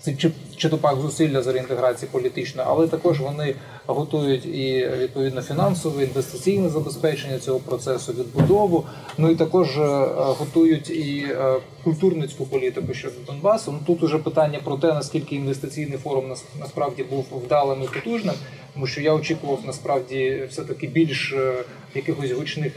це 0.06 0.14
чи, 0.14 0.32
чи 0.58 0.70
то 0.70 0.78
пак 0.78 1.00
зусилля 1.02 1.42
з 1.42 1.48
реінтеграції 1.48 2.10
політичної, 2.12 2.68
але 2.72 2.88
також 2.88 3.20
вони 3.20 3.56
готують 3.88 4.46
і 4.46 4.90
відповідно 4.98 5.42
фінансове 5.42 6.04
інвестиційне 6.04 6.70
забезпечення 6.70 7.40
цього 7.40 7.60
процесу, 7.60 8.14
відбудову. 8.14 8.86
Ну 9.18 9.32
і 9.32 9.36
також 9.36 9.78
е, 9.78 9.84
готують 10.16 10.90
і 10.90 11.26
е, 11.30 11.56
культурницьку 11.84 12.46
політику 12.46 12.94
щодо 12.94 13.16
Донбасу. 13.28 13.72
Ну 13.72 13.80
тут 13.88 14.04
уже 14.04 14.18
питання 14.18 14.60
про 14.64 14.78
те, 14.78 14.88
наскільки 14.88 15.36
інвестиційний 15.36 15.98
форум 15.98 16.28
нас- 16.28 16.46
насправді 16.60 17.04
був 17.04 17.26
вдалим 17.46 17.84
і 17.84 17.88
потужним, 17.88 18.36
тому 18.74 18.88
що 18.88 19.02
я 19.02 19.14
очікував 19.14 19.60
насправді 19.66 20.48
все 20.50 20.62
таки 20.62 20.88
більш 20.88 21.34
е, 21.34 21.54
якихось 21.96 22.32
гучних 22.32 22.74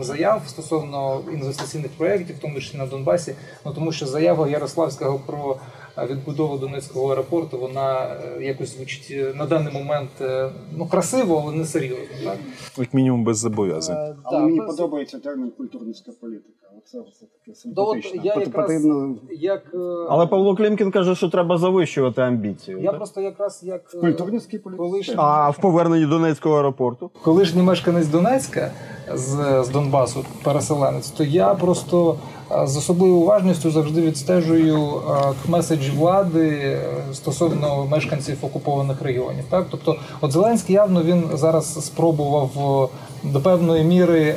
заяв 0.00 0.42
стосовно 0.46 1.20
інвестиційних 1.32 1.90
проєктів, 1.90 2.36
в 2.36 2.38
тому 2.38 2.60
числі 2.60 2.78
на 2.78 2.86
Донбасі. 2.86 3.34
Ну 3.64 3.72
тому 3.74 3.92
що 3.92 4.06
заява 4.06 4.48
Ярославського 4.48 5.20
про 5.26 5.56
відбудову 6.06 6.58
Донецького 6.58 7.08
аеропорту, 7.10 7.58
вона 7.58 8.02
е, 8.38 8.42
якось 8.44 8.76
звучить 8.76 9.08
е, 9.10 9.32
на 9.36 9.46
даний 9.46 9.72
момент 9.72 10.10
е, 10.20 10.50
ну 10.76 10.86
красиво, 10.86 11.42
але 11.46 11.56
не 11.56 11.64
серйозно. 11.64 12.04
Так 12.24 12.38
Як 12.78 12.94
мінімум 12.94 13.24
без 13.24 13.38
зобов'язань. 13.38 13.96
Але 14.24 14.38
да, 14.38 14.44
мені 14.44 14.58
без- 14.60 14.66
подобається 14.76 15.18
термін 15.18 15.52
культурницька 15.56 16.12
політика. 16.20 16.54
Оце 16.78 16.98
все 17.00 17.26
таке 17.26 17.54
симпатично. 17.58 18.20
якраз 18.24 18.52
Потрібно 18.52 19.16
як 19.30 19.62
Але 20.10 20.26
Павло 20.26 20.56
Клімкін 20.56 20.90
каже, 20.90 21.14
що 21.14 21.28
треба 21.28 21.58
завищувати 21.58 22.22
амбіцію. 22.22 22.78
я 22.78 22.90
так? 22.90 22.96
просто 22.96 23.20
якраз 23.20 23.60
як 23.64 23.82
е, 23.94 23.98
культурницькій 23.98 24.58
політиці. 24.58 24.88
колишній 24.90 25.14
А 25.16 25.50
в 25.50 25.58
поверненні 25.60 26.06
Донецького 26.06 26.56
аеропорту? 26.56 27.10
колишній 27.22 27.62
мешканець 27.62 28.06
Донецька 28.06 28.70
з, 29.14 29.62
з 29.64 29.68
Донбасу, 29.68 30.24
переселенець, 30.44 31.10
то 31.10 31.24
я 31.24 31.54
просто 31.54 32.18
з 32.50 32.76
особливою 32.76 33.20
уважністю 33.20 33.70
завжди 33.70 34.00
відстежую 34.00 34.78
е, 34.78 35.32
меседжі 35.48 35.90
влади 35.90 36.48
е, 36.48 36.80
стосовно 37.14 37.86
мешканців 37.90 38.38
окупованих 38.42 39.02
регіонів. 39.02 39.44
Так, 39.50 39.66
тобто, 39.70 39.96
от 40.20 40.32
Зеленський 40.32 40.74
явно 40.74 41.02
він 41.02 41.24
зараз 41.34 41.86
спробував 41.86 42.50
е, 42.56 43.28
до 43.28 43.40
певної 43.40 43.84
міри 43.84 44.34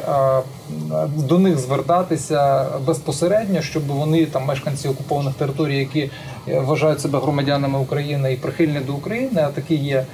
до 1.16 1.40
них 1.40 1.58
звертатися 1.58 2.68
безпосередньо, 2.86 3.62
щоб 3.62 3.88
вони 3.88 4.26
там 4.26 4.46
мешканці 4.46 4.90
окупованих 4.90 5.34
територій, 5.34 5.78
які 5.78 6.10
вважають 6.48 7.02
себе 7.02 7.20
громадянами 7.20 7.80
України 7.80 8.34
і 8.34 8.36
прихильні 8.36 8.80
до 8.80 8.94
України, 8.94 9.42
а 9.46 9.48
такі 9.48 9.76
є. 9.76 10.06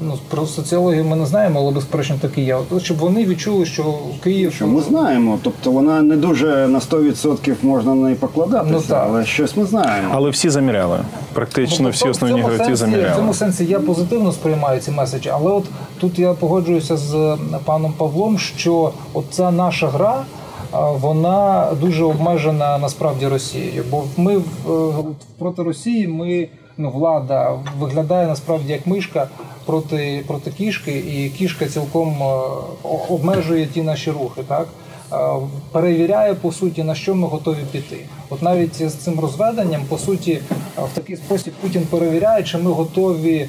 Ну, 0.00 0.18
про 0.28 0.46
соціологію 0.46 1.04
ми 1.04 1.16
не 1.16 1.26
знаємо, 1.26 1.60
але 1.60 1.70
безперечно 1.72 2.16
таки 2.20 2.40
є. 2.42 2.56
Щоб 2.78 2.96
вони 2.98 3.24
відчули, 3.26 3.66
що 3.66 3.94
Київ 4.24 4.52
Що 4.52 4.66
ми 4.66 4.80
знаємо, 4.80 5.38
тобто 5.42 5.70
вона 5.70 6.02
не 6.02 6.16
дуже 6.16 6.68
на 6.68 6.78
100% 6.78 7.54
можна 7.62 7.94
на 7.94 8.02
неї 8.02 8.14
покладатися, 8.16 8.74
Ну, 8.74 8.80
так. 8.88 9.06
але 9.08 9.24
щось 9.24 9.56
ми 9.56 9.64
знаємо. 9.64 10.08
Але 10.12 10.30
всі 10.30 10.50
заміряли. 10.50 10.98
Практично 11.32 11.90
всі 11.90 11.98
Тобто, 12.04 12.10
основні 12.10 12.40
гравці 12.42 12.64
сенсі- 12.76 13.12
В 13.12 13.16
цьому 13.16 13.34
сенсі 13.34 13.64
я 13.64 13.80
позитивно 13.80 14.32
сприймаю 14.32 14.80
ці 14.80 14.90
меседжі, 14.90 15.30
але 15.34 15.52
от 15.52 15.64
тут 16.00 16.18
я 16.18 16.32
погоджуюся 16.34 16.96
з 16.96 17.36
паном 17.64 17.92
Павлом, 17.98 18.38
що 18.38 18.92
от 19.14 19.24
ця 19.30 19.50
наша 19.50 19.88
гра. 19.88 20.22
Вона 21.00 21.68
дуже 21.80 22.04
обмежена 22.04 22.78
насправді 22.78 23.26
Росією, 23.26 23.84
бо 23.90 24.04
ми 24.16 24.36
в- 24.36 24.72
е, 24.72 25.04
проти 25.38 25.62
Росії 25.62 26.08
ми 26.08 26.48
ну 26.76 26.90
влада 26.90 27.58
виглядає 27.78 28.26
насправді 28.26 28.72
як 28.72 28.86
мишка 28.86 29.28
проти, 29.66 30.24
проти 30.26 30.50
кішки, 30.50 30.98
і 30.98 31.30
кішка 31.30 31.66
цілком 31.66 32.22
е, 32.22 32.26
обмежує 33.08 33.66
ті 33.66 33.82
наші 33.82 34.10
рухи, 34.10 34.42
так 34.48 34.68
Е, 35.14 35.16
перевіряє 35.72 36.34
по 36.34 36.52
суті 36.52 36.82
на 36.82 36.94
що 36.94 37.14
ми 37.14 37.26
готові 37.26 37.64
піти. 37.72 38.06
От 38.30 38.42
навіть 38.42 38.90
з 38.90 38.94
цим 38.94 39.20
розведенням, 39.20 39.82
по 39.88 39.98
суті, 39.98 40.32
е, 40.32 40.82
в 40.92 40.94
такий 40.94 41.16
спосіб 41.16 41.54
Путін 41.60 41.86
перевіряє, 41.90 42.42
чи 42.42 42.58
ми 42.58 42.70
готові 42.70 43.48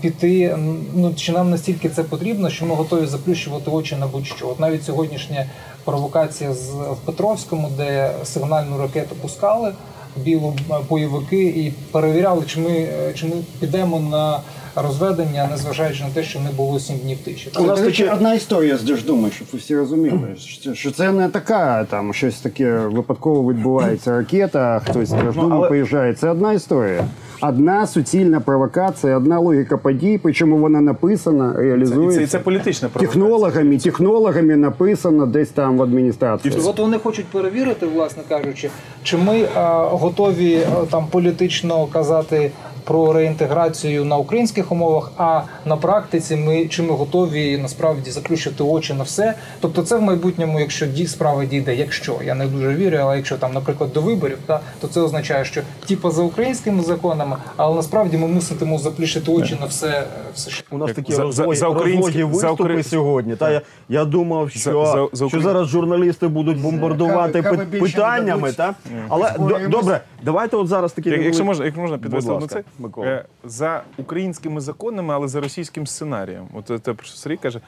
піти. 0.00 0.56
Ну 0.94 1.14
чи 1.14 1.32
нам 1.32 1.50
настільки 1.50 1.88
це 1.88 2.02
потрібно, 2.02 2.50
що 2.50 2.66
ми 2.66 2.74
готові 2.74 3.06
заплющувати 3.06 3.70
очі 3.70 3.96
на 3.96 4.06
будь-що. 4.06 4.48
От 4.48 4.60
навіть 4.60 4.84
сьогоднішня 4.84 5.46
провокація 5.84 6.54
з 6.54 6.70
в 6.70 6.96
Петровському, 7.04 7.70
де 7.76 8.10
сигнальну 8.24 8.78
ракету 8.78 9.14
пускали 9.14 9.72
білу 10.16 10.54
е, 10.70 10.74
бойовики 10.88 11.42
і 11.42 11.72
перевіряли, 11.92 12.42
чи 12.46 12.60
ми 12.60 12.70
е, 12.70 13.12
чи 13.14 13.26
ми 13.26 13.32
підемо 13.60 14.00
на 14.00 14.40
розведення, 14.76 15.48
незважаючи 15.50 16.04
на 16.04 16.10
те, 16.10 16.22
що 16.22 16.40
не 16.40 16.50
було 16.50 16.80
сім 16.80 16.98
днів 16.98 17.18
тиші. 17.18 17.50
У 17.58 17.62
нас 17.62 17.80
таки 17.80 18.08
одна 18.08 18.34
історія 18.34 18.76
з 18.76 18.82
Держдуми, 18.82 19.30
щоб 19.34 19.48
ви 19.52 19.58
всі 19.58 19.76
розуміли, 19.76 20.28
що- 20.38 20.74
що 20.74 20.90
це 20.90 21.12
не 21.12 21.28
така 21.28 21.84
там 21.84 22.14
щось 22.14 22.40
таке 22.40 22.72
випадково 22.78 23.52
відбувається 23.52 24.10
ракета, 24.16 24.80
хтось 24.84 25.08
з 25.08 25.12
Держдуми 25.12 25.48
Ну, 25.48 25.54
але- 25.56 25.68
приїжджає. 25.68 26.14
Це 26.14 26.30
одна 26.30 26.52
історія. 26.52 27.04
Одна 27.42 27.86
суцільна 27.86 28.40
провокація, 28.40 29.16
одна 29.16 29.38
логіка 29.38 29.76
подій, 29.76 30.20
причому 30.22 30.56
вона 30.56 30.80
написана, 30.80 31.74
І 31.82 32.14
це, 32.14 32.22
і 32.22 32.26
це 32.26 32.38
політична 32.38 32.88
провокація. 32.88 33.22
Технологами, 33.24 33.78
технологами 33.78 34.56
написано 34.56 35.26
десь 35.26 35.48
там 35.48 35.78
в 35.78 35.82
адміністрації. 35.82 36.54
От 36.64 36.78
вони 36.78 36.98
хочуть 36.98 37.26
перевірити, 37.26 37.86
власне 37.86 38.22
кажучи, 38.28 38.70
чи 39.02 39.16
ми 39.16 39.48
а, 39.54 39.84
готові 39.84 40.60
а, 40.72 40.84
там 40.86 41.06
політично 41.10 41.86
казати 41.86 42.50
про 42.90 43.12
реінтеграцію 43.12 44.04
на 44.04 44.16
українських 44.16 44.72
умовах, 44.72 45.12
а 45.16 45.40
на 45.64 45.76
практиці 45.76 46.36
ми 46.36 46.66
чи 46.66 46.82
ми 46.82 46.92
готові 46.92 47.58
насправді 47.58 48.10
заплющити 48.10 48.62
очі 48.62 48.94
на 48.94 49.02
все. 49.04 49.34
Тобто, 49.60 49.82
це 49.82 49.96
в 49.96 50.02
майбутньому, 50.02 50.60
якщо 50.60 50.86
ді 50.86 51.06
справа 51.06 51.44
дійде, 51.44 51.74
якщо 51.74 52.16
я 52.24 52.34
не 52.34 52.46
дуже 52.46 52.74
вірю, 52.74 52.96
але 53.00 53.16
якщо 53.16 53.36
там, 53.38 53.52
наприклад, 53.52 53.92
до 53.92 54.00
виборів, 54.00 54.38
та 54.46 54.60
то 54.80 54.88
це 54.88 55.00
означає, 55.00 55.44
що 55.44 55.60
типа 55.86 56.10
за 56.10 56.22
українськими 56.22 56.82
законами, 56.82 57.36
але 57.56 57.76
насправді 57.76 58.16
ми 58.16 58.26
муситимо 58.28 58.78
заплющити 58.78 59.30
очі 59.32 59.56
на 59.60 59.66
все, 59.66 60.06
все 60.34 60.50
що 60.50 60.64
У 60.70 60.78
нас 60.78 60.92
такі 60.92 61.12
за- 61.12 61.22
розлогі, 61.22 61.54
за- 61.56 61.60
за 61.60 61.68
українські- 61.68 62.22
розлогі 62.22 62.40
за 62.40 62.48
виступи 62.48 62.82
сьогодні. 62.82 63.36
Та 63.36 63.50
я, 63.50 63.60
я 63.88 64.04
думав, 64.04 64.50
що, 64.50 65.08
за- 65.12 65.16
за 65.24 65.28
що 65.28 65.40
зараз 65.40 65.68
журналісти 65.68 66.28
будуть 66.28 66.60
бомбардувати 66.62 67.40
кави- 67.40 67.80
питаннями. 67.80 68.52
Та? 68.52 68.74
Але 69.08 69.34
добре, 69.68 70.00
давайте 70.24 70.56
от 70.56 70.68
зараз 70.68 70.92
такі. 70.92 71.10
Якщо 71.10 71.44
можна, 71.44 71.64
якщо 71.64 71.80
можна 71.80 71.98
підвести 71.98 72.30
одну 72.32 72.46
це 72.46 72.62
Микола. 72.80 73.06
е, 73.06 73.24
за 73.44 73.82
українськими 73.98 74.60
законами, 74.60 75.14
але 75.14 75.28
за 75.28 75.40
російським 75.40 75.86
сценарієм. 75.86 76.48
От 76.54 76.66
це 76.66 76.92
про 76.92 77.04
що 77.04 77.16
Сергій 77.16 77.36
каже. 77.36 77.60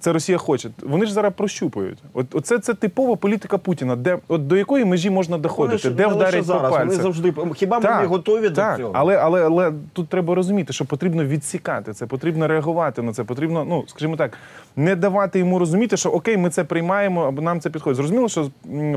Це 0.00 0.12
Росія 0.12 0.38
хоче. 0.38 0.70
Вони 0.82 1.06
ж 1.06 1.12
зараз 1.12 1.32
прощупують. 1.36 1.98
От 2.14 2.34
оце 2.34 2.58
це 2.58 2.74
типова 2.74 3.16
політика 3.16 3.58
Путіна, 3.58 3.96
де 3.96 4.18
от 4.28 4.46
до 4.46 4.56
якої 4.56 4.84
межі 4.84 5.10
можна 5.10 5.38
доходити, 5.38 5.78
ж 5.78 5.90
де 5.90 6.02
не 6.02 6.06
лише 6.06 6.16
вдарять 6.16 6.40
по 6.40 6.44
зараз, 6.44 6.78
вони 6.78 6.94
завжди 6.94 7.34
хіба 7.54 7.80
ми 7.80 7.90
не 7.90 8.06
готові 8.06 8.50
так, 8.50 8.76
до 8.76 8.82
цього? 8.82 8.94
Але, 8.94 9.16
але, 9.16 9.44
але 9.44 9.72
тут 9.92 10.08
треба 10.08 10.34
розуміти, 10.34 10.72
що 10.72 10.84
потрібно 10.84 11.24
відсікати 11.24 11.92
це, 11.92 12.06
потрібно 12.06 12.48
реагувати 12.48 13.02
на 13.02 13.12
це, 13.12 13.24
потрібно, 13.24 13.64
ну 13.64 13.84
скажімо 13.86 14.16
так, 14.16 14.38
не 14.76 14.96
давати 14.96 15.38
йому 15.38 15.58
розуміти, 15.58 15.96
що 15.96 16.10
окей, 16.10 16.36
ми 16.36 16.50
це 16.50 16.64
приймаємо 16.64 17.22
або 17.22 17.42
нам 17.42 17.60
це 17.60 17.70
підходить. 17.70 17.96
Зрозуміло, 17.96 18.28
що 18.28 18.50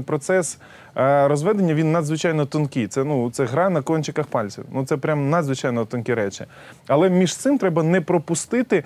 процес 0.06 0.58
розведення 0.95 1.73
він 1.73 1.91
надзвичайно 1.91 2.45
тонкий. 2.45 2.88
Це 2.88 3.03
ну 3.03 3.32
це 3.32 3.45
гра 3.45 3.69
на 3.69 3.82
кончиках 3.82 4.27
пальців. 4.27 4.65
Ну 4.73 4.86
це 4.86 4.97
прям 4.97 5.29
надзвичайно 5.29 5.86
тонкі 5.86 6.13
речі. 6.13 6.45
Але 6.88 7.10
між 7.10 7.36
цим 7.36 7.58
треба 7.58 7.84
не 7.84 8.01
пропустити, 8.01 8.84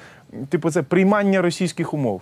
типу, 0.49 0.71
це 0.71 0.83
приймання 0.83 1.41
російських 1.41 1.93
умов. 1.93 2.21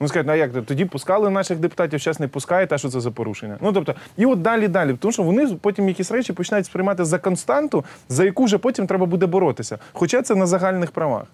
Ну, 0.00 0.08
скажуть, 0.08 0.26
ну 0.26 0.32
а 0.32 0.36
як 0.36 0.52
це? 0.52 0.62
Тоді 0.62 0.84
пускали 0.84 1.30
наших 1.30 1.58
депутатів, 1.58 2.00
зараз 2.00 2.20
не 2.20 2.28
пускаєте, 2.28 2.74
а 2.74 2.78
що 2.78 2.88
це 2.88 3.00
за 3.00 3.10
порушення? 3.10 3.56
Ну 3.60 3.72
тобто, 3.72 3.94
і 4.16 4.26
от 4.26 4.42
далі, 4.42 4.68
далі. 4.68 4.94
Тому 5.00 5.12
що 5.12 5.22
вони 5.22 5.46
потім 5.46 5.88
якісь 5.88 6.10
речі 6.10 6.32
починають 6.32 6.66
сприймати 6.66 7.04
за 7.04 7.18
константу, 7.18 7.84
за 8.08 8.24
яку 8.24 8.44
вже 8.44 8.58
потім 8.58 8.86
треба 8.86 9.06
буде 9.06 9.26
боротися. 9.26 9.78
Хоча 9.92 10.22
це 10.22 10.34
на 10.34 10.46
загальних 10.46 10.90
правах. 10.90 11.24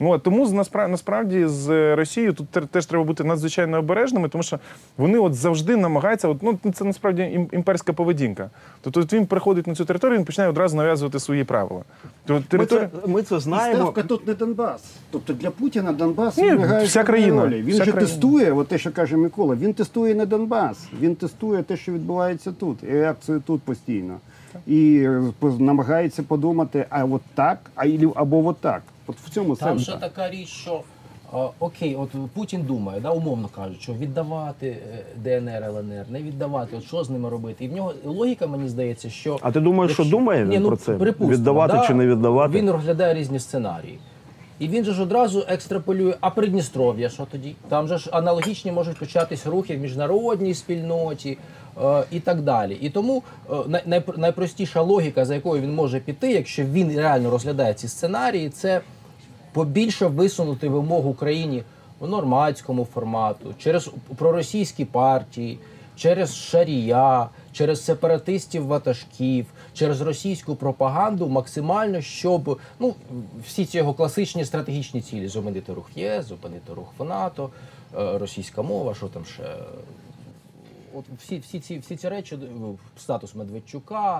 Ну, 0.00 0.10
от, 0.10 0.22
тому 0.22 0.64
насправді 0.88 1.46
з 1.46 1.96
Росією 1.96 2.32
тут 2.32 2.48
теж 2.48 2.86
треба 2.86 3.04
бути 3.04 3.24
надзвичайно 3.24 3.78
обережними, 3.78 4.28
тому 4.28 4.42
що 4.42 4.58
вони 4.96 5.18
от 5.18 5.34
завжди 5.34 5.76
намагаються, 5.76 6.28
от, 6.28 6.42
ну 6.42 6.58
це 6.74 6.84
насправді 6.84 7.48
імперська 7.52 7.92
поведінка. 7.92 8.50
Тобто 8.80 9.00
от 9.00 9.12
він 9.12 9.26
приходить 9.26 9.66
на 9.66 9.74
цю 9.74 9.84
територію, 9.84 10.18
він 10.18 10.24
починає 10.24 10.50
одразу 10.50 10.76
нав'язувати 10.76 11.18
свої 11.18 11.44
правила. 11.44 11.82
Тобто, 12.26 12.58
Ми 12.58 12.66
це, 12.66 12.88
ми 13.06 13.22
це 13.22 13.40
знаємо. 13.40 13.80
Ставка 13.82 14.02
тут 14.02 14.26
не 14.26 14.34
Донбас. 14.34 14.82
Тобто 15.10 15.32
для 15.32 15.50
Путіна 15.50 15.92
Донбас 15.92 16.36
Ні, 16.36 16.58
вся 16.84 17.04
країна, 17.04 17.42
ролі. 17.42 17.62
Він 17.62 17.74
вся 17.74 17.84
же 17.84 17.92
країна. 17.92 18.10
тестує, 18.12 18.52
от 18.52 18.68
те, 18.68 18.78
що 18.78 18.92
каже 18.92 19.16
Микола, 19.16 19.54
він 19.54 19.74
тестує 19.74 20.14
не 20.14 20.26
Донбас, 20.26 20.78
він 21.00 21.14
тестує 21.14 21.62
те, 21.62 21.76
що 21.76 21.92
відбувається 21.92 22.52
тут, 22.52 22.82
і 22.82 22.86
реакцію 22.86 23.42
тут 23.46 23.62
постійно. 23.62 24.16
І 24.66 25.02
е, 25.06 25.22
намагається 25.58 26.22
подумати, 26.22 26.86
а 26.90 27.04
от 27.04 27.22
так, 27.34 27.58
а 27.74 27.86
ілі- 27.86 28.12
або 28.14 28.46
от 28.46 28.56
так. 28.56 28.82
От 29.06 29.16
в 29.16 29.30
цьому 29.30 29.56
Там 29.56 29.78
ще 29.78 29.92
така 29.92 30.30
річ, 30.30 30.48
що 30.48 30.80
А, 31.34 31.48
окей, 31.58 31.96
от 31.96 32.08
Путін 32.34 32.62
думає, 32.62 33.00
да, 33.00 33.10
умовно 33.10 33.48
кажуть, 33.54 33.82
що 33.82 33.92
віддавати 33.92 34.66
е, 34.66 35.04
ДНР, 35.16 35.64
ЛНР, 35.64 36.04
не 36.10 36.22
віддавати, 36.22 36.76
от 36.76 36.84
що 36.84 37.04
з 37.04 37.10
ними 37.10 37.28
робити. 37.28 37.64
І 37.64 37.68
в 37.68 37.72
нього 37.72 37.94
логіка, 38.04 38.46
мені 38.46 38.68
здається, 38.68 39.10
що. 39.10 39.38
А 39.42 39.52
ти 39.52 39.60
думаєш, 39.60 39.92
що 39.92 40.04
думає 40.04 40.42
він 40.42 40.50
Ні, 40.50 40.58
ну, 40.58 40.68
про 40.68 40.76
це? 40.76 40.96
Віддавати 41.20 41.72
да, 41.72 41.86
чи 41.86 41.94
не 41.94 42.06
віддавати? 42.06 42.58
Він 42.58 42.70
розглядає 42.70 43.14
різні 43.14 43.38
сценарії. 43.38 43.98
І 44.58 44.68
він 44.68 44.84
же 44.84 44.92
ж 44.92 45.02
одразу 45.02 45.44
екстраполює, 45.48 46.14
а 46.20 46.30
Придністров'я 46.30 47.08
що 47.08 47.26
тоді? 47.32 47.54
Там 47.68 47.88
же 47.88 47.98
ж 47.98 48.10
аналогічні 48.12 48.72
можуть 48.72 48.98
початись 48.98 49.46
рухи 49.46 49.76
в 49.76 49.80
міжнародній 49.80 50.54
спільноті 50.54 51.38
і 52.10 52.20
так 52.20 52.42
далі. 52.42 52.74
І 52.80 52.90
тому 52.90 53.22
е, 53.50 53.82
найпростіша 54.16 54.80
логіка, 54.80 55.24
за 55.24 55.34
якою 55.34 55.62
він 55.62 55.74
може 55.74 56.00
піти, 56.00 56.32
якщо 56.32 56.64
він 56.64 56.96
реально 56.96 57.30
розглядає 57.30 57.74
ці 57.74 57.88
сценарії, 57.88 58.48
це 58.48 58.80
побільше 59.52 60.06
висунути 60.06 60.68
вимогу 60.68 61.10
Україні 61.10 61.62
у 62.00 62.06
нормандському 62.06 62.84
формату, 62.84 63.54
через 63.58 63.90
проросійські 64.16 64.84
партії, 64.84 65.58
через 65.96 66.36
шарія, 66.36 67.28
через 67.52 67.84
сепаратистів 67.84 68.66
ватажків, 68.66 69.46
через 69.74 70.00
російську 70.00 70.54
пропаганду, 70.54 71.28
максимально, 71.28 72.00
щоб 72.00 72.58
ну 72.78 72.94
всі 73.46 73.64
ці 73.64 73.78
його 73.78 73.94
класичні 73.94 74.44
стратегічні 74.44 75.00
цілі 75.00 75.28
зупинити 75.28 75.72
рух 75.72 75.90
в 75.96 75.98
ЄС, 75.98 76.26
зупинити 76.26 76.74
рух 76.74 76.88
в 76.98 77.04
НАТО, 77.04 77.50
е, 77.98 78.18
російська 78.18 78.62
мова, 78.62 78.94
що 78.94 79.06
там 79.06 79.24
ще. 79.24 79.42
От 80.94 81.04
всі, 81.18 81.38
всі, 81.38 81.60
ці, 81.60 81.78
всі 81.78 81.96
ці 81.96 82.08
речі, 82.08 82.34
е, 82.34 82.38
статус 82.96 83.34
Медведчука, 83.34 84.18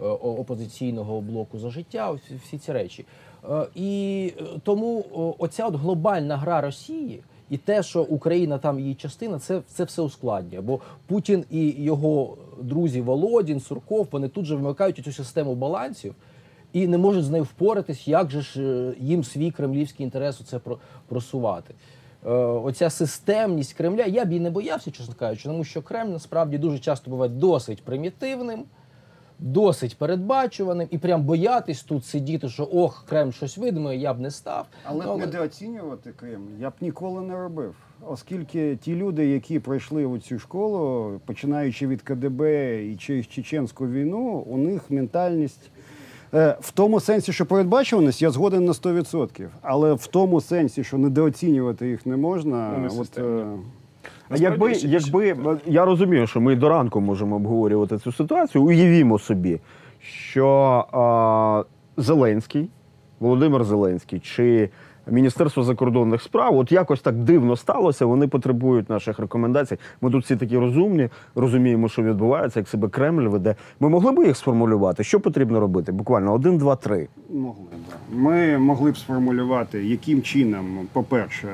е, 0.00 0.02
опозиційного 0.02 1.20
блоку 1.20 1.58
за 1.58 1.70
життя, 1.70 2.10
всі, 2.10 2.34
всі 2.44 2.58
ці 2.58 2.72
речі. 2.72 3.04
Е, 3.50 3.66
І 3.74 4.32
тому 4.62 5.04
оця 5.38 5.66
от 5.66 5.74
глобальна 5.74 6.36
гра 6.36 6.60
Росії 6.60 7.22
і 7.50 7.56
те, 7.56 7.82
що 7.82 8.02
Україна 8.02 8.58
там 8.58 8.80
її 8.80 8.94
частина, 8.94 9.38
це, 9.38 9.62
це 9.66 9.84
все 9.84 10.02
ускладнює. 10.02 10.60
Бо 10.60 10.80
Путін 11.06 11.44
і 11.50 11.82
його 11.82 12.36
друзі 12.60 13.00
Володін, 13.00 13.60
Сурков, 13.60 14.08
вони 14.10 14.28
тут 14.28 14.44
же 14.44 14.56
вимикають 14.56 15.04
цю 15.04 15.12
систему 15.12 15.54
балансів 15.54 16.14
і 16.72 16.88
не 16.88 16.98
можуть 16.98 17.24
з 17.24 17.30
нею 17.30 17.44
впоратись, 17.44 18.08
як 18.08 18.30
же 18.30 18.40
ж 18.40 18.92
їм 19.00 19.24
свій 19.24 19.50
кремлівський 19.50 20.04
інтерес 20.04 20.40
у 20.40 20.44
це 20.44 20.60
просувати. 21.08 21.74
Е, 22.26 22.30
Оця 22.32 22.90
системність 22.90 23.72
Кремля, 23.72 24.04
я 24.04 24.24
б 24.24 24.32
і 24.32 24.40
не 24.40 24.50
боявся, 24.50 24.90
чесно 24.90 25.14
кажучи, 25.14 25.48
тому 25.48 25.64
що 25.64 25.82
Кремль 25.82 26.10
насправді 26.10 26.58
дуже 26.58 26.78
часто 26.78 27.10
буває 27.10 27.30
досить 27.32 27.82
примітивним, 27.84 28.64
досить 29.38 29.98
передбачуваним, 29.98 30.88
і 30.90 30.98
прям 30.98 31.22
боятись 31.24 31.82
тут 31.82 32.04
сидіти, 32.04 32.48
що 32.48 32.64
ох, 32.72 33.04
Кремль 33.08 33.30
щось 33.30 33.58
видумає, 33.58 33.98
я 33.98 34.14
б 34.14 34.20
не 34.20 34.30
став. 34.30 34.66
Але 34.84 35.06
Ну, 35.06 35.16
недооцінювати 35.16 36.12
Кремль 36.16 36.60
я 36.60 36.70
б 36.70 36.72
ніколи 36.80 37.20
не 37.20 37.34
робив. 37.36 37.74
Оскільки 38.08 38.76
ті 38.76 38.96
люди, 38.96 39.26
які 39.28 39.58
пройшли 39.58 40.04
у 40.04 40.18
цю 40.18 40.38
школу, 40.38 41.20
починаючи 41.26 41.86
від 41.86 42.02
КДБ 42.02 42.42
і 42.84 42.96
через 42.96 43.28
Чеченську 43.28 43.86
війну, 43.88 44.44
у 44.46 44.56
них 44.56 44.90
ментальність. 44.90 45.70
Е, 46.34 46.56
В 46.60 46.70
тому 46.70 47.00
сенсі, 47.00 47.32
що 47.32 47.46
передбачуваність, 47.46 48.22
я 48.22 48.30
згоден 48.30 48.64
на 48.64 48.72
100%. 48.72 49.46
Але 49.62 49.92
в 49.92 50.06
тому 50.06 50.40
сенсі, 50.40 50.84
що 50.84 50.98
недооцінювати 50.98 51.88
їх 51.88 52.06
не 52.06 52.16
можна. 52.16 52.70
Вони 52.74 52.88
от, 53.00 53.18
е, 53.18 53.44
А 54.28 54.36
якби, 54.36 54.72
якби 54.72 55.36
я 55.66 55.84
розумію, 55.84 56.26
що 56.26 56.40
ми 56.40 56.56
до 56.56 56.68
ранку 56.68 57.00
можемо 57.00 57.36
обговорювати 57.36 57.98
цю 57.98 58.12
ситуацію, 58.12 58.64
уявімо 58.64 59.18
собі, 59.18 59.60
що 60.00 60.46
а, 60.92 61.64
Зеленський, 61.96 62.68
Володимир 63.20 63.64
Зеленський 63.64 64.20
чи 64.20 64.70
Міністерство 65.10 65.62
закордонних 65.62 66.22
справ, 66.22 66.56
от 66.56 66.72
якось 66.72 67.00
так 67.00 67.14
дивно 67.14 67.56
сталося, 67.56 68.06
вони 68.06 68.28
потребують 68.28 68.90
наших 68.90 69.18
рекомендацій. 69.18 69.76
Ми 70.00 70.10
тут 70.10 70.24
всі 70.24 70.36
такі 70.36 70.58
розумні, 70.58 71.08
розуміємо, 71.34 71.88
що 71.88 72.02
відбувається, 72.02 72.60
як 72.60 72.68
себе 72.68 72.88
Кремль 72.88 73.28
веде. 73.28 73.54
Ми 73.80 73.88
могли 73.88 74.12
б 74.12 74.26
їх 74.26 74.36
сформулювати? 74.36 75.04
Що 75.04 75.20
потрібно 75.20 75.60
робити? 75.60 75.92
Буквально 75.92 76.32
один, 76.32 76.58
два, 76.58 76.76
три. 76.76 77.08
Могли 77.34 77.64
б. 77.64 78.16
Ми 78.16 78.58
могли 78.58 78.90
б 78.90 78.98
сформулювати, 78.98 79.84
яким 79.84 80.22
чином, 80.22 80.66
по-перше, 80.92 81.48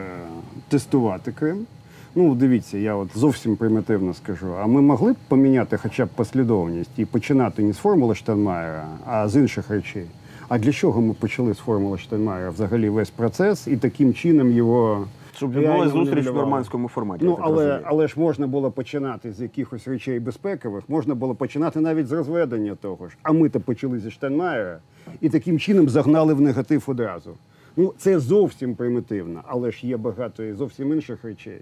тестувати 0.69 1.33
Крим. 1.33 1.67
Ну, 2.15 2.35
дивіться, 2.35 2.79
я 2.79 2.95
от 2.95 3.09
зовсім 3.15 3.57
примітивно 3.57 4.15
скажу. 4.15 4.55
А 4.63 4.67
ми 4.67 4.83
могли 4.83 5.13
б 5.13 5.17
поміняти 5.29 5.77
хоча 5.77 6.07
б 6.07 6.09
послідовність 6.09 6.91
і 6.97 7.05
починати 7.05 7.63
не 7.63 7.73
з 7.73 7.77
формули 7.77 8.15
Штайнмаєра, 8.15 8.85
а 9.07 9.29
з 9.29 9.37
інших 9.37 9.71
речей. 9.71 10.07
А 10.49 10.59
для 10.59 10.73
чого 10.73 11.01
ми 11.01 11.15
почали 11.15 11.55
з 11.55 11.59
формули 11.59 11.99
Штайнмаєра 11.99 12.51
взагалі 12.51 12.89
весь 12.89 13.11
процес 13.11 13.67
і 13.67 13.77
таким 13.77 14.15
чином 14.15 14.53
його 14.53 15.09
Щоб 15.37 15.53
відбулася 15.53 15.89
зустріч 15.91 16.27
в 16.27 16.35
нормандському 16.35 16.89
форматі. 16.89 17.25
Ну, 17.25 17.39
але, 17.41 17.57
розумію. 17.57 17.81
але 17.85 18.09
ж 18.09 18.21
можна 18.21 18.47
було 18.47 18.71
починати 18.71 19.33
з 19.33 19.41
якихось 19.41 19.89
речей 19.89 20.21
безпекових, 20.21 20.85
можна 20.89 21.15
було 21.15 21.35
починати 21.35 21.81
навіть 21.81 22.07
з 22.07 22.13
розведення 22.13 22.75
того 22.75 23.09
ж. 23.09 23.17
А 23.23 23.33
ми-то 23.33 23.61
почали 23.61 23.99
зі 23.99 24.11
Штайнмаєра 24.11 24.79
і 25.21 25.29
таким 25.29 25.59
чином 25.59 25.89
загнали 25.89 26.35
в 26.35 26.41
негатив 26.41 26.85
одразу. 26.87 27.31
Ну, 27.77 27.93
це 27.99 28.19
зовсім 28.19 28.75
примітивно, 28.75 29.41
але 29.47 29.71
ж 29.71 29.87
є 29.87 29.97
багато 29.97 30.45
і 30.45 30.53
зовсім 30.53 30.93
інших 30.93 31.25
речей. 31.25 31.61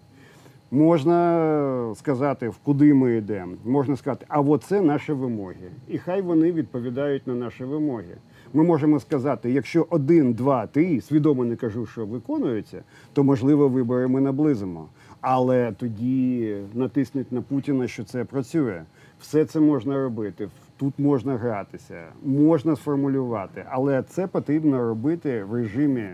Можна 0.71 1.95
сказати, 1.97 2.49
в 2.49 2.57
куди 2.57 2.95
ми 2.95 3.17
йдемо. 3.17 3.53
Можна 3.65 3.97
сказати, 3.97 4.27
а 4.29 4.41
от 4.41 4.63
це 4.63 4.81
наші 4.81 5.13
вимоги. 5.13 5.71
І 5.89 5.99
хай 5.99 6.23
вони 6.23 6.53
відповідають 6.53 7.27
на 7.27 7.35
наші 7.35 7.65
вимоги. 7.65 8.17
Ми 8.55 8.65
можемо 8.65 9.01
сказати, 9.01 9.53
якщо 9.53 9.87
один, 9.91 10.33
два, 10.33 10.67
три, 10.67 11.01
свідомо 11.01 11.45
не 11.45 11.57
кажу, 11.57 11.87
що 11.87 12.07
виконуються, 12.07 12.83
то 13.13 13.25
можливо 13.25 13.69
вибори 13.69 14.07
ми 14.07 14.21
наблизимо. 14.21 14.89
Але 15.21 15.73
тоді 15.73 16.57
натиснуть 16.75 17.33
на 17.33 17.43
Путіна, 17.43 17.89
що 17.89 18.05
це 18.05 18.25
працює. 18.25 18.83
Все 19.21 19.45
це 19.45 19.61
можна 19.61 20.03
робити. 20.03 20.49
Тут 20.77 20.95
можна 20.99 21.37
гратися, 21.37 22.03
можна 22.25 22.77
сформулювати, 22.77 23.65
але 23.71 24.03
це 24.03 24.27
потрібно 24.27 24.79
робити 24.79 25.45
в 25.45 25.55
режимі 25.55 26.09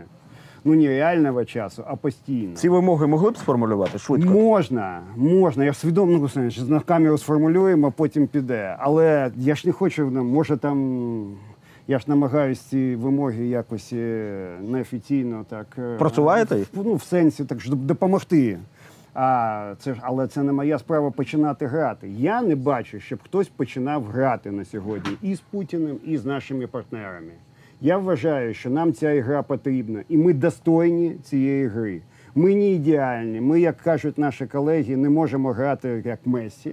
ну 0.65 0.75
не 0.75 0.89
реального 0.89 1.45
часу, 1.45 1.85
а 1.87 1.97
постійно. 1.97 2.57
ці 2.57 2.69
вимоги 2.69 3.07
могли 3.07 3.31
б 3.31 3.37
сформулювати 3.37 3.99
швидко. 3.99 4.31
Можна, 4.31 5.03
можна. 5.17 5.65
Я 5.65 5.75
свідомо 5.75 6.13
ну, 6.13 6.29
знаєш, 6.29 6.59
на 6.59 6.81
камеру 6.81 7.19
сформулюємо, 7.19 7.87
а 7.87 7.91
потім 7.91 8.27
піде. 8.27 8.77
Але 8.79 9.31
я 9.37 9.55
ж 9.55 9.67
не 9.67 9.73
хочу, 9.73 10.11
ну, 10.13 10.25
може 10.25 10.57
там. 10.57 11.37
Я 11.91 11.99
ж 11.99 12.05
намагаюся 12.09 12.63
ці 12.71 12.95
вимоги 12.95 13.47
якось 13.47 13.93
е, 13.93 14.49
неофіційно 14.69 15.45
так 15.49 15.67
е, 15.79 15.97
Просуваєте 15.99 16.59
їх? 16.59 16.67
в- 16.75 16.87
Ну, 16.87 16.95
в 16.95 17.03
сенсі 17.03 17.45
так 17.45 17.61
щоб 17.61 17.79
допомогти. 17.79 18.59
А 19.15 19.75
це 19.79 19.95
ж, 19.95 20.01
але 20.03 20.27
це 20.29 20.43
не 20.43 20.53
моя 20.53 20.79
справа 20.79 21.11
починати 21.11 21.67
грати. 21.67 22.09
Я 22.09 22.43
не 22.43 22.57
бачу, 22.57 23.01
щоб 23.01 23.19
хтось 23.25 23.49
починав 23.49 24.05
грати 24.05 24.51
на 24.51 24.65
сьогодні 24.65 25.11
і 25.23 25.35
з 25.35 25.41
Путіним, 25.41 25.97
і 26.07 26.17
з 26.19 26.25
нашими 26.25 26.67
партнерами. 26.67 27.33
Я 27.81 27.99
вважаю, 27.99 28.55
що 28.55 28.71
нам 28.71 28.93
ця 28.93 29.13
ігра 29.13 29.43
потрібна, 29.43 30.03
і 30.09 30.17
ми 30.17 30.33
достойні 30.33 31.17
цієї 31.23 31.67
гри. 31.67 32.01
Ми 32.35 32.55
не 32.55 32.71
ідеальні. 32.71 33.41
Ми, 33.41 33.61
як 33.61 33.77
кажуть 33.77 34.19
наші 34.19 34.47
колеги, 34.47 34.97
не 34.97 35.11
можемо 35.11 35.53
грати 35.53 36.03
як 36.05 36.19
Мессі, 36.25 36.73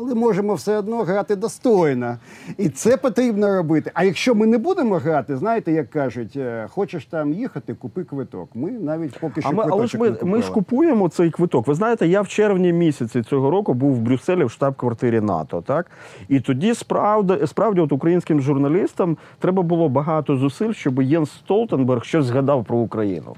але 0.00 0.14
можемо 0.14 0.54
все 0.54 0.78
одно 0.78 1.02
грати 1.02 1.36
достойно. 1.36 2.16
І 2.58 2.68
це 2.68 2.96
потрібно 2.96 3.56
робити. 3.56 3.90
А 3.94 4.04
якщо 4.04 4.34
ми 4.34 4.46
не 4.46 4.58
будемо 4.58 4.94
грати, 4.94 5.36
знаєте, 5.36 5.72
як 5.72 5.90
кажуть, 5.90 6.36
е, 6.36 6.66
хочеш 6.70 7.06
там 7.06 7.32
їхати, 7.32 7.74
купи 7.74 8.04
квиток. 8.04 8.48
Ми 8.54 8.70
навіть 8.70 9.18
поки 9.18 9.40
що 9.40 9.50
А 9.50 9.52
ми, 9.52 9.64
але 9.70 9.86
ж 9.86 9.98
ми, 9.98 10.16
ми 10.22 10.42
ж 10.42 10.52
купуємо 10.52 11.08
цей 11.08 11.30
квиток. 11.30 11.66
Ви 11.66 11.74
знаєте, 11.74 12.06
я 12.06 12.20
в 12.20 12.28
червні 12.28 12.72
місяці 12.72 13.22
цього 13.22 13.50
року 13.50 13.74
був 13.74 13.94
в 13.94 13.98
Брюсселі 13.98 14.44
в 14.44 14.50
штаб-квартирі 14.50 15.20
НАТО. 15.20 15.62
Так 15.66 15.90
і 16.28 16.40
тоді 16.40 16.74
справді, 16.74 17.46
справді, 17.46 17.80
от 17.80 17.92
українським 17.92 18.40
журналістам 18.40 19.16
треба 19.38 19.62
було 19.62 19.88
багато 19.88 20.36
зусиль, 20.36 20.72
щоб 20.72 21.02
Єнс 21.02 21.30
Столтенберг 21.30 22.04
щось 22.04 22.24
згадав 22.24 22.64
про 22.64 22.76
Україну. 22.76 23.34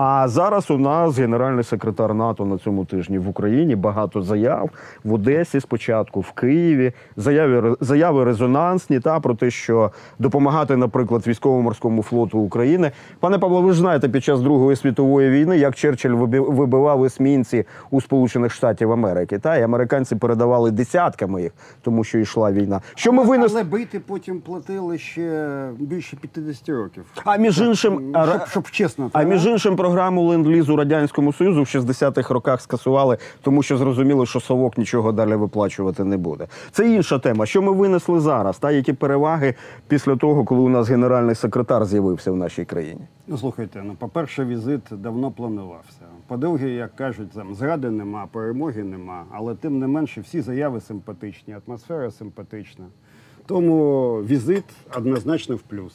А 0.00 0.28
зараз 0.28 0.70
у 0.70 0.78
нас 0.78 1.18
генеральний 1.18 1.64
секретар 1.64 2.14
НАТО 2.14 2.44
на 2.44 2.58
цьому 2.58 2.84
тижні 2.84 3.18
в 3.18 3.28
Україні 3.28 3.76
багато 3.76 4.22
заяв 4.22 4.70
в 5.04 5.12
Одесі 5.14 5.60
спочатку, 5.60 6.20
в 6.20 6.30
Києві. 6.32 6.92
Заяви 7.16 7.76
заяви 7.80 8.24
резонансні 8.24 9.00
та 9.00 9.20
про 9.20 9.34
те, 9.34 9.50
що 9.50 9.90
допомагати, 10.18 10.76
наприклад, 10.76 11.26
військово-морському 11.26 12.02
флоту 12.02 12.38
України. 12.38 12.90
Пане 13.20 13.38
Павло, 13.38 13.62
ви 13.62 13.72
ж 13.72 13.78
знаєте, 13.78 14.08
під 14.08 14.24
час 14.24 14.40
Другої 14.40 14.76
світової 14.76 15.30
війни, 15.30 15.58
як 15.58 15.74
Черчилль 15.74 16.14
виби- 16.14 16.50
вибивав 16.54 17.04
есмінці 17.04 17.64
у 17.90 18.00
Сполучених 18.00 18.52
Штатів 18.52 18.92
Америки, 18.92 19.38
та 19.38 19.56
і 19.56 19.62
американці 19.62 20.16
передавали 20.16 20.70
десятками 20.70 21.42
їх, 21.42 21.52
тому 21.82 22.04
що 22.04 22.18
йшла 22.18 22.52
війна. 22.52 22.80
Що 22.94 23.12
ми 23.12 23.24
винесли? 23.24 23.60
Але 23.60 23.70
бити 23.70 24.00
потім 24.00 24.40
платили 24.40 24.98
ще 24.98 25.48
більше 25.78 26.16
50 26.16 26.68
років. 26.68 27.04
А 27.24 27.36
між 27.36 27.60
іншим, 27.60 28.12
щоб, 28.24 28.48
щоб 28.48 28.70
чесно. 28.70 29.10
А 29.12 29.22
між 29.22 29.46
іншим, 29.46 29.76
програму 29.88 30.22
ленд-лізу 30.22 30.76
радянському 30.76 31.32
союзу 31.32 31.62
в 31.62 31.66
60-х 31.66 32.34
роках 32.34 32.60
скасували, 32.60 33.18
тому 33.42 33.62
що 33.62 33.76
зрозуміли, 33.76 34.26
що 34.26 34.40
совок 34.40 34.78
нічого 34.78 35.12
далі 35.12 35.34
виплачувати 35.34 36.04
не 36.04 36.16
буде. 36.16 36.46
Це 36.70 36.94
інша 36.94 37.18
тема. 37.18 37.46
Що 37.46 37.62
ми 37.62 37.72
винесли 37.72 38.20
зараз? 38.20 38.58
Та 38.58 38.70
які 38.70 38.92
переваги 38.92 39.54
після 39.88 40.16
того, 40.16 40.44
коли 40.44 40.60
у 40.60 40.68
нас 40.68 40.88
генеральний 40.88 41.34
секретар 41.34 41.84
з'явився 41.84 42.32
в 42.32 42.36
нашій 42.36 42.64
країні? 42.64 43.00
Ну 43.26 43.38
слухайте, 43.38 43.82
ну 43.84 43.94
по-перше, 43.98 44.44
візит 44.44 44.80
давно 44.90 45.30
планувався. 45.30 46.02
По-друге, 46.26 46.68
як 46.68 46.96
кажуть, 46.96 47.30
там 47.30 47.54
зради 47.54 47.90
нема, 47.90 48.26
перемоги 48.32 48.84
нема, 48.84 49.24
але 49.30 49.54
тим 49.54 49.78
не 49.78 49.86
менше 49.86 50.20
всі 50.20 50.40
заяви 50.40 50.80
симпатичні, 50.80 51.56
атмосфера 51.66 52.10
симпатична. 52.10 52.84
Тому 53.46 54.14
візит 54.16 54.64
однозначно 54.96 55.56
в 55.56 55.60
плюс. 55.60 55.92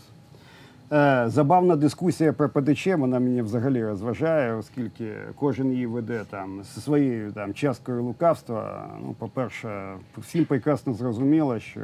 Е, 0.94 1.24
забавна 1.28 1.76
дискусія 1.76 2.34
про 2.34 2.50
ПДЧ, 2.50 2.88
вона 2.88 3.20
мені 3.20 3.42
взагалі 3.42 3.86
розважає, 3.86 4.56
оскільки 4.56 5.12
кожен 5.36 5.72
її 5.72 5.86
веде 5.86 6.22
там 6.30 6.64
зі 6.64 6.82
своєю 6.82 7.32
там 7.32 7.54
часткою 7.54 8.04
лукавства. 8.04 8.90
Ну, 9.02 9.16
по-перше, 9.20 9.94
всім 10.18 10.46
прекрасно 10.46 10.94
зрозуміло, 10.94 11.60
що 11.60 11.82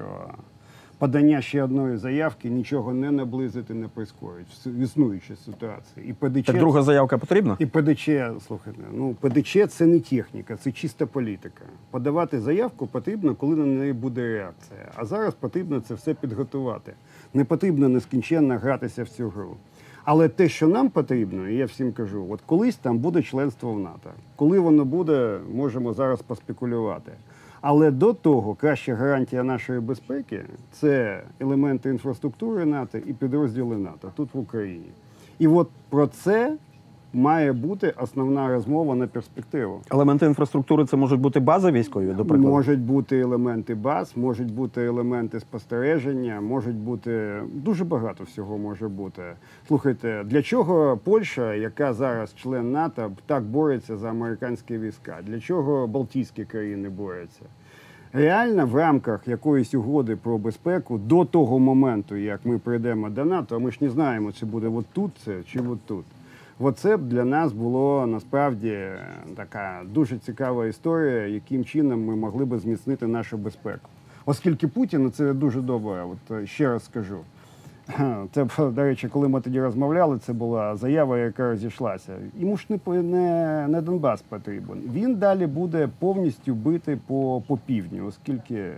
подання 0.98 1.42
ще 1.42 1.64
одної 1.64 1.98
заявки 1.98 2.50
нічого 2.50 2.94
не 2.94 3.12
наблизить 3.12 3.70
і 3.70 3.74
не 3.74 3.88
прискорить 3.88 4.48
в 4.66 4.80
існуючій 4.80 5.36
ситуації. 5.36 6.10
І 6.10 6.14
ПДЧ 6.14 6.46
Так 6.46 6.58
друга 6.58 6.82
заявка 6.82 7.18
потрібна? 7.18 7.56
і 7.60 7.66
ПДЧ, 7.66 8.10
слухайте, 8.48 8.82
ну 8.94 9.14
ПДЧ 9.14 9.58
це 9.70 9.86
не 9.86 10.00
техніка, 10.00 10.56
це 10.56 10.72
чиста 10.72 11.06
політика. 11.06 11.64
Подавати 11.92 12.40
заявку 12.40 12.88
потрібно, 12.88 13.36
коли 13.36 13.56
на 13.56 13.66
неї 13.66 13.94
буде 13.94 14.22
реакція. 14.22 14.92
А 14.96 15.06
зараз 15.06 15.34
потрібно 15.34 15.80
це 15.80 15.94
все 15.94 16.14
підготувати. 16.14 16.94
Не 17.34 17.46
потрібно 17.46 17.90
нескінченно 17.90 18.58
гратися 18.58 19.04
в 19.04 19.10
цю 19.10 19.30
гру. 19.30 19.56
Але 20.04 20.30
те, 20.30 20.50
що 20.50 20.68
нам 20.68 20.90
потрібно, 20.90 21.50
і 21.50 21.56
я 21.56 21.66
всім 21.66 21.92
кажу, 21.92 22.28
от 22.30 22.40
колись 22.46 22.76
там 22.76 22.98
буде 22.98 23.24
членство 23.24 23.74
в 23.74 23.80
НАТО. 23.80 24.10
Коли 24.36 24.60
воно 24.60 24.86
буде, 24.86 25.40
можемо 25.54 25.94
зараз 25.94 26.22
поспекулювати. 26.22 27.12
Але 27.62 27.92
до 27.92 28.14
того 28.14 28.56
краща 28.56 28.96
гарантія 28.96 29.44
нашої 29.44 29.80
безпеки 29.80 30.42
це 30.72 31.24
елементи 31.40 31.90
інфраструктури 31.90 32.66
НАТО 32.66 32.98
і 32.98 33.14
підрозділи 33.14 33.78
НАТО 33.78 34.12
тут 34.16 34.34
в 34.34 34.40
Україні. 34.40 34.90
І 35.40 35.48
от 35.48 35.70
про 35.90 36.08
це 36.08 36.58
має 37.14 37.54
бути 37.54 37.94
основна 37.98 38.48
розмова 38.48 38.96
на 38.96 39.08
перспективу. 39.08 39.82
Елементи 39.92 40.26
інфраструктури 40.26 40.86
це 40.86 40.98
можуть 40.98 41.20
бути 41.20 41.40
бази 41.40 41.72
військові, 41.72 42.06
до 42.06 42.26
прикладу. 42.26 42.48
Можуть 42.48 42.80
бути 42.80 43.20
елементи 43.20 43.76
баз, 43.76 44.14
можуть 44.16 44.54
бути 44.54 44.86
елементи 44.86 45.40
спостереження, 45.40 46.42
можуть 46.42 46.76
бути 46.76 47.42
дуже 47.54 47.86
багато 47.86 48.24
всього 48.24 48.58
може 48.58 48.88
бути. 48.88 49.22
Слухайте, 49.68 50.24
для 50.26 50.42
чого 50.42 50.98
Польща, 51.04 51.54
яка 51.54 51.94
зараз 51.94 52.36
член 52.36 52.72
НАТО, 52.72 53.12
так 53.26 53.44
бореться 53.44 53.98
за 53.98 54.10
американські 54.10 54.78
війська? 54.78 55.18
Для 55.24 55.40
чого 55.40 55.88
Балтійські 55.88 56.46
країни 56.46 56.90
борються? 56.90 57.42
Реально 58.14 58.66
в 58.66 58.76
рамках 58.76 59.28
якоїсь 59.28 59.74
угоди 59.74 60.16
про 60.16 60.38
безпеку 60.38 60.98
до 60.98 61.26
того 61.26 61.60
моменту, 61.60 62.16
як 62.16 62.40
ми 62.46 62.58
прийдемо 62.58 63.10
до 63.10 63.26
НАТО, 63.26 63.60
ми 63.60 63.72
ж 63.72 63.78
не 63.82 63.90
знаємо, 63.90 64.32
чи 64.32 64.46
буде 64.46 64.68
от 64.68 64.86
тут 64.94 65.12
це 65.26 65.44
чи 65.44 65.60
от 65.60 65.80
тут. 65.86 66.06
Оце 66.60 66.98
б 66.98 67.08
для 67.08 67.26
нас 67.26 67.54
було 67.54 68.08
насправді 68.08 68.70
е, 68.70 69.00
така 69.36 69.82
дуже 69.94 70.18
цікава 70.18 70.66
історія, 70.66 71.28
яким 71.28 71.66
чином 71.66 72.06
ми 72.06 72.16
могли 72.16 72.46
би 72.46 72.60
зміцнити 72.60 73.08
нашу 73.08 73.38
безпеку. 73.38 73.90
Оскільки 74.26 74.68
Путін, 74.68 75.12
це 75.12 75.34
дуже 75.34 75.62
добре, 75.62 76.04
от 76.04 76.32
е, 76.32 76.46
ще 76.46 76.68
раз 76.68 76.86
скажу. 76.86 77.18
Це, 78.32 78.48
до 78.58 78.84
речі, 78.84 79.08
коли 79.08 79.28
ми 79.28 79.42
тоді 79.42 79.62
розмовляли, 79.62 80.20
це 80.20 80.34
була 80.34 80.76
заява, 80.76 81.20
яка 81.20 81.50
розійшлася. 81.50 82.14
Йому 82.38 82.58
ж 82.58 82.66
не, 82.70 83.04
не, 83.04 83.68
не 83.68 83.82
Донбас 83.82 84.22
потрібен. 84.22 84.82
Він 84.94 85.16
далі 85.16 85.48
буде 85.48 85.90
повністю 86.00 86.56
бити 86.56 87.00
по, 87.08 87.44
по 87.48 87.58
півдню, 87.58 88.06
оскільки 88.06 88.72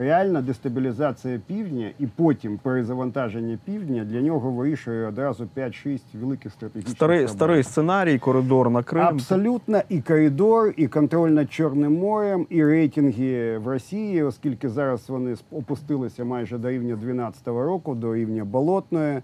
реальна 0.00 0.42
дестабілізація 0.42 1.40
півдня 1.46 1.90
і 1.98 2.06
потім 2.06 2.58
перезавантаження 2.58 3.58
півдня 3.64 4.04
для 4.04 4.20
нього 4.20 4.50
вирішує 4.50 5.06
одразу 5.08 5.48
5-6 5.56 6.00
великих 6.20 6.52
стратегічних 6.52 6.96
Старий, 6.96 7.18
проблем. 7.18 7.36
старий 7.36 7.62
сценарій, 7.62 8.18
коридор 8.18 8.70
на 8.70 8.82
Крим. 8.82 9.02
Абсолютно 9.02 9.80
і 9.88 10.00
коридор, 10.00 10.74
і 10.76 10.86
контроль 10.88 11.30
над 11.30 11.52
Чорним 11.52 11.98
морем, 11.98 12.46
і 12.50 12.64
рейтинги 12.64 13.58
в 13.58 13.68
Росії, 13.68 14.22
оскільки 14.22 14.68
зараз 14.68 15.08
вони 15.08 15.34
опустилися 15.50 16.24
майже 16.24 16.58
до 16.58 16.70
рівня 16.70 16.94
2012 16.94 17.46
року, 17.48 17.94
до 17.94 18.14
рівня 18.14 18.44
болотної. 18.44 19.22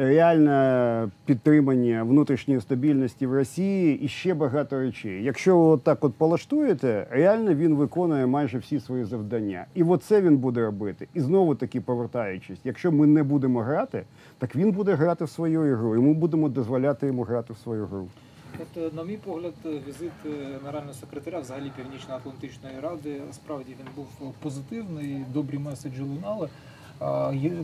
Реальне 0.00 1.08
підтримання 1.24 2.02
внутрішньої 2.02 2.60
стабільності 2.60 3.26
в 3.26 3.34
Росії 3.34 4.00
і 4.00 4.08
ще 4.08 4.34
багато 4.34 4.78
речей. 4.78 5.24
Якщо 5.24 5.58
ви 5.58 5.78
так 5.78 6.04
от 6.04 6.14
полаштуєте, 6.14 7.06
реально 7.10 7.54
він 7.54 7.74
виконує 7.74 8.26
майже 8.26 8.58
всі 8.58 8.80
свої 8.80 9.04
завдання. 9.04 9.66
І 9.74 9.82
оце 9.82 10.22
він 10.22 10.36
буде 10.36 10.60
робити. 10.60 11.08
І 11.14 11.20
знову 11.20 11.54
таки 11.54 11.80
повертаючись, 11.80 12.58
якщо 12.64 12.92
ми 12.92 13.06
не 13.06 13.22
будемо 13.22 13.60
грати, 13.60 14.04
так 14.38 14.56
він 14.56 14.72
буде 14.72 14.94
грати 14.94 15.24
в 15.24 15.30
свою 15.30 15.66
ігру, 15.66 15.96
і 15.96 15.98
ми 15.98 16.14
будемо 16.14 16.48
дозволяти 16.48 17.06
йому 17.06 17.22
грати 17.22 17.52
в 17.52 17.58
свою 17.58 17.86
гру. 17.86 18.08
От, 18.60 18.82
е, 18.82 18.90
на 18.96 19.04
мій 19.04 19.16
погляд, 19.16 19.54
е, 19.66 19.68
візит 19.88 20.12
е, 20.26 20.28
генерального 20.28 20.94
секретаря 20.94 21.40
взагалі 21.40 21.72
Північно-Атлантичної 21.76 22.80
ради 22.82 23.20
справді 23.32 23.76
він 23.80 23.86
був 23.96 24.34
позитивний, 24.42 25.24
добрі 25.34 25.58
меседжі 25.58 26.02
лунали. 26.02 26.48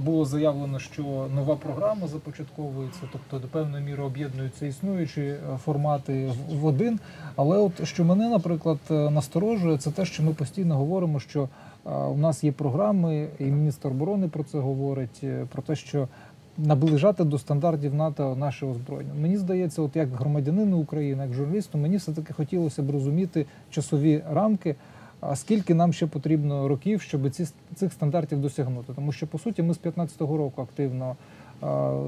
Було 0.05 0.25
заявлено, 0.25 0.79
що 0.79 1.03
нова 1.35 1.57
програма 1.57 2.07
започатковується, 2.07 3.01
тобто 3.13 3.39
до 3.39 3.49
певної 3.49 3.85
міри 3.85 4.03
об'єднуються 4.03 4.67
існуючі 4.67 5.21
е, 5.21 5.39
формати 5.65 6.31
в- 6.61 6.67
один. 6.67 7.01
Але 7.37 7.59
от 7.59 7.85
що 7.85 8.05
мене, 8.05 8.29
наприклад, 8.29 8.79
е, 8.91 8.95
насторожує, 9.11 9.79
це 9.79 9.91
те, 9.91 10.05
що 10.05 10.23
ми 10.23 10.33
постійно 10.35 10.77
говоримо, 10.77 11.21
що 11.21 11.49
у 11.85 12.17
нас 12.17 12.45
є 12.45 12.53
програми, 12.53 13.29
і 13.39 13.45
міністр 13.45 13.89
оборони 13.89 14.29
про 14.29 14.45
це 14.45 14.59
говорить, 14.59 15.21
е, 15.23 15.47
про 15.53 15.63
те, 15.63 15.77
що 15.77 16.09
наближати 16.59 17.25
до 17.25 17.39
стандартів 17.39 17.95
НАТО 17.95 18.37
наше 18.39 18.67
озброєння. 18.67 19.15
Мені 19.21 19.37
здається, 19.37 19.83
от 19.83 19.97
як 19.97 20.09
громадянину 20.09 20.79
України, 20.79 21.23
як 21.25 21.33
журналісту, 21.33 21.79
мені 21.79 21.97
все 21.97 22.13
таки 22.13 22.33
хотілося 22.33 22.83
б 22.83 22.91
розуміти 22.91 23.47
часові 23.71 24.23
рамки. 24.33 24.75
А 25.29 25.37
скільки 25.37 25.75
нам 25.75 25.93
ще 25.93 26.07
потрібно 26.07 26.69
років, 26.69 27.01
щоб 27.01 27.31
ці 27.31 27.47
цих 27.75 27.93
стандартів 27.93 28.41
досягнути? 28.41 28.93
Тому 28.97 29.13
що 29.13 29.27
по 29.27 29.39
суті 29.39 29.63
ми 29.63 29.75
з 29.75 29.81
15-го 29.81 30.37
року 30.37 30.63
активно 30.63 31.17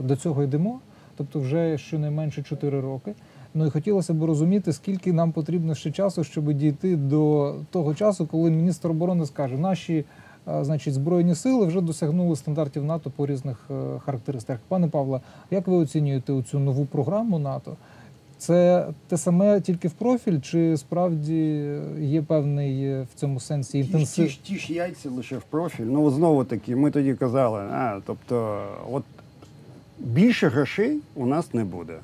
до 0.02 0.16
цього 0.16 0.42
йдемо, 0.42 0.80
тобто 1.16 1.40
вже 1.40 1.78
щонайменше 1.78 2.42
4 2.42 2.80
роки. 2.80 3.14
Ну 3.54 3.66
і 3.66 3.70
хотілося 3.70 4.14
б 4.14 4.24
розуміти, 4.24 4.72
скільки 4.72 5.12
нам 5.12 5.32
потрібно 5.32 5.74
ще 5.74 5.90
часу, 5.90 6.24
щоб 6.24 6.52
дійти 6.52 6.96
до 6.96 7.54
того 7.70 7.94
часу, 7.94 8.26
коли 8.26 8.50
міністр 8.50 8.90
оборони 8.90 9.26
скаже, 9.26 9.58
наші 9.58 10.04
значить, 10.46 10.94
збройні 10.94 11.34
сили 11.34 11.66
вже 11.66 11.80
досягнули 11.80 12.36
стандартів 12.36 12.84
НАТО 12.84 13.12
по 13.16 13.26
різних 13.26 13.70
е, 13.70 13.98
характеристиках. 13.98 14.60
Пане 14.68 14.88
Павле, 14.88 15.20
як 15.50 15.66
ви 15.66 15.76
оцінюєте 15.76 16.42
цю 16.42 16.58
нову 16.58 16.86
програму 16.86 17.38
НАТО? 17.38 17.76
Це 18.38 18.86
те 19.08 19.16
саме 19.16 19.60
тільки 19.60 19.88
в 19.88 19.92
профіль, 19.92 20.40
чи 20.40 20.76
справді 20.76 21.70
є 22.00 22.22
певний 22.22 22.84
е, 22.84 23.06
в 23.14 23.20
цьому 23.20 23.40
сенсі 23.40 23.72
Ті, 23.72 23.78
інтенсив? 23.78 24.28
ж- 24.28 24.38
ті 24.42 24.56
ж 24.58 24.72
яйця 24.72 25.10
лише 25.10 25.36
в 25.38 25.42
профіль. 25.42 25.84
Ну, 25.84 26.10
знову 26.10 26.44
таки, 26.44 26.76
ми 26.76 26.90
тоді 26.90 27.14
казали, 27.14 27.58
а, 27.60 28.00
тобто, 28.06 28.62
от 28.92 29.04
більше 29.98 30.48
грошей 30.48 31.00
у 31.14 31.26
нас 31.26 31.54
не 31.54 31.64
буде. 31.64 31.94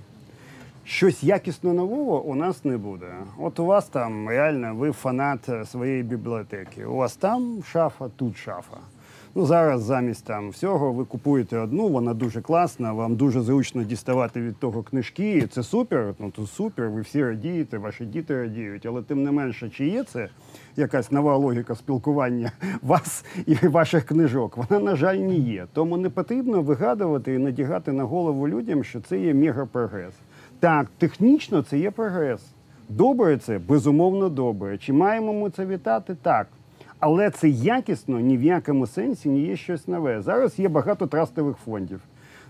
Щось 0.85 1.25
якісно 1.25 1.73
нового 1.75 2.23
у 2.23 2.35
нас 2.35 2.64
не 2.64 2.77
буде. 2.79 3.07
От 3.38 3.59
у 3.61 3.64
вас 3.64 3.87
там 3.87 4.29
реально 4.29 4.75
ви 4.75 4.92
фанат 4.92 5.49
е, 5.49 5.64
своєї 5.66 6.03
бібліотеки. 6.03 6.85
У 6.85 6.95
вас 6.97 7.16
там 7.16 7.62
шафа, 7.73 8.09
тут 8.16 8.37
шафа. 8.37 8.77
Ну 9.35 9.47
зараз 9.47 9.83
замість 9.83 10.25
там 10.25 10.51
всього 10.51 10.92
ви 10.92 11.05
купуєте 11.05 11.59
одну, 11.59 11.88
вона 11.88 12.14
дуже 12.14 12.40
класна, 12.40 12.92
вам 12.92 13.16
дуже 13.16 13.40
зручно 13.40 13.83
діставати 13.83 14.40
від 14.40 14.59
того 14.59 14.83
книжки. 14.83 15.38
І 15.38 15.47
це 15.47 15.62
супер. 15.62 16.14
Ну 16.18 16.31
то 16.31 16.47
супер, 16.47 16.88
ви 16.88 17.01
всі 17.01 17.25
радієте, 17.25 17.79
ваші 17.79 18.05
діти 18.05 18.37
радіють. 18.37 18.87
Але 18.87 19.03
тим 19.03 19.23
не 19.23 19.31
менше, 19.31 19.71
чи 19.71 19.87
є 19.87 20.05
це 20.05 20.29
якась 20.77 21.12
нова 21.12 21.37
логіка 21.37 21.75
спілкування 21.75 22.53
вас 22.83 23.25
і 23.47 23.55
ваших 23.55 24.05
книжок? 24.05 24.57
Вона, 24.57 24.85
на 24.85 24.97
жаль, 24.97 25.16
не 25.16 25.35
є. 25.35 25.66
Тому 25.73 25.97
не 25.97 26.11
потрібно 26.11 26.62
вигадувати 26.62 27.35
і 27.35 27.38
надягати 27.38 27.92
на 27.92 28.05
голову 28.05 28.49
людям, 28.49 28.85
що 28.85 29.01
це 29.01 29.18
є 29.18 29.35
мегапрогрес. 29.35 30.14
Так, 30.61 30.87
технічно 30.99 31.62
це 31.62 31.79
є 31.79 31.90
прогрес. 31.90 32.40
Добре 32.88 33.37
це 33.37 33.59
безумовно 33.59 34.29
добре. 34.29 34.79
Чи 34.79 34.92
маємо 34.92 35.33
ми 35.33 35.51
це 35.51 35.66
вітати? 35.66 36.16
Так. 36.23 36.47
Але 37.02 37.30
це 37.30 37.48
якісно 37.48 38.20
ні 38.20 38.36
в 38.36 38.42
якому 38.42 38.86
сенсі 38.86 39.28
не 39.28 39.38
є 39.38 39.56
щось 39.56 39.88
нове. 39.88 40.22
Зараз 40.22 40.58
є 40.58 40.68
багато 40.68 41.06
трастових 41.06 41.56
фондів. 41.56 42.00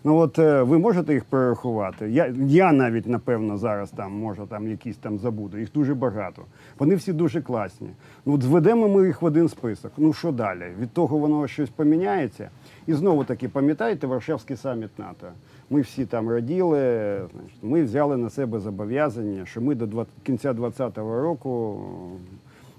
Ну 0.04 0.16
от 0.16 0.38
е, 0.38 0.62
ви 0.62 0.78
можете 0.78 1.14
їх 1.14 1.24
перерахувати? 1.24 2.10
Я, 2.10 2.34
я 2.46 2.72
навіть 2.72 3.06
напевно 3.06 3.58
зараз 3.58 3.90
там 3.90 4.12
може 4.12 4.46
там 4.46 4.68
якісь 4.68 4.96
там 4.96 5.18
забуду. 5.18 5.58
Їх 5.58 5.72
дуже 5.72 5.94
багато. 5.94 6.42
Вони 6.78 6.94
всі 6.94 7.12
дуже 7.12 7.42
класні. 7.42 7.88
Ну 8.26 8.34
от 8.34 8.42
зведемо 8.42 8.88
ми 8.88 9.06
їх 9.06 9.22
в 9.22 9.24
один 9.24 9.48
список. 9.48 9.92
Ну 9.96 10.12
що 10.12 10.32
далі? 10.32 10.64
Від 10.80 10.90
того 10.90 11.18
воно 11.18 11.48
щось 11.48 11.70
поміняється. 11.70 12.50
І 12.86 12.94
знову 12.94 13.24
таки, 13.24 13.48
пам'ятаєте, 13.48 14.06
Варшавський 14.06 14.56
саміт 14.56 14.98
НАТО. 14.98 15.26
Ми 15.70 15.80
всі 15.80 16.06
там 16.06 16.30
раділи. 16.30 17.20
Ми 17.62 17.82
взяли 17.82 18.16
на 18.16 18.30
себе 18.30 18.60
зобов'язання, 18.60 19.46
що 19.46 19.60
ми 19.60 19.74
до 19.74 19.86
20 19.86 20.12
кінця 20.22 20.52
2020 20.52 20.98
року 20.98 21.80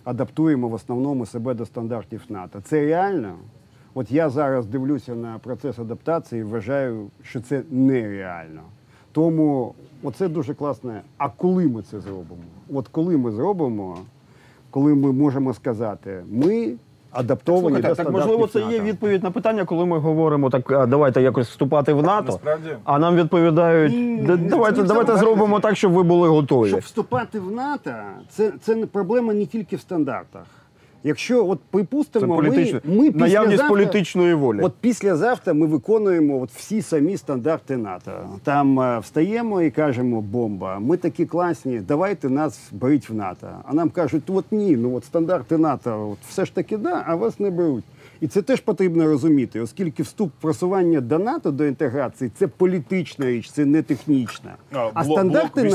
адаптуємо 0.03 0.67
в 0.67 0.73
основному 0.73 1.25
себе 1.25 1.53
до 1.53 1.65
стандартів 1.65 2.21
НАТО. 2.29 2.61
Це 2.63 2.85
реально? 2.85 3.35
От 3.93 4.11
я 4.11 4.29
зараз 4.29 4.65
дивлюся 4.65 5.15
на 5.15 5.39
процес 5.39 5.79
адаптації 5.79 6.41
і 6.41 6.43
вважаю, 6.43 7.07
що 7.23 7.41
це 7.41 7.63
нереально. 7.71 8.61
Тому 9.11 9.73
оце 10.03 10.27
дуже 10.27 10.53
класне. 10.53 11.01
А 11.17 11.29
коли 11.29 11.67
ми 11.67 11.81
це 11.81 11.99
зробимо? 11.99 12.41
От 12.73 12.87
коли 12.87 13.17
ми 13.17 13.31
зробимо, 13.31 13.97
коли 14.69 14.95
ми 14.95 15.11
можемо 15.11 15.53
сказати, 15.53 16.23
ми 16.31 16.73
адаптовані 17.13 17.63
Слухайте, 17.65 17.87
до 17.89 17.95
так 17.95 18.05
стандартів 18.05 18.29
можливо, 18.31 18.47
це 18.47 18.59
є 18.59 18.65
НАТО. 18.79 18.83
відповідь 18.89 19.23
на 19.23 19.31
питання, 19.31 19.65
коли 19.65 19.85
ми 19.85 19.97
говоримо 19.97 20.49
так, 20.49 20.71
а, 20.71 20.85
давайте 20.85 21.21
якось 21.21 21.47
вступати 21.49 21.93
в 21.93 22.03
НАТО. 22.03 22.25
Насправді. 22.31 22.69
А 22.83 22.99
нам 22.99 23.15
відповідають, 23.15 23.93
Ні, 23.93 24.17
«Да- 24.27 24.35
ні, 24.37 24.47
давайте, 24.49 24.75
це 24.75 24.81
не 24.81 24.87
давайте 24.87 25.11
це 25.11 25.17
зробимо 25.17 25.59
так, 25.59 25.75
щоб 25.77 25.91
ви 25.91 26.03
були 26.03 26.27
готові. 26.29 26.69
Щоб 26.69 26.79
вступати 26.79 27.39
в 27.39 27.51
НАТО, 27.51 27.91
це, 28.29 28.51
це 28.61 28.75
не 28.75 28.85
проблема 28.85 29.33
не 29.33 29.45
тільки 29.45 29.75
в 29.75 29.79
стандартах. 29.81 30.43
Якщо 31.03 31.47
от 31.47 31.59
Це 31.59 31.63
припустимо, 31.71 32.35
політично, 32.35 32.79
ми, 32.83 32.95
ми 32.95 33.11
наявність 33.11 33.63
післязавтра- 33.63 33.69
політичної 33.69 34.33
волі. 34.33 34.59
От 34.61 34.73
післязавтра 34.81 35.53
ми 35.53 35.65
виконуємо 35.65 36.41
от 36.41 36.49
всі 36.51 36.81
самі 36.81 37.17
стандарти 37.17 37.77
НАТО. 37.77 38.11
Там 38.43 38.79
е, 38.79 38.99
встаємо 38.99 39.61
і 39.61 39.71
кажемо 39.71 40.21
бомба. 40.21 40.79
Ми 40.79 40.97
такі 40.97 41.25
класні, 41.25 41.79
давайте 41.79 42.29
нас 42.29 42.59
беріть 42.71 43.09
в 43.09 43.13
НАТО. 43.13 43.47
А 43.65 43.73
нам 43.73 43.89
кажуть, 43.89 44.23
от 44.27 44.45
ні, 44.51 44.77
ну 44.77 44.95
от 44.95 45.05
стандарти 45.05 45.57
НАТО, 45.57 46.09
от 46.11 46.17
все 46.29 46.45
ж 46.45 46.55
таки 46.55 46.77
да, 46.77 47.03
а 47.07 47.15
вас 47.15 47.39
не 47.39 47.49
беруть. 47.49 47.83
І 48.21 48.27
це 48.27 48.41
теж 48.41 48.59
потрібно 48.59 49.05
розуміти, 49.05 49.61
оскільки 49.61 50.03
вступ 50.03 50.31
просування 50.41 51.01
до 51.01 51.19
НАТО 51.19 51.51
до 51.51 51.65
інтеграції 51.65 52.31
це 52.35 52.47
політична 52.47 53.25
річ, 53.25 53.51
це 53.51 53.65
не 53.65 53.81
технічна. 53.81 54.55
А, 54.71 54.77
блок- 54.77 55.23
блок 55.23 55.67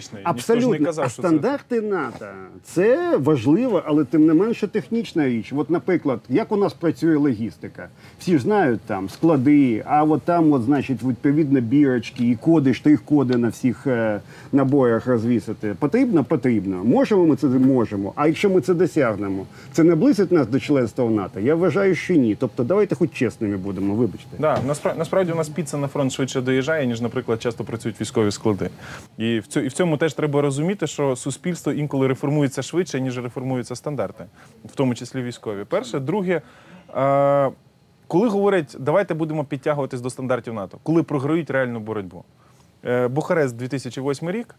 ж 0.00 0.10
не 0.14 0.20
абсолютно. 0.24 0.86
казав, 0.86 1.04
а 1.04 1.08
що 1.08 1.22
це- 1.22 1.28
стандарти 1.28 1.80
НАТО 1.80 2.26
це 2.62 3.16
важливо, 3.16 3.82
але 3.86 4.04
тим 4.04 4.26
не 4.26 4.34
менше 4.58 4.66
технічна 4.66 5.28
річ. 5.28 5.52
От, 5.56 5.70
наприклад, 5.70 6.20
як 6.28 6.52
у 6.52 6.56
нас 6.56 6.72
працює 6.72 7.16
логістика? 7.16 7.88
Всі 8.18 8.38
ж 8.38 8.42
знають 8.42 8.80
там 8.80 9.08
склади, 9.08 9.82
а 9.86 10.04
от 10.04 10.22
там, 10.22 10.52
от, 10.52 10.62
значить, 10.62 11.02
відповідно, 11.02 11.60
бірочки 11.60 12.30
і 12.30 12.36
коди, 12.36 12.74
штрих-коди 12.74 13.36
на 13.36 13.48
всіх 13.48 13.86
е, 13.86 14.20
набоях 14.52 15.06
розвісити. 15.06 15.74
Потрібно? 15.78 16.24
Потрібно. 16.24 16.84
Можемо 16.84 17.26
ми 17.26 17.36
це 17.36 17.46
можемо. 17.46 18.12
А 18.16 18.26
якщо 18.26 18.50
ми 18.50 18.60
це 18.60 18.74
досягнемо, 18.74 19.46
це 19.72 19.84
наблизить 19.84 20.32
нас 20.32 20.46
до 20.46 20.60
членства 20.60 21.04
в 21.04 21.10
НАТО? 21.10 21.40
Я 21.40 21.54
вважаю, 21.54 21.94
що 21.94 22.14
ні. 22.14 22.36
Тобто, 22.40 22.64
давайте 22.64 22.94
хоч 22.94 23.12
чесними 23.12 23.56
будемо, 23.56 23.94
вибачте. 23.94 24.36
Да, 24.38 24.58
насправді, 24.66 24.98
насправді 24.98 25.32
у 25.32 25.36
нас 25.36 25.48
піца 25.48 25.76
на 25.76 25.88
фронт 25.88 26.12
швидше 26.12 26.40
доїжджає, 26.40 26.86
ніж, 26.86 27.00
наприклад, 27.00 27.42
часто 27.42 27.64
працюють 27.64 28.00
військові 28.00 28.30
склади. 28.30 28.70
І 29.18 29.38
в, 29.38 29.46
цю, 29.46 29.60
і 29.60 29.68
в 29.68 29.72
цьому 29.72 29.96
теж 29.96 30.14
треба 30.14 30.42
розуміти, 30.42 30.86
що 30.86 31.16
суспільство 31.16 31.72
інколи 31.72 32.06
реформується 32.06 32.62
швидше, 32.62 33.00
ніж 33.00 33.18
реформуються 33.18 33.76
стандарти, 33.76 34.24
в 34.64 34.74
тому 34.74 34.94
числі 34.94 35.22
військові. 35.22 35.64
Перше, 35.64 36.00
друге, 36.00 36.42
е, 36.96 37.50
коли 38.06 38.28
говорять, 38.28 38.76
давайте 38.78 39.14
будемо 39.14 39.44
підтягуватись 39.44 40.00
до 40.00 40.10
стандартів 40.10 40.54
НАТО, 40.54 40.78
коли 40.82 41.02
програють 41.02 41.50
реальну 41.50 41.80
боротьбу. 41.80 42.24
Е, 42.84 43.08
Бухарест 43.08 43.56
2008 43.56 44.30
рік. 44.30 44.54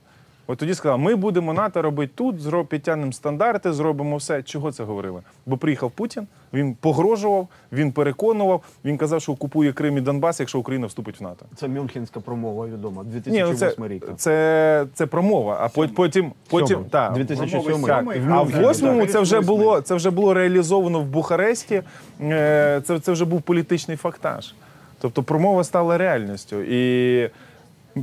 От 0.51 0.57
тоді 0.57 0.73
сказали, 0.73 0.97
ми 1.01 1.15
будемо 1.15 1.53
НАТО 1.53 1.81
робити 1.81 2.11
тут, 2.15 2.39
зроб, 2.39 2.67
підтягнемо 2.67 3.11
стандарти, 3.11 3.73
зробимо 3.73 4.17
все. 4.17 4.43
Чого 4.43 4.71
це 4.71 4.83
говорили? 4.83 5.21
Бо 5.45 5.57
приїхав 5.57 5.91
Путін, 5.91 6.27
він 6.53 6.73
погрожував, 6.73 7.47
він 7.71 7.91
переконував, 7.91 8.61
він 8.85 8.97
казав, 8.97 9.21
що 9.21 9.31
окупує 9.31 9.73
Крим 9.73 9.97
і 9.97 10.01
Донбас, 10.01 10.39
якщо 10.39 10.59
Україна 10.59 10.87
вступить 10.87 11.19
в 11.19 11.23
НАТО. 11.23 11.45
Це 11.55 11.67
Мюнхенська 11.67 12.19
промова 12.19 12.67
відома, 12.67 13.03
Ні, 13.03 13.09
ну 13.09 13.53
2008 13.53 13.57
це, 13.57 13.87
рік. 13.87 14.05
це, 14.17 14.85
це 14.93 15.05
промова, 15.05 15.57
а 15.61 15.69
потім, 15.69 15.95
потім, 15.95 16.31
потім 16.49 16.85
так, 16.89 17.13
2007 17.13 17.83
так. 17.83 18.05
А 18.29 18.41
в 18.41 18.61
восьмому 18.61 19.05
це 19.05 19.19
вже 19.19 19.41
було 19.41 19.81
це 19.81 19.95
вже 19.95 20.09
було 20.09 20.33
реалізовано 20.33 20.99
в 20.99 21.05
Бухаресті. 21.05 21.81
Е, 22.21 22.81
Це, 22.85 22.99
це 22.99 23.11
вже 23.11 23.25
був 23.25 23.41
політичний 23.41 23.97
фактаж. 23.97 24.53
Тобто 25.01 25.23
промова 25.23 25.63
стала 25.63 25.97
реальністю. 25.97 26.61
І 26.61 27.29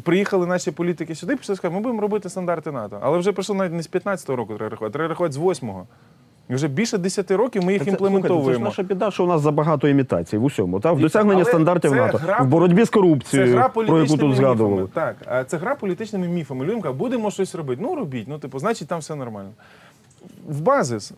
приїхали 0.00 0.46
наші 0.46 0.70
політики 0.70 1.14
сюди, 1.14 1.32
і 1.32 1.36
пішли 1.36 1.56
сказати, 1.56 1.74
ми 1.76 1.80
будемо 1.82 2.00
робити 2.00 2.28
стандарти 2.28 2.72
НАТО. 2.72 2.98
Але 3.02 3.18
вже 3.18 3.32
прийшло 3.32 3.54
навіть 3.54 3.72
не 3.72 3.82
з 3.82 3.90
15-го 3.90 4.36
року, 4.36 4.54
треба 4.54 4.68
рахувати, 4.70 4.92
треба 4.92 5.08
рахувати 5.08 5.32
з 5.34 5.38
8-го. 5.38 5.86
І 6.50 6.54
вже 6.54 6.68
більше 6.68 6.98
10 6.98 7.30
років 7.30 7.64
ми 7.64 7.72
їх 7.72 7.84
Це, 7.84 7.90
імплементовуємо. 7.90 8.44
слухайте, 8.44 8.64
це 8.64 8.74
ж 8.74 8.78
наша 8.78 8.94
біда, 8.94 9.10
що 9.10 9.24
у 9.24 9.26
нас 9.26 9.40
забагато 9.40 9.88
імітацій 9.88 10.38
в 10.38 10.44
усьому. 10.44 10.80
Та? 10.80 10.92
В 10.92 11.00
досягненні 11.00 11.44
стандартів 11.44 11.90
це 11.90 11.96
НАТО, 11.96 12.18
гра- 12.26 12.42
в 12.42 12.46
боротьбі 12.46 12.82
з 12.84 12.86
Це 12.88 12.92
корупцією, 12.94 13.52
гра 13.56 13.68
про 13.68 13.98
яку 13.98 14.16
тут 14.16 14.36
згадували. 14.36 14.82
міфами. 14.82 15.14
Так, 15.26 15.48
це 15.48 15.56
гра 15.56 15.74
політичними 15.74 16.28
міфами. 16.28 16.64
Людям 16.64 16.80
кажуть, 16.80 16.98
будемо 16.98 17.30
щось 17.30 17.54
робити. 17.54 17.82
Ну 17.84 17.94
робіть. 17.94 18.28
Ну, 18.28 18.38
типу, 18.38 18.58
значить, 18.58 18.88
там 18.88 18.98
все 19.00 19.14
нормально. 19.14 19.50
В 20.48 20.60
базис, 20.60 21.12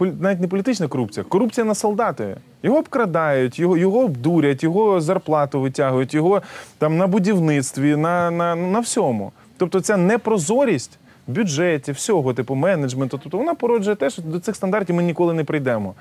навіть 0.00 0.40
не 0.40 0.48
політична 0.48 0.88
корупція, 0.88 1.24
корупція 1.24 1.64
на 1.64 1.74
солдати. 1.74 2.36
Його 2.62 2.78
обкрадають, 2.78 3.58
його, 3.58 3.76
його 3.76 4.04
обдурять, 4.04 4.62
його 4.62 5.00
зарплату 5.00 5.60
витягують, 5.60 6.14
його 6.14 6.42
там 6.78 6.96
на 6.96 7.06
будівництві, 7.06 7.96
на, 7.96 8.30
на, 8.30 8.54
на 8.54 8.80
всьому. 8.80 9.32
Тобто 9.56 9.80
ця 9.80 9.96
непрозорість 9.96 10.98
бюджеті, 11.26 11.92
всього, 11.92 12.34
типу 12.34 12.54
менеджменту, 12.54 13.20
тобто 13.22 13.38
вона 13.38 13.54
породжує 13.54 13.96
те, 13.96 14.10
що 14.10 14.22
до 14.22 14.40
цих 14.40 14.56
стандартів 14.56 14.96
ми 14.96 15.02
ніколи 15.02 15.34
не 15.34 15.44
прийдемо. 15.44 15.94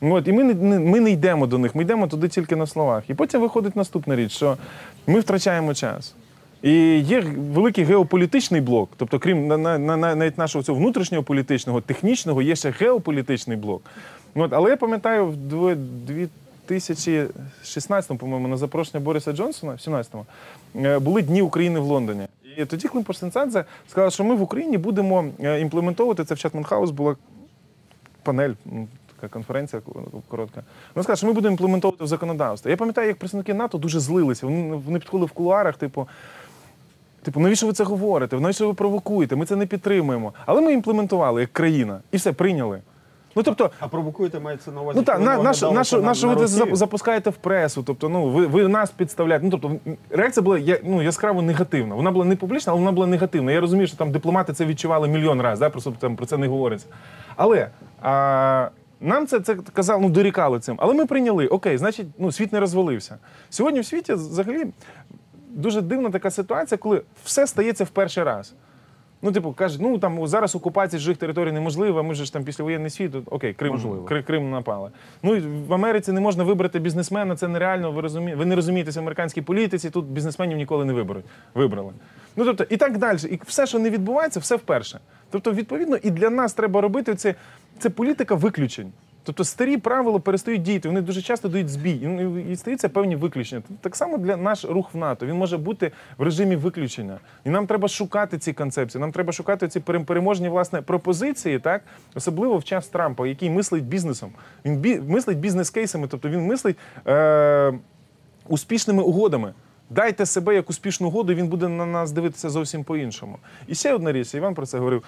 От, 0.00 0.28
і 0.28 0.32
ми 0.32 0.44
не, 0.44 0.78
ми 0.78 1.00
не 1.00 1.10
йдемо 1.10 1.46
до 1.46 1.58
них, 1.58 1.74
ми 1.74 1.82
йдемо 1.82 2.06
туди 2.06 2.28
тільки 2.28 2.56
на 2.56 2.66
словах. 2.66 3.10
І 3.10 3.14
потім 3.14 3.40
виходить 3.40 3.76
наступна 3.76 4.16
річ, 4.16 4.32
що 4.32 4.56
ми 5.06 5.20
втрачаємо 5.20 5.74
час. 5.74 6.14
І 6.66 6.98
є 7.00 7.20
великий 7.54 7.84
геополітичний 7.84 8.60
блок, 8.60 8.90
тобто, 8.96 9.18
крім 9.18 9.46
на, 9.46 9.56
на, 9.56 9.78
на, 9.78 10.14
навіть 10.14 10.38
нашого 10.38 10.64
цього 10.64 10.78
внутрішнього 10.78 11.24
політичного, 11.24 11.80
технічного, 11.80 12.42
є 12.42 12.56
ще 12.56 12.70
геополітичний 12.70 13.56
блок. 13.56 13.82
От, 14.34 14.52
але 14.52 14.70
я 14.70 14.76
пам'ятаю, 14.76 15.26
в 15.26 15.36
дво- 15.36 16.26
2016, 16.68 18.18
по-моєму, 18.18 18.48
на 18.48 18.56
запрошення 18.56 19.04
Бориса 19.04 19.32
Джонсона, 19.32 19.72
в 19.72 19.76
17-му, 19.76 20.26
е, 20.76 20.98
були 20.98 21.22
дні 21.22 21.42
України 21.42 21.80
в 21.80 21.84
Лондоні. 21.84 22.26
І 22.56 22.64
тоді 22.64 22.88
Клим 22.88 23.04
Порсенцадзе 23.04 23.64
сказав, 23.88 24.12
що 24.12 24.24
ми 24.24 24.34
в 24.34 24.42
Україні 24.42 24.78
будемо 24.78 25.24
е, 25.42 25.60
імплементовувати 25.60 26.24
це 26.24 26.34
в 26.34 26.38
Чатман 26.38 26.64
Хаус 26.64 26.90
була 26.90 27.16
панель, 28.22 28.52
ну, 28.64 28.88
така 29.16 29.32
конференція 29.32 29.82
коротка. 30.28 30.62
Вона 30.94 31.02
сказала, 31.02 31.16
що 31.16 31.26
ми 31.26 31.32
будемо 31.32 31.52
імплементовувати 31.52 32.04
в 32.04 32.06
законодавство. 32.06 32.70
Я 32.70 32.76
пам'ятаю, 32.76 33.08
як 33.08 33.16
представники 33.16 33.54
НАТО 33.54 33.78
дуже 33.78 34.00
злилися. 34.00 34.46
Вони 34.46 34.98
підходили 34.98 35.26
в 35.26 35.32
кулуарах, 35.32 35.76
типу. 35.76 36.08
Типу, 37.26 37.40
навіщо 37.40 37.66
ви 37.66 37.72
це 37.72 37.84
говорите? 37.84 38.40
Навіщо 38.40 38.66
ви 38.68 38.74
провокуєте? 38.74 39.36
Ми 39.36 39.46
це 39.46 39.56
не 39.56 39.66
підтримуємо. 39.66 40.32
Але 40.46 40.60
ми 40.60 40.72
імплементували 40.72 41.40
як 41.40 41.52
країна 41.52 42.00
і 42.12 42.16
все 42.16 42.32
прийняли. 42.32 42.80
Ну 43.36 43.42
тобто, 43.42 43.70
А 43.80 43.88
провокуєте 43.88 44.40
мається 44.40 44.70
на 44.70 44.80
увазі? 44.80 44.98
ну 44.98 45.04
так, 45.04 45.20
на, 45.20 45.42
нашу, 45.42 45.72
нашу, 45.72 45.96
на- 45.96 46.02
нашу 46.02 46.26
на 46.26 46.34
ви 46.34 46.42
Росію? 46.42 46.76
запускаєте 46.76 47.30
в 47.30 47.36
пресу. 47.36 47.82
Тобто, 47.82 48.08
ну 48.08 48.30
ви, 48.30 48.46
ви 48.46 48.68
нас 48.68 48.90
підставляєте. 48.90 49.44
Ну 49.46 49.50
тобто, 49.50 49.94
реакція 50.10 50.44
була 50.44 50.58
я- 50.58 50.78
ну, 50.84 51.02
яскраво 51.02 51.42
негативна. 51.42 51.94
Вона 51.94 52.10
була 52.10 52.24
не 52.24 52.36
публічна, 52.36 52.72
але 52.72 52.80
вона 52.80 52.92
була 52.92 53.06
негативна. 53.06 53.52
Я 53.52 53.60
розумію, 53.60 53.86
що 53.86 53.96
там 53.96 54.10
дипломати 54.12 54.52
це 54.52 54.64
відчували 54.64 55.08
мільйон 55.08 55.40
разів, 55.40 55.60
да? 55.60 55.70
просто 55.70 55.94
там 55.98 56.16
про 56.16 56.26
це 56.26 56.36
не 56.38 56.46
говориться. 56.48 56.86
Але 57.36 57.68
а, 58.02 58.68
нам 59.00 59.26
це, 59.26 59.40
це 59.40 59.54
казали, 59.72 60.00
ну 60.02 60.08
дорікали 60.08 60.60
цим. 60.60 60.76
Але 60.78 60.94
ми 60.94 61.06
прийняли, 61.06 61.46
окей, 61.46 61.78
значить, 61.78 62.06
ну 62.18 62.32
світ 62.32 62.52
не 62.52 62.60
розвалився. 62.60 63.16
Сьогодні 63.50 63.80
в 63.80 63.86
світі 63.86 64.12
взагалі 64.12 64.64
дуже 65.56 65.80
дивна 65.82 66.10
така 66.10 66.30
ситуація, 66.30 66.78
коли 66.78 67.02
все 67.24 67.46
стається 67.46 67.84
в 67.84 67.88
перший 67.88 68.24
раз. 68.24 68.54
Ну, 69.22 69.32
типу, 69.32 69.52
кажуть, 69.52 69.80
ну 69.80 69.98
там 69.98 70.26
зараз 70.26 70.54
окупація 70.54 71.00
чужих 71.00 71.16
територій 71.16 71.52
неможлива, 71.52 72.02
ми 72.02 72.14
ж 72.14 72.32
там 72.32 72.44
післявоєнний 72.44 72.90
світ, 72.90 73.14
окей, 73.26 73.54
Крим, 73.54 73.72
Можливо. 73.72 74.06
Кри- 74.06 74.22
Крим 74.22 74.50
напали. 74.50 74.90
Ну 75.22 75.36
і 75.36 75.40
в 75.40 75.74
Америці 75.74 76.12
не 76.12 76.20
можна 76.20 76.44
вибрати 76.44 76.78
бізнесмена, 76.78 77.36
це 77.36 77.48
нереально. 77.48 77.92
Ви 77.92 78.00
розумі... 78.00 78.34
ви 78.34 78.44
не 78.46 78.54
розумієтеся 78.54 79.00
в 79.00 79.02
американській 79.02 79.42
політиці, 79.42 79.90
тут 79.90 80.04
бізнесменів 80.06 80.56
ніколи 80.56 80.84
не 80.84 80.92
виберуть. 80.92 81.24
Вибрали. 81.54 81.92
Ну 82.36 82.44
тобто, 82.44 82.64
і 82.70 82.76
так 82.76 82.98
далі. 82.98 83.18
І 83.30 83.40
все, 83.46 83.66
що 83.66 83.78
не 83.78 83.90
відбувається, 83.90 84.40
все 84.40 84.56
вперше. 84.56 85.00
Тобто, 85.30 85.52
відповідно, 85.52 85.96
і 85.96 86.10
для 86.10 86.30
нас 86.30 86.52
треба 86.54 86.80
робити 86.80 87.14
це, 87.14 87.34
це 87.78 87.90
політика 87.90 88.34
виключень. 88.34 88.92
Тобто 89.26 89.44
старі 89.44 89.76
правила 89.76 90.18
перестають 90.18 90.62
діяти, 90.62 90.88
вони 90.88 91.00
дуже 91.00 91.22
часто 91.22 91.48
дають 91.48 91.68
збій, 91.68 92.00
і, 92.50 92.56
стаються 92.56 92.88
певні 92.88 93.16
виключення. 93.16 93.62
Так 93.80 93.96
само 93.96 94.18
для 94.18 94.36
наш 94.36 94.64
рух 94.64 94.94
в 94.94 94.96
НАТО. 94.96 95.26
Він 95.26 95.36
може 95.36 95.58
бути 95.58 95.92
в 96.18 96.22
режимі 96.22 96.56
виключення. 96.56 97.18
І 97.44 97.50
нам 97.50 97.66
треба 97.66 97.88
шукати 97.88 98.38
ці 98.38 98.52
концепції, 98.52 99.00
нам 99.00 99.12
треба 99.12 99.32
шукати 99.32 99.68
ці 99.68 99.80
перем- 99.80 100.04
переможні 100.04 100.48
власне 100.48 100.82
пропозиції, 100.82 101.58
так 101.58 101.82
особливо 102.14 102.58
в 102.58 102.64
час 102.64 102.88
Трампа, 102.88 103.26
який 103.26 103.50
мислить 103.50 103.84
бізнесом. 103.84 104.30
Він 104.64 104.76
бі- 104.76 105.00
мислить 105.00 105.38
бізнес-кейсами, 105.38 106.06
тобто 106.08 106.28
він 106.28 106.40
мислить 106.46 106.76
е- 107.06 107.72
успішними 108.48 109.02
угодами. 109.02 109.54
Дайте 109.90 110.26
себе 110.26 110.54
як 110.54 110.70
успішну 110.70 111.08
угоду, 111.08 111.32
і 111.32 111.34
він 111.34 111.48
буде 111.48 111.68
на 111.68 111.86
нас 111.86 112.12
дивитися 112.12 112.50
зовсім 112.50 112.84
по-іншому. 112.84 113.38
І 113.66 113.74
ще 113.74 113.94
одна 113.94 114.12
річ, 114.12 114.34
Іван 114.34 114.54
про 114.54 114.66
це 114.66 114.78
говорив. 114.78 115.02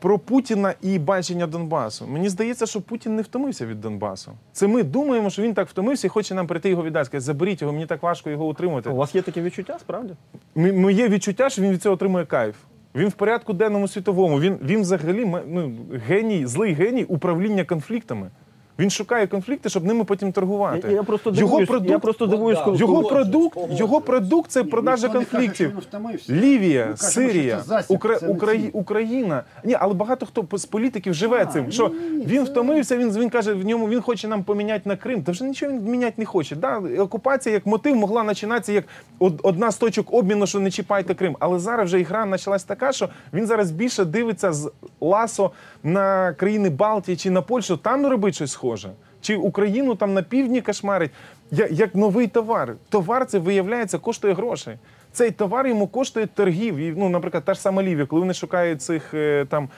Про 0.00 0.18
Путіна 0.18 0.74
і 0.82 0.98
бачення 0.98 1.46
Донбасу. 1.46 2.06
Мені 2.06 2.28
здається, 2.28 2.66
що 2.66 2.80
Путін 2.80 3.16
не 3.16 3.22
втомився 3.22 3.66
від 3.66 3.80
Донбасу. 3.80 4.32
Це 4.52 4.66
ми 4.66 4.82
думаємо, 4.82 5.30
що 5.30 5.42
він 5.42 5.54
так 5.54 5.68
втомився 5.68 6.06
і 6.06 6.10
хоче 6.10 6.34
нам 6.34 6.46
прийти 6.46 6.68
його 6.68 6.82
віддати. 6.84 7.04
Сказати, 7.04 7.20
заберіть 7.24 7.60
його, 7.62 7.72
мені 7.72 7.86
так 7.86 8.02
важко 8.02 8.30
його 8.30 8.46
утримувати. 8.48 8.90
У 8.90 8.96
вас 8.96 9.14
є 9.14 9.22
таке 9.22 9.42
відчуття, 9.42 9.76
справді? 9.80 10.14
М- 10.56 10.80
Моє 10.80 11.08
відчуття, 11.08 11.50
що 11.50 11.62
він 11.62 11.70
від 11.72 11.82
цього 11.82 11.94
отримує 11.94 12.26
кайф. 12.26 12.56
Він 12.94 13.08
в 13.08 13.12
порядку 13.12 13.52
денному 13.52 13.88
світовому. 13.88 14.40
Він, 14.40 14.58
він 14.62 14.80
взагалі 14.80 15.24
ну, 15.48 15.72
геній, 16.06 16.46
злий 16.46 16.72
геній 16.72 17.04
управління 17.04 17.64
конфліктами. 17.64 18.30
Він 18.78 18.90
шукає 18.90 19.26
конфлікти, 19.26 19.68
щоб 19.68 19.84
ними 19.84 20.04
потім 20.04 20.32
торгувати. 20.32 20.88
Я, 20.88 20.94
я 20.94 21.02
просто 21.02 21.30
його 21.30 21.40
дивуюсь, 21.50 21.68
продукт, 21.68 21.90
я 21.90 21.98
просто 21.98 22.26
дивуюсь, 22.26 22.58
коли- 22.64 22.76
його 22.76 22.92
Погоджуюсь, 22.92 23.22
продукт, 23.28 23.54
погоджуюсь. 23.54 23.80
його 23.80 24.00
продукт 24.00 24.50
це 24.50 24.64
продажа 24.64 25.06
Ніхто 25.06 25.18
не 25.18 25.24
каже, 25.24 25.36
конфліктів. 25.36 25.70
він 25.70 25.78
втомився. 25.78 26.32
Лівія, 26.32 26.80
кажемо, 26.82 26.96
Сирія, 26.96 27.54
що 27.54 27.62
це 27.62 27.68
засіб, 27.68 27.96
Укра... 27.96 28.16
це 28.16 28.26
не 28.26 28.32
Украї... 28.32 28.62
ціль. 28.62 28.70
Україна. 28.72 29.42
Ні, 29.64 29.76
але 29.80 29.94
багато 29.94 30.26
хто 30.26 30.58
з 30.58 30.64
політиків 30.64 31.14
живе 31.14 31.38
А, 31.42 31.46
цим. 31.46 31.72
Що 31.72 31.88
ні, 31.88 32.24
він 32.26 32.44
це- 32.44 32.50
втомився, 32.50 32.96
він, 32.96 33.10
він 33.10 33.30
каже, 33.30 33.52
в 33.54 33.64
ньому 33.64 33.88
він 33.88 34.00
хоче 34.00 34.28
нам 34.28 34.42
поміняти 34.42 34.88
на 34.88 34.96
Крим. 34.96 35.22
Та 35.22 35.32
вже 35.32 35.44
нічого 35.44 35.72
він 35.72 35.82
міняти 35.82 36.14
не 36.16 36.24
хоче. 36.24 36.56
Да, 36.56 36.82
окупація 36.98 37.52
як 37.54 37.66
мотив 37.66 37.96
могла 37.96 38.24
починатися 38.24 38.72
як 38.72 38.84
од- 39.18 39.40
одна 39.42 39.70
з 39.70 39.76
точок 39.76 40.14
обміну, 40.14 40.46
що 40.46 40.60
не 40.60 40.70
чіпайте 40.70 41.14
Крим. 41.14 41.36
Але 41.40 41.58
зараз 41.58 41.86
вже 41.86 42.00
ігра 42.00 42.26
почалась 42.26 42.64
така, 42.64 42.92
що 42.92 43.08
він 43.32 43.46
зараз 43.46 43.70
більше 43.70 44.04
дивиться 44.04 44.52
з 44.52 44.70
ласо 45.00 45.50
на 45.82 46.32
країни 46.32 46.70
Балтії 46.70 47.16
чи 47.16 47.30
на 47.30 47.42
Польщу, 47.42 47.76
там 47.76 48.06
робить 48.06 48.34
щось 48.34 48.52
схоже. 48.52 48.90
Чи 49.20 49.36
Україну 49.36 49.94
там 49.94 50.14
на 50.14 50.22
півдні 50.22 50.60
кошмарить, 50.60 51.10
як, 51.50 51.72
як 51.72 51.94
новий 51.94 52.26
товар. 52.26 52.74
Товар 52.88 53.26
це 53.26 53.38
виявляється 53.38 53.98
коштує 53.98 54.34
грошей. 54.34 54.76
Цей 55.12 55.30
товар 55.30 55.66
йому 55.66 55.86
коштує 55.86 56.26
торгів. 56.26 56.76
І, 56.76 56.94
ну, 56.96 57.08
наприклад, 57.08 57.44
та 57.44 57.54
ж 57.54 57.60
сама 57.60 57.82
Лівія, 57.82 58.06
коли 58.06 58.20
вони 58.20 58.34
шукають 58.34 58.82
цих 58.82 59.14
е, 59.14 59.46
там 59.48 59.68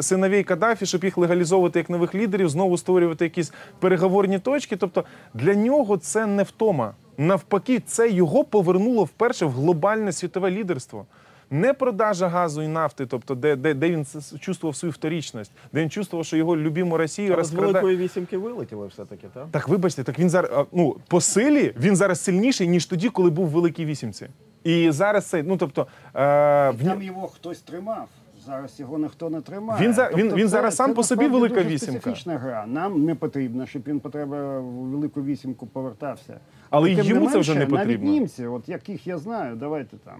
синовей 0.00 0.44
Каддафі, 0.44 0.86
щоб 0.86 1.04
їх 1.04 1.18
легалізовувати 1.18 1.78
як 1.78 1.90
нових 1.90 2.14
лідерів, 2.14 2.48
знову 2.48 2.78
створювати 2.78 3.24
якісь 3.24 3.52
переговорні 3.80 4.38
точки. 4.38 4.76
Тобто 4.76 5.04
для 5.34 5.54
нього 5.54 5.96
це 5.96 6.26
не 6.26 6.42
втома. 6.42 6.94
Навпаки, 7.18 7.82
це 7.86 8.10
його 8.10 8.44
повернуло 8.44 9.04
вперше 9.04 9.46
в 9.46 9.50
глобальне 9.50 10.12
світове 10.12 10.50
лідерство. 10.50 11.06
Не 11.50 11.72
продажа 11.74 12.28
газу 12.28 12.62
і 12.62 12.68
нафти, 12.68 13.06
тобто 13.06 13.34
де, 13.34 13.56
де, 13.56 13.74
де 13.74 13.90
він 13.90 14.06
чувствував 14.40 14.76
свою 14.76 14.92
вторічність, 14.92 15.52
де 15.72 15.80
він 15.82 15.90
чувствував, 15.90 16.26
що 16.26 16.36
його 16.36 16.56
любиму 16.56 16.96
Росію 16.96 17.26
Але 17.34 17.36
з 17.36 17.38
розкрадає. 17.38 17.72
великої 17.72 17.96
вісімки 17.96 18.38
вилетіли 18.38 18.86
все-таки, 18.86 19.26
так? 19.34 19.46
Так 19.50 19.68
вибачте, 19.68 20.04
так 20.04 20.18
він 20.18 20.30
зараз 20.30 20.66
ну 20.72 20.96
по 21.08 21.20
силі 21.20 21.74
він 21.80 21.96
зараз 21.96 22.20
сильніший 22.20 22.68
ніж 22.68 22.86
тоді, 22.86 23.08
коли 23.08 23.30
був 23.30 23.46
в 23.46 23.50
великій 23.50 23.84
вісімці. 23.84 24.26
І 24.64 24.90
зараз 24.90 25.26
це, 25.26 25.42
ну 25.42 25.56
тобто, 25.56 25.82
е, 25.82 25.86
в 26.70 26.84
Там 26.84 27.02
його 27.02 27.26
хтось 27.28 27.60
тримав. 27.60 28.08
Зараз 28.46 28.80
його 28.80 28.98
ніхто 28.98 29.30
не 29.30 29.40
тримає. 29.40 29.84
Він 29.86 29.94
за- 29.94 30.10
він- 30.16 30.34
він 30.34 30.40
це- 30.40 30.48
зараз 30.48 30.76
сам 30.76 30.90
це 30.90 30.94
по 30.94 31.02
собі 31.02 31.28
велика 31.28 31.54
дуже 31.54 31.68
вісімка. 31.68 32.00
специфічна 32.00 32.38
гра. 32.38 32.64
Нам 32.66 33.04
не 33.04 33.14
потрібно, 33.14 33.66
щоб 33.66 33.82
він 33.86 34.00
потреба 34.00 34.60
в 34.60 34.64
велику 34.64 35.22
вісімку 35.24 35.66
повертався. 35.66 36.40
Але 36.70 36.90
йому 36.92 37.24
не 37.26 37.30
це 37.32 37.38
вже 37.38 37.54
не 37.54 37.58
менше, 37.60 37.72
Навіть 37.74 37.86
потрібно. 37.86 38.10
німці, 38.10 38.46
от 38.46 38.68
яких 38.68 39.06
я 39.06 39.18
знаю, 39.18 39.56
давайте 39.56 39.96
там. 39.96 40.18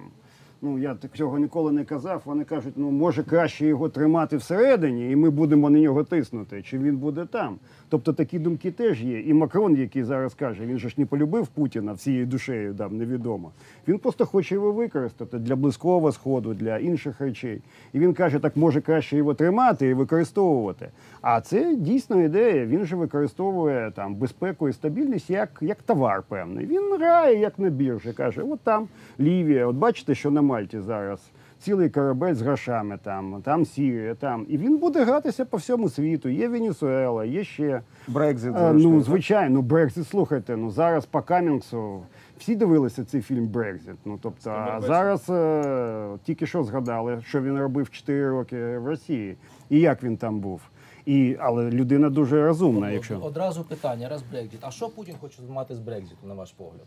Ну 0.64 0.78
я 0.78 0.94
так 0.94 1.10
цього 1.16 1.38
ніколи 1.38 1.72
не 1.72 1.84
казав. 1.84 2.22
Вони 2.24 2.44
кажуть, 2.44 2.74
ну 2.76 2.90
може 2.90 3.22
краще 3.22 3.66
його 3.66 3.88
тримати 3.88 4.36
всередині, 4.36 5.10
і 5.10 5.16
ми 5.16 5.30
будемо 5.30 5.70
на 5.70 5.78
нього 5.78 6.04
тиснути, 6.04 6.62
чи 6.62 6.78
він 6.78 6.96
буде 6.96 7.26
там. 7.26 7.58
Тобто 7.88 8.12
такі 8.12 8.38
думки 8.38 8.70
теж 8.70 9.02
є. 9.02 9.20
І 9.20 9.34
Макрон, 9.34 9.76
який 9.76 10.04
зараз 10.04 10.34
каже, 10.34 10.66
він 10.66 10.78
же 10.78 10.88
ж 10.88 10.94
не 10.98 11.06
полюбив 11.06 11.46
Путіна 11.46 11.92
всією 11.92 12.26
душею, 12.26 12.74
там 12.74 12.96
невідомо. 12.96 13.50
Він 13.88 13.98
просто 13.98 14.26
хоче 14.26 14.54
його 14.54 14.72
використати 14.72 15.38
для 15.38 15.56
близького 15.56 16.12
сходу, 16.12 16.54
для 16.54 16.78
інших 16.78 17.20
речей. 17.20 17.60
І 17.92 17.98
він 17.98 18.14
каже, 18.14 18.38
так 18.38 18.56
може 18.56 18.80
краще 18.80 19.16
його 19.16 19.34
тримати 19.34 19.88
і 19.88 19.94
використовувати. 19.94 20.88
А 21.20 21.40
це 21.40 21.74
дійсно 21.76 22.22
ідея. 22.22 22.66
Він 22.66 22.84
же 22.84 22.96
використовує 22.96 23.92
там 23.96 24.14
безпеку 24.14 24.68
і 24.68 24.72
стабільність 24.72 25.30
як, 25.30 25.58
як 25.60 25.82
товар 25.82 26.22
певний. 26.28 26.66
Він 26.66 26.96
грає 26.98 27.38
як 27.38 27.58
на 27.58 27.68
біржі. 27.70 28.12
каже: 28.12 28.42
от 28.42 28.60
там 28.60 28.88
Лівія, 29.20 29.66
от 29.66 29.76
бачите, 29.76 30.14
що 30.14 30.30
на 30.30 30.42
Мальті 30.42 30.80
зараз. 30.80 31.20
Цілий 31.64 31.90
корабель 31.90 32.34
з 32.34 32.42
грошами 32.42 32.98
там, 33.02 33.42
там 33.42 33.64
Сірія, 33.64 34.14
там. 34.14 34.46
І 34.48 34.58
він 34.58 34.78
буде 34.78 35.04
гратися 35.04 35.44
по 35.44 35.56
всьому 35.56 35.88
світу. 35.88 36.28
Є 36.28 36.48
Венесуела, 36.48 37.24
є 37.24 37.44
ще. 37.44 37.82
Брекзит. 38.08 38.54
Ну, 38.72 39.00
звичайно, 39.00 39.62
Брекзит, 39.62 40.08
слухайте, 40.08 40.56
ну 40.56 40.70
зараз 40.70 41.06
по 41.06 41.22
Камінгсу 41.22 42.02
всі 42.38 42.56
дивилися 42.56 43.04
цей 43.04 43.22
фільм 43.22 43.46
Брекзит. 43.46 43.96
Ну 44.04 44.18
тобто, 44.22 44.50
а 44.50 44.80
зараз 44.80 45.30
е, 45.30 46.18
тільки 46.24 46.46
що 46.46 46.64
згадали, 46.64 47.22
що 47.26 47.42
він 47.42 47.58
робив 47.58 47.90
4 47.90 48.28
роки 48.28 48.78
в 48.78 48.86
Росії, 48.86 49.36
і 49.70 49.80
як 49.80 50.02
він 50.02 50.16
там 50.16 50.40
був. 50.40 50.60
І, 51.06 51.36
але 51.40 51.70
людина 51.70 52.10
дуже 52.10 52.46
розумна, 52.46 52.90
якщо 52.90 53.18
Одразу 53.18 53.64
питання, 53.64 54.08
раз 54.08 54.22
Брекзит. 54.22 54.60
А 54.60 54.70
що 54.70 54.88
Путін 54.88 55.14
хоче 55.20 55.42
мати 55.48 55.74
з 55.74 55.78
Брекзиту, 55.78 56.26
на 56.26 56.34
ваш 56.34 56.52
погляд? 56.52 56.86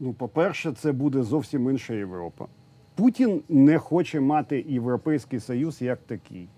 ну, 0.00 0.12
по-перше, 0.12 0.72
це 0.72 0.92
буде 0.92 1.22
зовсім 1.22 1.70
інша 1.70 1.94
Європа. 1.94 2.46
Путін 2.94 3.40
не 3.48 3.78
хоче 3.78 4.20
мати 4.20 4.64
Європейський 4.68 5.40
Союз 5.40 5.82
як 5.82 5.98
такий. 6.06 6.48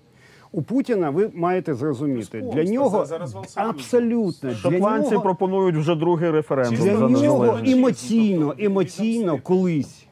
У 0.52 0.62
Путіна 0.62 1.10
ви 1.10 1.30
маєте 1.34 1.74
зрозуміти, 1.74 2.40
для 2.54 2.64
нього 2.64 3.06
абсолютно 3.54 4.54
Шотландці 4.54 5.14
пропонують 5.14 5.76
вже 5.76 5.94
другий 5.94 6.30
референдум 6.30 6.76
Для 6.76 7.22
нього 7.22 7.58
емоційно, 7.66 8.54
емоційно 8.58 9.38
колись. 9.38 10.05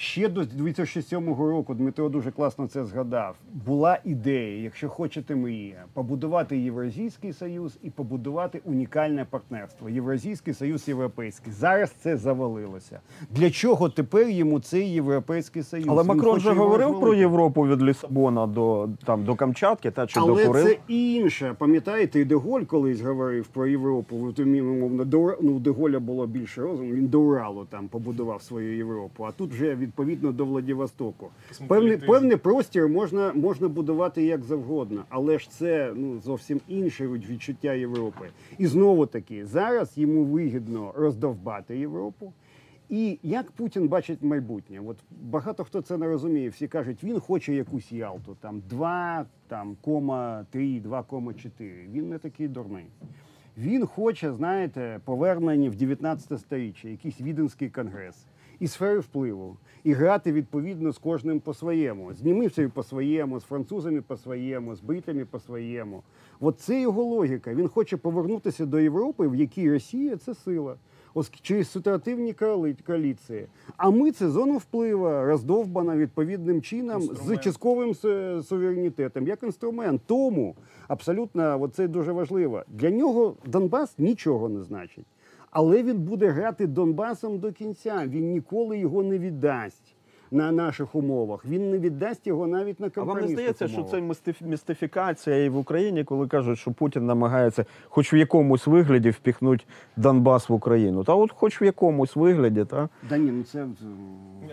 Ще 0.00 0.28
до 0.28 0.44
2007 0.44 1.34
року 1.34 1.74
Дмитро 1.74 2.08
дуже 2.08 2.30
класно 2.30 2.66
це 2.66 2.84
згадав. 2.84 3.36
Була 3.66 3.98
ідея, 4.04 4.62
якщо 4.62 4.88
хочете 4.88 5.36
мрія, 5.36 5.84
побудувати 5.92 6.58
Євразійський 6.58 7.32
союз 7.32 7.78
і 7.82 7.90
побудувати 7.90 8.60
унікальне 8.64 9.26
партнерство. 9.30 9.88
Євразійський 9.88 10.54
союз 10.54 10.88
європейський. 10.88 11.52
Зараз 11.52 11.90
це 11.90 12.16
завалилося. 12.16 13.00
Для 13.30 13.50
чого 13.50 13.88
тепер 13.88 14.28
йому 14.28 14.60
цей 14.60 14.92
європейський 14.92 15.62
союз? 15.62 15.86
Але 15.88 16.02
Він 16.02 16.08
Макрон 16.08 16.32
хоче 16.32 16.42
же 16.42 16.48
його 16.48 16.64
говорив 16.64 17.00
про. 17.00 17.14
Європу 17.14 17.66
від 17.66 17.82
Лісабона 17.82 18.46
до 18.46 18.88
там 19.04 19.24
до 19.24 19.34
Камчатки, 19.34 19.90
та 19.90 20.06
чи 20.06 20.20
до 20.20 20.26
Але 20.26 20.46
Курил. 20.46 20.64
це 20.66 20.78
інше. 20.88 21.54
Пам'ятаєте, 21.58 22.20
і 22.20 22.24
Деголь 22.24 22.62
колись 22.62 23.00
говорив 23.00 23.46
про 23.46 23.66
Європу. 23.66 24.16
Умовно, 24.38 25.04
до 25.04 25.36
ну, 25.40 25.58
Деголя 25.58 26.00
було 26.00 26.26
більше 26.26 26.62
розуму. 26.62 26.92
Він 26.92 27.06
до 27.06 27.20
Уралу 27.20 27.64
там 27.64 27.88
побудував 27.88 28.42
свою 28.42 28.76
Європу. 28.76 29.24
А 29.24 29.32
тут 29.32 29.50
вже 29.50 29.74
відповідно 29.90 30.32
до 30.32 30.44
Владивостоку. 30.44 31.30
Певний, 31.68 31.96
певний 31.96 32.36
простір 32.36 32.88
можна, 32.88 33.32
можна 33.32 33.68
будувати 33.68 34.24
як 34.24 34.44
завгодно, 34.44 35.04
але 35.08 35.38
ж 35.38 35.50
це 35.50 35.92
ну 35.96 36.20
зовсім 36.20 36.60
інше 36.68 37.08
відчуття 37.08 37.72
Європи. 37.72 38.28
І 38.58 38.66
знову 38.66 39.06
таки 39.06 39.46
зараз 39.46 39.98
йому 39.98 40.24
вигідно 40.24 40.92
роздовбати 40.96 41.78
Європу. 41.78 42.32
І 42.88 43.18
як 43.22 43.50
Путін 43.50 43.88
бачить 43.88 44.22
майбутнє? 44.22 44.80
От 44.86 44.96
багато 45.22 45.64
хто 45.64 45.82
це 45.82 45.96
не 45.96 46.06
розуміє. 46.06 46.48
Всі 46.48 46.68
кажуть, 46.68 47.04
він 47.04 47.20
хоче 47.20 47.54
якусь 47.54 47.92
Ялту, 47.92 48.36
там 48.40 48.62
2, 48.68 49.26
там, 49.48 49.76
кома 49.80 50.46
3, 50.50 50.62
2,4. 50.80 51.92
Він 51.92 52.08
не 52.08 52.18
такий 52.18 52.48
дурний. 52.48 52.86
Він 53.58 53.86
хоче, 53.86 54.32
знаєте, 54.32 55.00
повернення 55.04 55.70
в 55.70 55.74
19 55.74 56.40
сторіччя, 56.40 56.88
якийсь 56.88 57.20
віденський 57.20 57.70
конгрес 57.70 58.26
і 58.60 58.68
сфери 58.68 58.98
впливу, 58.98 59.56
і 59.84 59.92
грати 59.92 60.32
відповідно 60.32 60.92
з 60.92 60.98
кожним 60.98 61.40
по-своєму. 61.40 62.14
З 62.14 62.24
німцями 62.24 62.68
по-своєму, 62.68 63.40
з 63.40 63.44
французами 63.44 64.02
по-своєму, 64.02 64.74
з 64.74 64.80
бритами 64.80 65.24
по-своєму. 65.24 66.02
От 66.40 66.60
це 66.60 66.80
його 66.80 67.02
логіка. 67.02 67.54
Він 67.54 67.68
хоче 67.68 67.96
повернутися 67.96 68.66
до 68.66 68.78
Європи, 68.78 69.28
в 69.28 69.34
якій 69.34 69.70
Росія 69.70 70.16
це 70.16 70.34
сила. 70.34 70.76
Ось 71.14 71.30
через 71.30 71.70
ситуативні 71.70 72.34
коаліції. 72.86 73.46
А 73.76 73.90
ми 73.90 74.12
це 74.12 74.28
зона 74.28 74.56
впливу, 74.56 75.04
роздовбана 75.04 75.96
відповідним 75.96 76.62
чином 76.62 77.02
з 77.02 77.36
частковим 77.36 77.94
суверенітетом, 78.42 79.26
як 79.26 79.42
інструмент. 79.42 80.02
Тому 80.06 80.56
абсолютно 80.88 81.68
це 81.68 81.88
дуже 81.88 82.12
важливо. 82.12 82.62
Для 82.68 82.90
нього 82.90 83.36
Донбас 83.46 83.98
нічого 83.98 84.48
не 84.48 84.62
значить. 84.62 85.04
Але 85.50 85.82
він 85.82 85.98
буде 85.98 86.28
грати 86.28 86.66
Донбасом 86.66 87.38
до 87.38 87.52
кінця. 87.52 88.04
Він 88.06 88.30
ніколи 88.30 88.78
його 88.78 89.02
не 89.02 89.18
віддасть 89.18 89.94
на 90.30 90.52
наших 90.52 90.94
умовах. 90.94 91.44
Він 91.44 91.70
не 91.70 91.78
віддасть 91.78 92.26
його 92.26 92.46
навіть 92.46 92.80
на 92.80 92.90
А 92.96 93.02
вам 93.02 93.20
не 93.20 93.28
здається, 93.28 93.68
що 93.68 93.82
це 93.82 94.02
містифікація 94.40 95.44
і 95.44 95.48
в 95.48 95.56
Україні, 95.56 96.04
коли 96.04 96.26
кажуть, 96.28 96.58
що 96.58 96.72
Путін 96.72 97.06
намагається 97.06 97.64
хоч 97.84 98.12
в 98.12 98.14
якомусь 98.14 98.66
вигляді 98.66 99.10
впіхнути 99.10 99.64
Донбас 99.96 100.48
в 100.48 100.52
Україну? 100.52 101.04
Та 101.04 101.14
от 101.14 101.32
хоч 101.32 101.62
в 101.62 101.64
якомусь 101.64 102.16
вигляді, 102.16 102.64
та? 102.64 102.88
Да 103.08 103.16
ні, 103.18 103.30
ну 103.30 103.42
це 103.42 103.66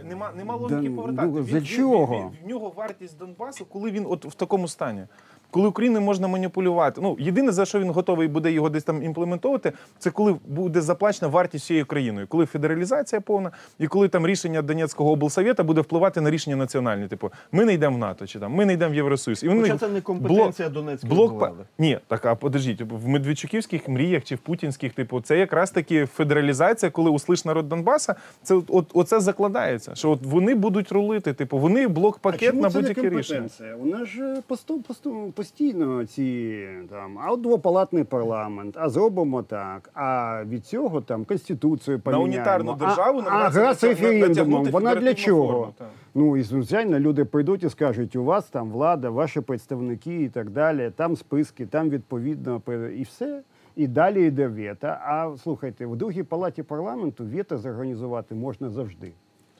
Нема, 0.10 0.32
нема 0.38 0.54
Да, 0.54 0.60
логіки 0.60 0.89
ну, 0.89 0.95
повертати. 0.95 1.43
за 1.43 1.62
чого? 1.62 2.32
в 2.45 2.50
нього 2.50 2.74
вартість 2.76 3.18
Донбасу, 3.18 3.66
коли 3.66 3.91
він 3.91 4.06
от 4.10 4.26
в 4.26 4.34
такому 4.34 4.68
стані. 4.68 5.04
Коли 5.52 5.68
Україною 5.68 6.06
можна 6.06 6.28
маніпулювати. 6.28 7.02
Ну 7.02 7.18
єдине 7.20 7.52
за 7.52 7.66
що 7.66 7.80
він 7.80 7.89
готовий 7.89 8.28
буде 8.28 8.52
його 8.52 8.70
десь 8.70 8.84
там 8.84 9.04
імплементовувати, 9.04 9.74
це 10.00 10.12
коли 10.12 10.36
буде 10.48 10.82
заплачена 10.82 11.28
вартість 11.28 11.66
всією 11.66 11.86
країною, 11.86 12.28
коли 12.28 12.45
федералізація 12.45 13.22
повна, 13.22 13.52
і 13.80 13.88
коли 13.88 14.08
там 14.08 14.28
рішення 14.28 14.62
Донецького 14.62 15.12
облсовєта 15.12 15.64
буде 15.64 15.82
впливати 15.82 16.22
на 16.22 16.30
рішення 16.30 16.56
національні. 16.56 17.08
Типу, 17.08 17.32
ми 17.52 17.66
не 17.66 17.74
йдемо 17.74 17.95
в 17.95 18.00
НАТО 18.00 18.28
чи 18.28 18.39
там 18.39 18.54
ми 18.54 18.66
не 18.66 18.74
йдемо 18.74 18.91
в 18.91 18.95
Євросоюз. 18.95 19.43
І 19.43 19.48
вони 19.48 19.62
Хоча 19.62 19.78
це 19.78 19.88
не 19.88 20.02
компетенція 20.02 20.70
Донецької 20.70 21.14
блок 21.14 21.34
влади. 21.34 21.64
ні, 21.80 22.00
так 22.08 22.26
а 22.26 22.36
подождіть, 22.36 22.82
в 22.82 23.08
Медведчуківських 23.08 23.88
мріях 23.88 24.24
чи 24.24 24.36
в 24.36 24.39
путінських, 24.39 24.93
типу, 24.93 25.22
це 25.22 25.38
якраз 25.38 25.72
таки 25.72 26.06
федералізація, 26.06 26.91
коли 26.91 27.10
услиш 27.10 27.45
народ 27.45 27.70
Донбаса, 27.70 28.16
це 28.43 28.56
от, 28.56 28.66
от 28.68 28.86
оце 28.93 29.20
закладається. 29.20 29.95
Що 29.95 30.12
от 30.12 30.20
вони 30.24 30.56
будуть 30.56 30.91
рулити, 30.91 31.34
типу, 31.34 31.58
вони 31.58 31.88
блок 31.88 32.20
пакет 32.20 32.56
на 32.56 32.70
будь-які 32.70 33.10
рішення. 33.10 33.50
У 33.82 33.86
нас 33.86 34.08
же 34.08 34.43
посту, 34.48 34.82
посту, 34.82 35.34
постійно 35.38 36.06
ці 36.06 36.68
там, 36.90 37.20
а 37.20 37.32
от 37.32 37.42
двопалатний 37.42 38.04
парламент, 38.04 38.76
а 38.80 38.90
зробимо 38.90 39.44
так. 39.44 39.90
А 39.94 40.44
від 40.44 40.66
цього 40.66 41.02
там 41.02 41.26
конституцію 41.26 42.00
поміняємо. 42.00 42.34
унітарну 42.36 42.74
державу 42.74 43.20
а, 43.20 43.22
намагатися 43.22 43.60
гра 43.62 43.74
з 43.74 43.84
референдумом, 43.84 44.66
вона 44.66 44.96
для 44.96 45.14
чого? 45.14 45.48
форму. 45.48 45.74
Ну 46.16 46.38
і 46.38 46.42
звичайно, 46.42 47.00
люди 47.00 47.26
прийдуть 47.26 47.64
і 47.64 47.70
скажуть, 47.70 48.16
у 48.16 48.24
вас 48.24 48.46
там 48.50 48.72
влада, 48.72 49.10
ваші 49.10 49.42
представники 49.42 50.22
і 50.22 50.30
так 50.30 50.50
далі, 50.50 50.92
там 50.96 51.16
списки, 51.16 51.66
там 51.66 51.90
відповідно 51.90 52.62
і 52.98 53.04
все. 53.04 53.42
І 53.76 53.88
далі 53.88 54.26
йде 54.28 54.48
вето. 54.48 54.88
А 54.88 55.32
слухайте, 55.44 55.86
в 55.86 55.96
другій 55.96 56.24
палаті 56.24 56.64
парламенту 56.64 57.26
вето 57.26 57.58
зорганізувати 57.58 58.36
можна 58.36 58.70
завжди. 58.70 59.12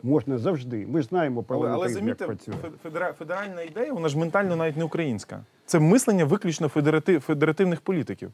Можна 0.04 0.38
завжди. 0.38 0.88
Ми 0.90 1.02
ж 1.02 1.08
знаємо 1.08 1.46
Але, 1.48 1.60
але 1.60 1.68
парламентаризм, 1.70 2.08
як 2.08 2.18
працює. 2.18 2.54
федера- 2.84 3.14
федеральна 3.14 3.62
ідея, 3.62 3.94
вона 3.94 4.10
ж 4.10 4.18
ментально 4.18 4.56
навіть 4.56 4.78
не 4.78 4.84
українська. 4.84 5.44
Це 5.68 5.80
мислення 5.80 6.26
виключно 6.26 6.68
федератив, 6.68 7.22
федеративних 7.22 7.82
політиків. 7.82 8.32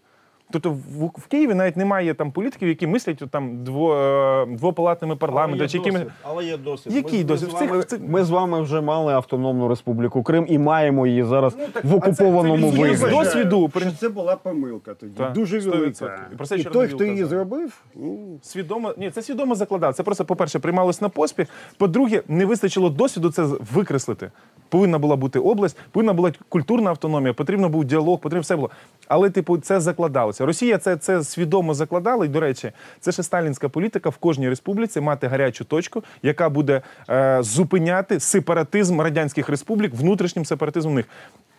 Тобто 0.53 0.69
в, 0.71 1.05
в 1.17 1.27
Києві 1.27 1.53
навіть 1.53 1.77
немає 1.77 2.13
там 2.13 2.31
політиків, 2.31 2.67
які 2.67 2.87
мислять 2.87 3.23
там 3.31 3.63
дво, 3.63 3.95
е, 3.95 4.45
двопалатними 4.45 5.15
парламентами. 5.15 5.69
Чи 5.69 5.77
якими... 5.77 6.05
Але 6.23 6.45
є 6.45 6.57
досвід. 6.57 6.95
Який 6.95 7.19
Ми- 7.19 7.23
ми 7.23 7.27
досвід? 7.27 7.49
з 7.49 7.53
цих- 7.59 7.69
вами- 7.69 7.83
цих- 7.83 7.99
Ми 8.07 8.23
з 8.23 8.29
вами 8.29 8.61
вже 8.61 8.81
мали 8.81 9.13
Автономну 9.13 9.67
Республіку 9.67 10.23
Крим 10.23 10.45
і 10.49 10.57
маємо 10.57 11.07
її 11.07 11.23
зараз 11.23 11.57
в 11.83 11.95
окупованому 11.95 12.57
Ну, 12.57 12.71
це- 12.71 12.75
це 12.77 12.81
вигляді. 12.81 12.97
з 12.97 13.09
досвіду 13.09 13.71
що 13.77 13.91
це 13.91 14.09
була 14.09 14.35
помилка 14.35 14.93
тоді. 14.93 15.13
Так, 15.17 15.33
дуже 15.33 15.59
велика. 15.59 16.19
І 16.33 16.35
про 16.35 16.45
це 16.45 16.57
І 16.57 16.63
той, 16.63 16.87
хто 16.87 17.03
її 17.03 17.25
зробив, 17.25 17.81
ну, 17.95 18.39
Свідомо, 18.41 18.93
ні, 18.97 19.11
це 19.11 19.21
свідомо 19.21 19.55
закладав. 19.55 19.93
Це 19.93 20.03
просто, 20.03 20.25
по-перше, 20.25 20.59
приймалось 20.59 21.01
на 21.01 21.09
поспіх. 21.09 21.47
По-друге, 21.77 22.21
не 22.27 22.45
вистачило 22.45 22.89
досвіду 22.89 23.31
це 23.31 23.43
викреслити. 23.73 24.31
Повинна 24.69 24.97
була 24.97 25.15
бути 25.15 25.39
область, 25.39 25.77
повинна 25.91 26.13
була 26.13 26.31
культурна 26.49 26.89
автономія, 26.89 27.33
потрібно 27.33 27.69
був 27.69 27.85
діалог, 27.85 28.19
потрібно 28.19 28.41
все 28.41 28.55
було. 28.55 28.69
Але, 29.07 29.29
типу, 29.29 29.57
це 29.57 29.79
закладалося. 29.79 30.42
Росія 30.45 30.77
це, 30.77 30.97
це 30.97 31.23
свідомо 31.23 31.73
закладала. 31.73 32.25
І, 32.25 32.27
до 32.27 32.39
речі, 32.39 32.71
це 32.99 33.11
ще 33.11 33.23
сталінська 33.23 33.69
політика 33.69 34.09
в 34.09 34.17
кожній 34.17 34.49
республіці 34.49 35.01
мати 35.01 35.27
гарячу 35.27 35.65
точку, 35.65 36.03
яка 36.23 36.49
буде 36.49 36.81
е, 37.09 37.37
зупиняти 37.41 38.19
сепаратизм 38.19 39.01
радянських 39.01 39.49
республік, 39.49 39.93
внутрішнім 39.93 40.45
сепаратизмом 40.45 40.93
в 40.93 40.95
них. 40.95 41.05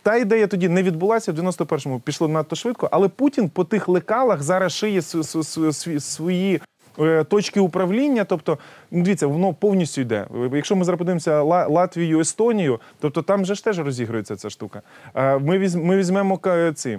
Та 0.02 0.16
ідея 0.16 0.46
тоді 0.46 0.68
не 0.68 0.82
відбулася 0.82 1.32
в 1.32 1.34
91-му, 1.38 2.00
пішло 2.00 2.28
надто 2.28 2.56
швидко, 2.56 2.88
але 2.92 3.08
Путін 3.08 3.48
по 3.48 3.64
тих 3.64 3.88
лекалах 3.88 4.42
зараз 4.42 4.72
шиє 4.72 5.00
св- 5.00 5.18
св- 5.22 5.66
св- 5.68 6.00
свої 6.00 6.60
е, 7.00 7.24
точки 7.24 7.60
управління. 7.60 8.24
Тобто, 8.24 8.58
ну, 8.90 9.02
дивіться, 9.02 9.26
воно 9.26 9.54
повністю 9.54 10.00
йде. 10.00 10.26
Якщо 10.52 10.76
ми 10.76 10.84
зараз 10.84 10.98
подивимося 10.98 11.42
Ла- 11.42 11.70
Латвію, 11.70 12.20
Естонію, 12.20 12.80
тобто 13.00 13.22
там 13.22 13.44
же 13.44 13.54
ж 13.54 13.64
теж 13.64 13.78
розігрується 13.78 14.36
ця 14.36 14.50
штука. 14.50 14.82
Е, 15.14 15.38
Ми, 15.38 15.58
візьмемо 15.96 16.40
ці. 16.74 16.98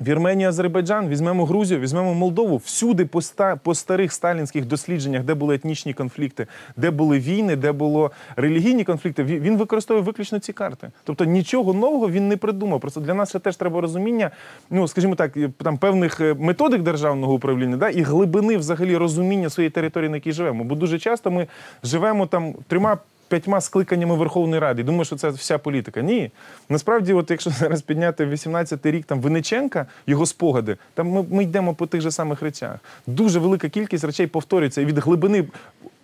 Вірменія, 0.00 0.48
Азербайджан, 0.48 1.08
візьмемо 1.08 1.44
Грузію, 1.44 1.80
візьмемо 1.80 2.14
Молдову. 2.14 2.56
Всюди 2.56 3.06
по, 3.06 3.18
ста, 3.18 3.56
по 3.56 3.74
старих 3.74 4.12
сталінських 4.12 4.66
дослідженнях, 4.66 5.22
де 5.22 5.34
були 5.34 5.54
етнічні 5.54 5.94
конфлікти, 5.94 6.46
де 6.76 6.90
були 6.90 7.18
війни, 7.18 7.56
де 7.56 7.72
було 7.72 8.10
релігійні 8.36 8.84
конфлікти, 8.84 9.24
він 9.24 9.56
використовує 9.56 10.04
виключно 10.04 10.38
ці 10.38 10.52
карти. 10.52 10.90
Тобто 11.04 11.24
нічого 11.24 11.72
нового 11.72 12.10
він 12.10 12.28
не 12.28 12.36
придумав. 12.36 12.80
Просто 12.80 13.00
для 13.00 13.14
нас 13.14 13.28
ще 13.28 13.38
теж 13.38 13.56
треба 13.56 13.80
розуміння, 13.80 14.30
ну 14.70 14.88
скажімо 14.88 15.14
так, 15.14 15.36
там 15.62 15.78
певних 15.78 16.20
е, 16.20 16.34
методик 16.38 16.82
державного 16.82 17.34
управління, 17.34 17.76
да, 17.76 17.88
і 17.88 18.02
глибини 18.02 18.56
взагалі 18.56 18.96
розуміння 18.96 19.50
своєї 19.50 19.70
території, 19.70 20.10
на 20.10 20.16
якій 20.16 20.32
живемо. 20.32 20.64
Бо 20.64 20.74
дуже 20.74 20.98
часто 20.98 21.30
ми 21.30 21.46
живемо 21.82 22.26
там 22.26 22.54
трьома 22.68 22.98
п'ятьма 23.28 23.60
скликаннями 23.60 24.14
Верховної 24.14 24.60
Ради. 24.60 24.82
Думаю, 24.82 25.04
що 25.04 25.16
це 25.16 25.28
вся 25.28 25.58
політика. 25.58 26.02
Ні. 26.02 26.30
Насправді, 26.68 27.12
от 27.12 27.30
якщо 27.30 27.50
зараз 27.58 27.82
підняти 27.82 28.26
18-й 28.26 28.90
рік 28.90 29.06
там 29.06 29.20
Винниченка, 29.20 29.86
його 30.06 30.26
спогади, 30.26 30.76
там 30.94 31.08
ми, 31.08 31.24
ми 31.30 31.42
йдемо 31.42 31.74
по 31.74 31.86
тих 31.86 32.00
же 32.00 32.10
самих 32.10 32.42
речах. 32.42 32.76
Дуже 33.06 33.38
велика 33.38 33.68
кількість 33.68 34.04
речей 34.04 34.26
повторюється. 34.26 34.84
Від 34.84 34.98
глибини 34.98 35.44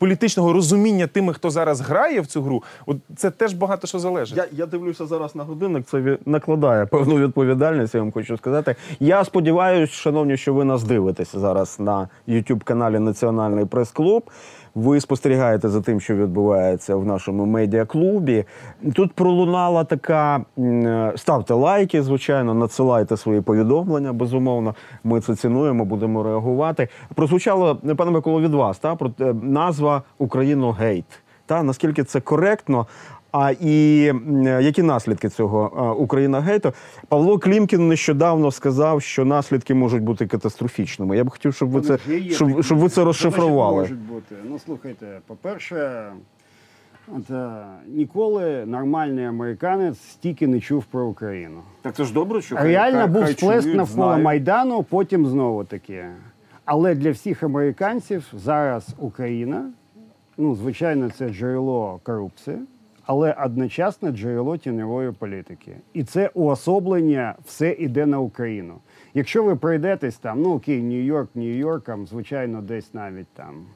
політичного 0.01 0.53
розуміння 0.53 1.07
тими, 1.07 1.35
хто 1.35 1.51
зараз 1.51 1.81
грає 1.81 2.21
в 2.21 2.27
цю 2.27 2.43
гру, 2.43 2.63
от 2.87 2.97
це 3.17 3.31
теж 3.31 3.53
багато 3.53 3.87
що 3.87 3.99
залежить. 3.99 4.37
Я, 4.37 4.47
я 4.53 4.67
дивлюся 4.67 5.07
зараз 5.07 5.35
на 5.35 5.45
годинник, 5.45 5.87
це 5.87 6.19
накладає 6.27 6.87
певну 6.87 7.19
відповідальність, 7.19 7.95
я 7.95 8.01
вам 8.01 8.13
хочу 8.13 8.37
сказати. 8.37 8.77
Я 9.01 9.25
сподіваюся, 9.25 9.93
шановні, 9.93 10.37
що 10.37 10.55
ви 10.55 10.65
нас 10.65 10.83
дивитеся 10.83 11.41
зараз 11.41 11.81
на 11.81 12.09
youtube 12.29 12.65
каналі 12.65 12.99
Національний 12.99 13.65
прес-клуб. 13.65 14.31
Ви 14.75 15.01
спостерігаєте 15.01 15.69
за 15.69 15.81
тим, 15.81 16.01
що 16.01 16.17
відбувається 16.17 16.97
в 16.97 17.05
нашому 17.05 17.47
медіаклубі. 17.47 18.45
Тут 18.95 19.13
пролунала 19.13 19.85
така: 19.85 20.45
е, 20.59 21.13
ставте 21.17 21.55
лайки, 21.55 22.03
звичайно, 22.03 22.55
надсилайте 22.55 23.17
свої 23.17 23.41
повідомлення. 23.41 24.13
Безумовно, 24.13 24.75
ми 25.05 25.21
це 25.21 25.37
цінуємо, 25.37 25.85
будемо 25.85 26.23
реагувати. 26.23 26.89
Прозвучало, 27.15 27.77
пане 27.97 28.11
Миколо, 28.11 28.41
від 28.41 28.55
вас 28.55 28.79
та 28.79 28.95
про 28.95 29.11
е, 29.21 29.35
назва 29.43 30.03
Україну 30.19 30.71
гейт. 30.71 31.23
Та 31.47 31.63
наскільки 31.63 32.05
це 32.05 32.21
коректно? 32.21 32.87
А 33.33 33.53
і 33.61 34.03
які 34.45 34.83
наслідки 34.83 35.29
цього 35.29 35.95
Україна 35.99 36.41
гейту? 36.41 36.73
Павло 37.09 37.39
Клімкін 37.39 37.89
нещодавно 37.89 38.51
сказав, 38.51 39.03
що 39.03 39.25
наслідки 39.25 39.75
можуть 39.75 40.03
бути 40.03 40.27
катастрофічними. 40.27 41.17
Я 41.17 41.25
б 41.25 41.31
хотів, 41.31 41.55
щоб 41.55 41.71
ви 41.71 41.81
це 41.81 41.99
щоб, 42.31 42.63
щоб 42.63 42.79
ви 42.79 42.89
це 42.89 43.05
розшифрували. 43.05 43.81
Можуть 43.81 43.99
бути. 43.99 44.35
Ну 44.45 44.59
слухайте, 44.59 45.07
по-перше, 45.27 46.05
от, 47.17 47.31
е, 47.31 47.51
ніколи 47.89 48.67
нормальний 48.67 49.25
американець 49.25 49.99
стільки 50.01 50.47
не 50.47 50.61
чув 50.61 50.85
про 50.85 51.07
Україну. 51.07 51.61
Так 51.83 51.95
це 51.95 52.05
ж 52.05 52.13
добре, 52.13 52.43
що 52.43 52.57
Реально 52.57 53.09
був 53.09 53.29
сплеск 53.29 53.75
навколо 53.75 54.19
Майдану, 54.19 54.83
потім 54.83 55.27
знову 55.27 55.65
таки. 55.65 56.05
Але 56.65 56.95
для 56.95 57.11
всіх 57.11 57.43
американців 57.43 58.33
зараз 58.33 58.87
Україна, 58.99 59.71
ну, 60.39 60.55
звичайно, 60.55 61.11
це 61.11 61.29
джерело 61.29 62.01
корупції, 62.03 62.57
але 63.07 63.33
одночасне 63.45 64.11
джерело 64.11 64.57
тіньової 64.57 65.13
політики. 65.13 65.77
І 65.93 66.05
це 66.05 66.31
уособлення 66.35 67.35
все 67.45 67.77
іде 67.79 68.07
на 68.07 68.21
Україну. 68.21 68.75
Якщо 69.15 69.45
ви 69.45 69.57
прийдетесь 69.57 70.17
там, 70.17 70.43
ну 70.43 70.55
окей, 70.55 70.83
Нью-Йорк, 70.83 71.29
Нью-Йорком, 71.35 72.07
звичайно, 72.07 72.63
десь 72.63 72.95
навіть 72.95 73.29
там 73.29 73.67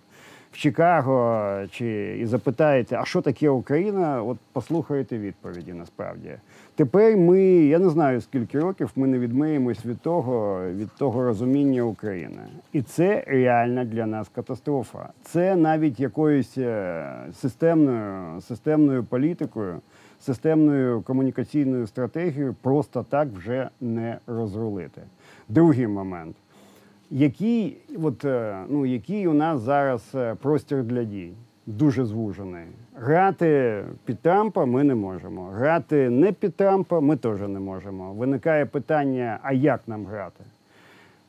в 0.52 0.56
Чикаго 0.56 1.66
чи 1.70 2.18
і 2.20 2.26
запитаєте, 2.26 2.96
а 3.00 3.04
що 3.04 3.20
таке 3.20 3.48
Україна? 3.50 4.22
От 4.22 4.38
послухаєте 4.52 5.18
відповіді 5.18 5.72
насправді. 5.72 6.30
Тепер 6.76 7.16
ми, 7.16 7.42
я 7.44 7.78
не 7.78 7.90
знаю 7.90 8.20
скільки 8.20 8.60
років, 8.60 8.90
ми 8.96 9.06
не 9.06 9.18
відмиємось 9.18 9.86
від 9.86 10.00
того, 10.00 10.60
від 10.70 10.88
того 10.98 11.24
розуміння 11.24 11.82
України. 11.82 12.42
І 12.72 12.82
це 12.82 13.24
реальна 13.26 13.84
для 13.84 14.06
нас 14.06 14.28
катастрофа. 14.28 15.08
Це 15.22 15.56
навіть 15.56 16.00
якоюсь 16.00 16.58
е, 16.58 17.12
системною, 17.40 18.40
системною 18.40 19.04
політикою, 19.04 19.80
системною 20.20 21.02
комунікаційною 21.02 21.86
стратегією 21.86 22.54
просто 22.62 23.02
так 23.08 23.28
вже 23.28 23.68
не 23.80 24.18
розрулити. 24.26 25.02
Другий 25.48 25.86
момент 25.86 26.36
який, 27.10 27.76
от, 28.02 28.24
е, 28.24 28.64
ну, 28.68 28.86
який 28.86 29.26
у 29.26 29.34
нас 29.34 29.60
зараз 29.60 30.02
е, 30.14 30.34
простір 30.34 30.82
для 30.82 31.04
дій? 31.04 31.32
Дуже 31.66 32.04
звужений. 32.04 32.64
Грати 32.94 33.82
під 34.04 34.18
Трампа 34.18 34.64
ми 34.64 34.84
не 34.84 34.94
можемо. 34.94 35.44
Грати 35.44 36.10
не 36.10 36.32
під 36.32 36.54
Трампа 36.56 37.00
ми 37.00 37.16
теж 37.16 37.40
не 37.40 37.60
можемо. 37.60 38.12
Виникає 38.12 38.66
питання: 38.66 39.38
а 39.42 39.52
як 39.52 39.80
нам 39.86 40.06
грати? 40.06 40.44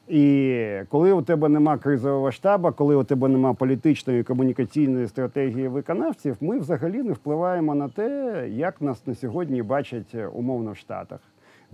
І 0.08 0.80
коли 0.90 1.12
у 1.12 1.22
тебе 1.22 1.50
нема 1.50 1.78
кризового 1.78 2.32
штабу, 2.32 2.72
коли 2.72 2.96
у 2.96 3.04
тебе 3.04 3.28
нема 3.28 3.54
політичної 3.54 4.24
комунікаційної 4.24 5.08
стратегії 5.08 5.68
виконавців, 5.68 6.38
ми 6.42 6.60
взагалі 6.60 7.04
не 7.04 7.14
впливаємо 7.14 7.76
на 7.76 7.90
те, 7.90 8.46
як 8.50 8.82
нас 8.82 9.08
на 9.08 9.16
сьогодні 9.16 9.62
бачать 9.62 10.16
е, 10.16 10.28
умовно 10.28 10.72
в 10.72 10.78
Штатах. 10.78 11.20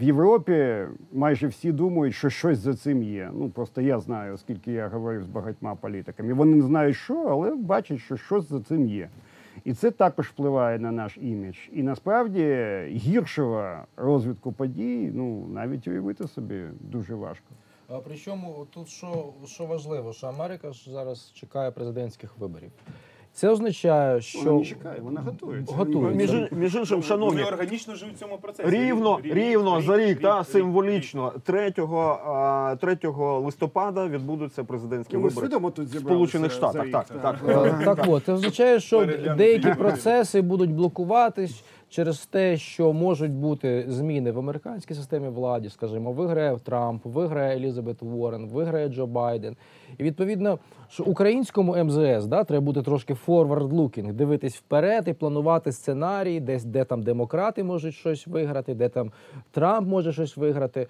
В 0.02 0.04
Європі 0.04 0.88
майже 1.12 1.48
всі 1.48 1.72
думають, 1.72 2.16
що 2.16 2.30
щось 2.30 2.58
за 2.58 2.74
цим 2.74 3.04
є. 3.04 3.32
Ну 3.34 3.50
просто 3.50 3.82
я 3.82 4.00
знаю, 4.00 4.34
оскільки 4.34 4.72
я 4.72 4.88
говорив 4.88 5.24
з 5.24 5.28
багатьма 5.28 5.76
політиками. 5.76 6.34
Вони 6.34 6.56
не 6.56 6.62
знають, 6.62 6.96
що, 6.96 7.16
але 7.16 7.56
бачать, 7.56 8.00
що 8.00 8.18
щось 8.18 8.50
за 8.50 8.62
цим 8.62 8.88
є. 8.88 9.10
І 9.64 9.74
це 9.74 9.92
також 9.92 10.28
впливає 10.28 10.80
на 10.80 10.92
наш 10.92 11.18
імідж. 11.18 11.58
І 11.72 11.84
насправді 11.84 12.44
гіршого 12.90 13.76
розвитку 13.98 14.52
подій, 14.52 15.12
ну 15.14 15.48
навіть 15.48 15.88
уявити 15.88 16.28
собі 16.28 16.64
дуже 16.80 17.16
важко. 17.16 17.48
А 17.88 17.98
причому 17.98 18.68
тут 18.74 18.88
що, 18.88 19.34
що 19.46 19.66
важливо, 19.66 20.14
що 20.14 20.28
Америка 20.28 20.72
ж 20.72 20.92
зараз 20.92 21.32
чекає 21.34 21.72
президентських 21.72 22.38
виборів. 22.38 22.72
Це 23.34 23.50
означає, 23.50 24.22
що 24.22 24.40
Вона 24.44 24.60
не 24.60 24.66
чекає, 24.66 25.00
вона 25.04 25.22
готується. 25.22 25.76
Готується. 25.76 26.34
Між, 26.34 26.52
між 26.52 26.76
іншим, 26.76 27.04
шановні, 27.04 27.42
Вони 27.42 27.48
органічно 27.54 27.96
живуть 27.96 28.16
в 28.16 28.20
цьому 28.20 28.38
процесі. 28.38 28.70
рівно, 28.70 29.20
рівно, 29.24 29.36
рівно 29.42 29.82
за 29.82 29.98
рік, 29.98 30.22
та 30.22 30.40
рік, 30.40 30.48
символічно 30.48 31.34
3, 31.44 31.74
а, 32.26 32.76
3 32.82 32.98
листопада 33.40 34.08
відбудуться 34.08 34.64
президентські 34.64 35.18
Ну, 35.18 35.24
вибори 35.24 35.48
тут 35.48 35.80
в 35.90 36.00
Сполучених 36.00 36.52
Штатах. 36.52 36.84
рік, 36.86 36.92
Так, 36.92 37.08
так. 37.08 37.22
так. 37.22 37.82
Е, 37.82 37.86
Так 37.86 38.06
от, 38.08 38.26
це 38.26 38.34
означає, 38.34 38.80
що 38.80 39.06
деякі 39.38 39.74
процеси 39.74 40.42
будуть 40.42 40.72
блокуватись 40.72 41.64
через 41.92 42.26
те, 42.26 42.58
що 42.58 42.94
можуть 42.94 43.32
бути 43.32 43.86
зміни 43.88 44.32
в 44.32 44.40
американській 44.40 44.94
системі 44.94 45.28
влади. 45.28 45.70
Скажімо, 45.70 46.12
виграє 46.12 46.58
Трамп, 46.64 47.06
виграє 47.06 47.56
Елізабет 47.56 48.04
Уоррен, 48.04 48.48
виграє 48.48 48.90
Джо 48.90 49.08
Байден. 49.08 49.56
І 49.98 50.04
відповідно, 50.04 50.60
що 50.90 51.04
українському 51.04 51.84
МЗС 51.84 52.26
да, 52.26 52.44
треба 52.44 52.66
бути 52.66 52.82
трошки 52.82 53.14
forward-looking, 53.28 54.14
дивитись 54.14 54.56
вперед 54.56 55.08
і 55.08 55.14
планувати 55.14 55.72
сценарії, 55.72 56.40
десь 56.40 56.64
де 56.64 56.84
там 56.84 57.04
демократи 57.04 57.64
можуть 57.64 57.96
щось 57.96 58.28
виграти, 58.28 58.74
де 58.74 58.90
там 58.90 59.12
Трамп 59.52 59.88
може 59.88 60.14
щось 60.14 60.38
виграти. 60.38 60.88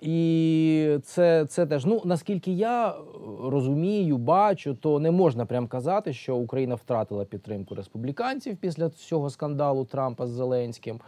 І 0.00 0.98
це, 1.04 1.46
це 1.46 1.66
теж 1.66 1.86
ну 1.86 2.02
наскільки 2.04 2.52
я 2.52 2.88
е, 2.88 2.94
розумію, 3.42 4.18
бачу, 4.18 4.74
то 4.74 5.00
не 5.00 5.10
можна 5.10 5.46
прям 5.46 5.66
казати, 5.66 6.12
що 6.12 6.36
Україна 6.36 6.74
втратила 6.74 7.24
підтримку 7.24 7.74
республіканців 7.74 8.56
після 8.56 8.90
цього 8.90 9.30
скандалу 9.30 9.84
Трампа 9.84 10.26
з 10.26 10.30
Зеленським. 10.30 11.00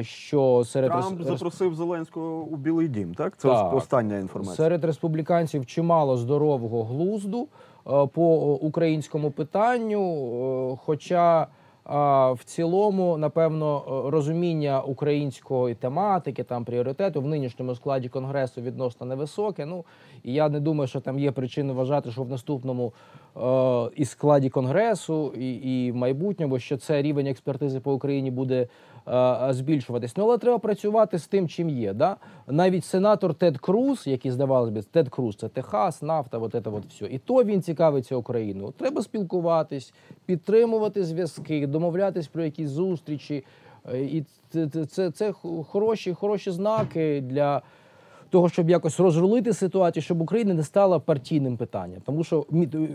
Що 0.00 0.62
серед 0.66 0.90
Трамп 0.90 1.20
рес- 1.20 1.24
запросив 1.24 1.74
Зеленського 1.74 2.42
у 2.42 2.56
Білий 2.56 2.88
Дім, 2.88 3.14
так? 3.14 3.36
Це 3.36 3.48
Так. 3.48 3.74
остання 3.74 4.18
інформація. 4.18 4.56
серед 4.56 4.84
республіканців 4.84 5.66
чимало 5.66 6.16
здорового 6.16 6.84
глузду 6.84 7.48
е, 7.86 8.06
по 8.06 8.58
е, 8.62 8.66
українському 8.66 9.30
питанню. 9.30 10.78
Хоча 10.84 11.46
в 11.88 12.38
цілому, 12.44 13.16
напевно, 13.16 13.84
е, 14.06 14.10
розуміння 14.10 14.80
української 14.80 15.74
тематики, 15.74 16.44
там 16.44 16.64
пріоритету 16.64 17.20
в 17.20 17.26
нинішньому 17.26 17.74
складі 17.74 18.08
конгресу 18.08 18.60
відносно 18.60 19.06
невисоке. 19.06 19.66
Ну 19.66 19.84
і 20.24 20.32
я 20.32 20.48
не 20.48 20.60
думаю, 20.60 20.88
що 20.88 21.00
там 21.00 21.18
є 21.18 21.32
причини 21.32 21.72
вважати, 21.72 22.10
що 22.10 22.22
в 22.22 22.28
наступному 22.28 22.92
е, 23.36 23.90
і 23.96 24.04
складі 24.04 24.50
конгресу, 24.50 25.32
і, 25.38 25.52
і 25.52 25.92
в 25.92 25.96
майбутньому, 25.96 26.58
що 26.58 26.76
це 26.76 27.02
рівень 27.02 27.26
експертизи 27.26 27.80
по 27.80 27.92
Україні 27.92 28.30
буде 28.30 28.68
збільшуватись. 29.50 30.16
Ну 30.16 30.24
але 30.24 30.38
треба 30.38 30.58
працювати 30.58 31.18
з 31.18 31.26
тим, 31.26 31.48
чим 31.48 31.70
є. 31.70 31.92
Да? 31.92 32.16
Навіть 32.46 32.84
сенатор 32.84 33.34
Тед 33.34 33.58
Круз, 33.58 34.06
який 34.06 34.30
здавалось 34.30 34.70
би, 34.70 34.82
Тед 34.82 35.08
Круз, 35.08 35.36
це 35.36 35.48
Техас, 35.48 36.02
нафта, 36.02 36.38
от 36.38 36.52
це 36.52 36.62
от 36.64 36.86
все. 36.86 37.06
І 37.06 37.18
то 37.18 37.44
він 37.44 37.62
цікавиться 37.62 38.16
Україною. 38.16 38.72
Треба 38.78 39.02
спілкуватись, 39.02 39.94
підтримувати 40.26 41.04
зв'язки, 41.04 41.66
домовлятись 41.66 42.28
про 42.28 42.44
якісь 42.44 42.68
зустрічі. 42.68 43.44
Е, 43.94 44.00
І 44.00 44.24
це, 44.48 44.68
це, 44.86 45.10
це 45.10 45.32
хороші, 45.68 46.14
хороші 46.14 46.50
знаки 46.50 47.20
для 47.20 47.62
того, 48.30 48.48
щоб 48.48 48.70
якось 48.70 49.00
розрулити 49.00 49.52
ситуацію, 49.52 50.02
щоб 50.02 50.20
Україна 50.20 50.54
не 50.54 50.62
стала 50.62 50.98
партійним 50.98 51.56
питанням. 51.56 52.00
Тому 52.06 52.24
що 52.24 52.46
е, 52.52 52.88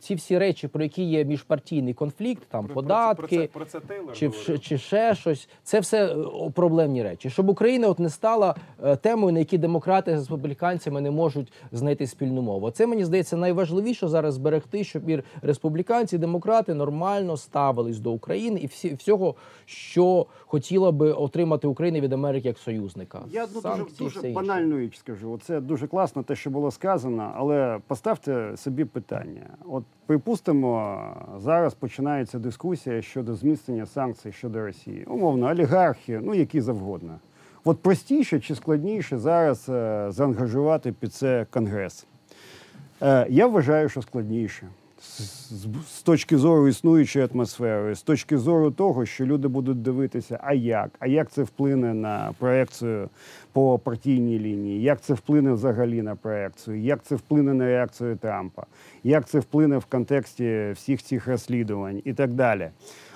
ці 0.00 0.14
всі 0.14 0.38
речі, 0.38 0.68
про 0.68 0.82
які 0.82 1.02
є 1.02 1.24
міжпартійний 1.24 1.94
конфлікт, 1.94 2.42
там 2.48 2.64
Про- 2.64 2.74
податки. 2.74 3.48
Про 3.52 3.64
це, 3.64 3.80
про 3.80 3.88
це 3.90 4.14
Чи, 4.14 4.28
вш- 4.28 4.58
чи 4.58 4.78
ще 4.78 5.14
щось, 5.14 5.48
це 5.62 5.80
все 5.80 6.06
е, 6.06 6.16
проблемні 6.54 7.02
речі. 7.02 7.30
Щоб 7.30 7.48
Україна 7.48 7.88
от 7.88 7.98
не 7.98 8.10
стала 8.10 8.54
е, 8.84 8.96
темою, 8.96 9.32
на 9.32 9.38
якій 9.38 9.58
демократи 9.58 10.16
з 10.16 10.18
республіканцями 10.18 11.00
не 11.00 11.10
можуть 11.10 11.52
знайти 11.72 12.06
спільну 12.06 12.42
мову. 12.42 12.70
Це 12.70 12.86
мені 12.86 13.04
здається 13.04 13.36
найважливіше 13.36 14.08
зараз 14.08 14.34
зберегти, 14.34 14.84
щоб 14.84 15.08
і 15.10 15.22
республіканці, 15.42 16.16
і 16.16 16.18
демократи 16.18 16.74
нормально 16.74 17.36
ставились 17.36 17.98
до 17.98 18.12
України 18.12 18.60
і 18.60 18.66
всі 18.66 18.94
всього, 18.94 19.34
що 19.64 20.26
хотіла 20.46 20.92
би 20.92 21.12
отримати 21.12 21.66
Україна 21.66 22.00
від 22.00 22.12
Америки 22.12 22.48
як 22.48 22.58
союзника. 22.58 23.20
Я 23.32 23.44
одну 23.44 23.60
дуже, 23.98 24.11
все 24.11 24.11
дуже 24.14 24.28
банальну 24.28 24.78
річ 24.78 24.98
скажу. 24.98 25.40
Це 25.42 25.60
дуже 25.60 25.86
класно, 25.86 26.22
те, 26.22 26.36
що 26.36 26.50
було 26.50 26.70
сказано, 26.70 27.32
але 27.36 27.78
поставте 27.86 28.56
собі 28.56 28.84
питання. 28.84 29.46
От 29.68 29.84
припустимо, 30.06 31.02
зараз 31.38 31.74
починається 31.74 32.38
дискусія 32.38 33.02
щодо 33.02 33.34
зміцнення 33.34 33.86
санкцій 33.86 34.32
щодо 34.32 34.60
Росії. 34.60 35.04
Умовно, 35.04 35.46
олігархи, 35.46 36.20
ну 36.22 36.34
які 36.34 36.60
завгодно. 36.60 37.18
От 37.64 37.78
простіше 37.78 38.40
чи 38.40 38.54
складніше 38.54 39.18
зараз 39.18 39.68
е, 39.68 40.06
заангажувати 40.08 40.92
під 40.92 41.14
це 41.14 41.46
Конгрес? 41.50 42.06
Е, 43.02 43.26
я 43.30 43.46
вважаю, 43.46 43.88
що 43.88 44.02
складніше. 44.02 44.68
З, 45.02 46.02
точки 46.02 46.38
зору 46.38 46.68
існуючої 46.68 47.28
атмосфери, 47.34 47.94
з 47.94 48.02
точки 48.02 48.38
зору 48.38 48.70
того, 48.70 49.06
що 49.06 49.26
люди 49.26 49.48
будуть 49.48 49.82
дивитися, 49.82 50.40
а 50.42 50.54
як, 50.54 50.90
а 50.98 51.06
як 51.06 51.30
це 51.30 51.42
вплине 51.42 51.94
на 51.94 52.34
проекцію 52.38 53.08
по 53.52 53.78
партійній 53.78 54.38
лінії, 54.38 54.82
як 54.82 55.00
це 55.00 55.14
вплине 55.14 55.52
взагалі 55.52 56.02
на 56.02 56.16
проекцію, 56.16 56.80
як 56.80 57.02
це 57.02 57.14
вплине 57.14 57.54
на 57.54 57.64
реакцію 57.64 58.16
Трампа, 58.16 58.66
як 59.04 59.28
це 59.28 59.38
вплине 59.38 59.78
в 59.78 59.84
контексті 59.84 60.72
всіх 60.74 61.02
цих 61.02 61.26
розслідувань 61.26 62.02
і 62.04 62.12
так 62.12 62.32
далі. 62.32 62.70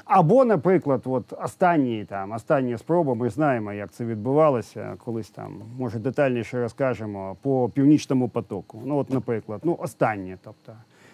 Або, 0.04 0.44
наприклад, 0.44 1.02
от 1.04 1.32
останні 1.44 2.04
там 2.04 2.32
останні 2.32 2.78
спроби, 2.78 3.14
ми 3.14 3.30
знаємо, 3.30 3.72
як 3.72 3.92
це 3.92 4.04
відбувалося, 4.04 4.94
колись 5.04 5.30
там, 5.30 5.62
може, 5.78 5.98
детальніше 5.98 6.60
розкажемо 6.60 7.36
по 7.42 7.70
північному 7.74 8.28
потоку. 8.28 8.82
Ну, 8.84 8.96
от, 8.96 9.10
наприклад, 9.10 9.60
ну 9.64 9.76
останні, 9.80 10.36
тобто. 10.44 10.72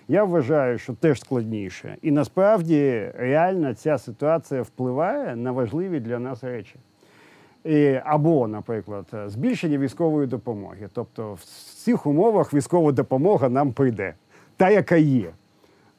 Я 0.09 0.24
вважаю, 0.24 0.78
що 0.78 0.92
теж 0.92 1.20
складніше. 1.20 1.96
І 2.03 2.11
насправді 2.11 3.11
реально 3.16 3.74
ця 3.74 3.98
ситуація 3.98 4.62
впливає 4.62 5.36
на 5.36 5.53
важливі 5.53 6.00
для 6.00 6.18
нас 6.18 6.44
речі. 6.44 6.76
І, 7.64 8.00
або, 8.05 8.48
наприклад, 8.48 9.07
збільшення 9.26 9.78
військової 9.78 10.26
допомоги. 10.26 10.88
Тобто, 10.92 11.34
в 11.34 11.44
цих 11.84 12.07
умовах 12.07 12.55
військова 12.55 12.92
допомога 12.92 13.48
нам 13.48 13.72
прийде, 13.72 14.14
та, 14.57 14.70
яка 14.70 14.96
є. 14.96 15.30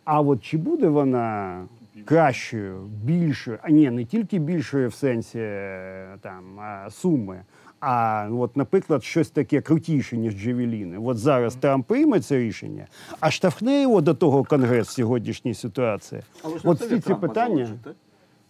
А 0.03 0.21
от 0.21 0.43
чи 0.43 0.57
буде 0.57 0.87
вона 0.87 1.61
кращою, 2.05 2.77
більшою, 3.03 3.57
а 3.61 3.69
ні, 3.69 3.89
не 3.89 4.05
тільки 4.05 4.39
більшою 4.39 4.89
в 4.89 4.93
сенсі 4.93 5.39
е, 5.39 6.07
там 6.21 6.43
суми, 6.89 7.41
а 7.85 8.27
от, 8.31 8.57
наприклад, 8.57 9.03
щось 9.03 9.29
таке 9.29 9.61
крутіше, 9.61 10.17
ніж 10.17 10.33
Джевеліни. 10.33 10.97
От 10.97 11.17
зараз 11.17 11.55
Трамп 11.55 11.87
прийме 11.87 12.19
це 12.19 12.37
рішення, 12.37 12.87
а 13.19 13.31
штовхне 13.31 13.81
його 13.81 14.01
до 14.01 14.13
того 14.13 14.43
Конгрес 14.43 14.89
сьогоднішній 14.89 15.53
ситуації. 15.53 16.21
От 16.63 16.81
всі 16.81 16.99
ці 16.99 17.13
питання. 17.13 17.69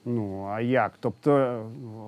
Ну 0.05 0.47
а 0.53 0.61
як? 0.61 0.93
Тобто, 0.99 1.61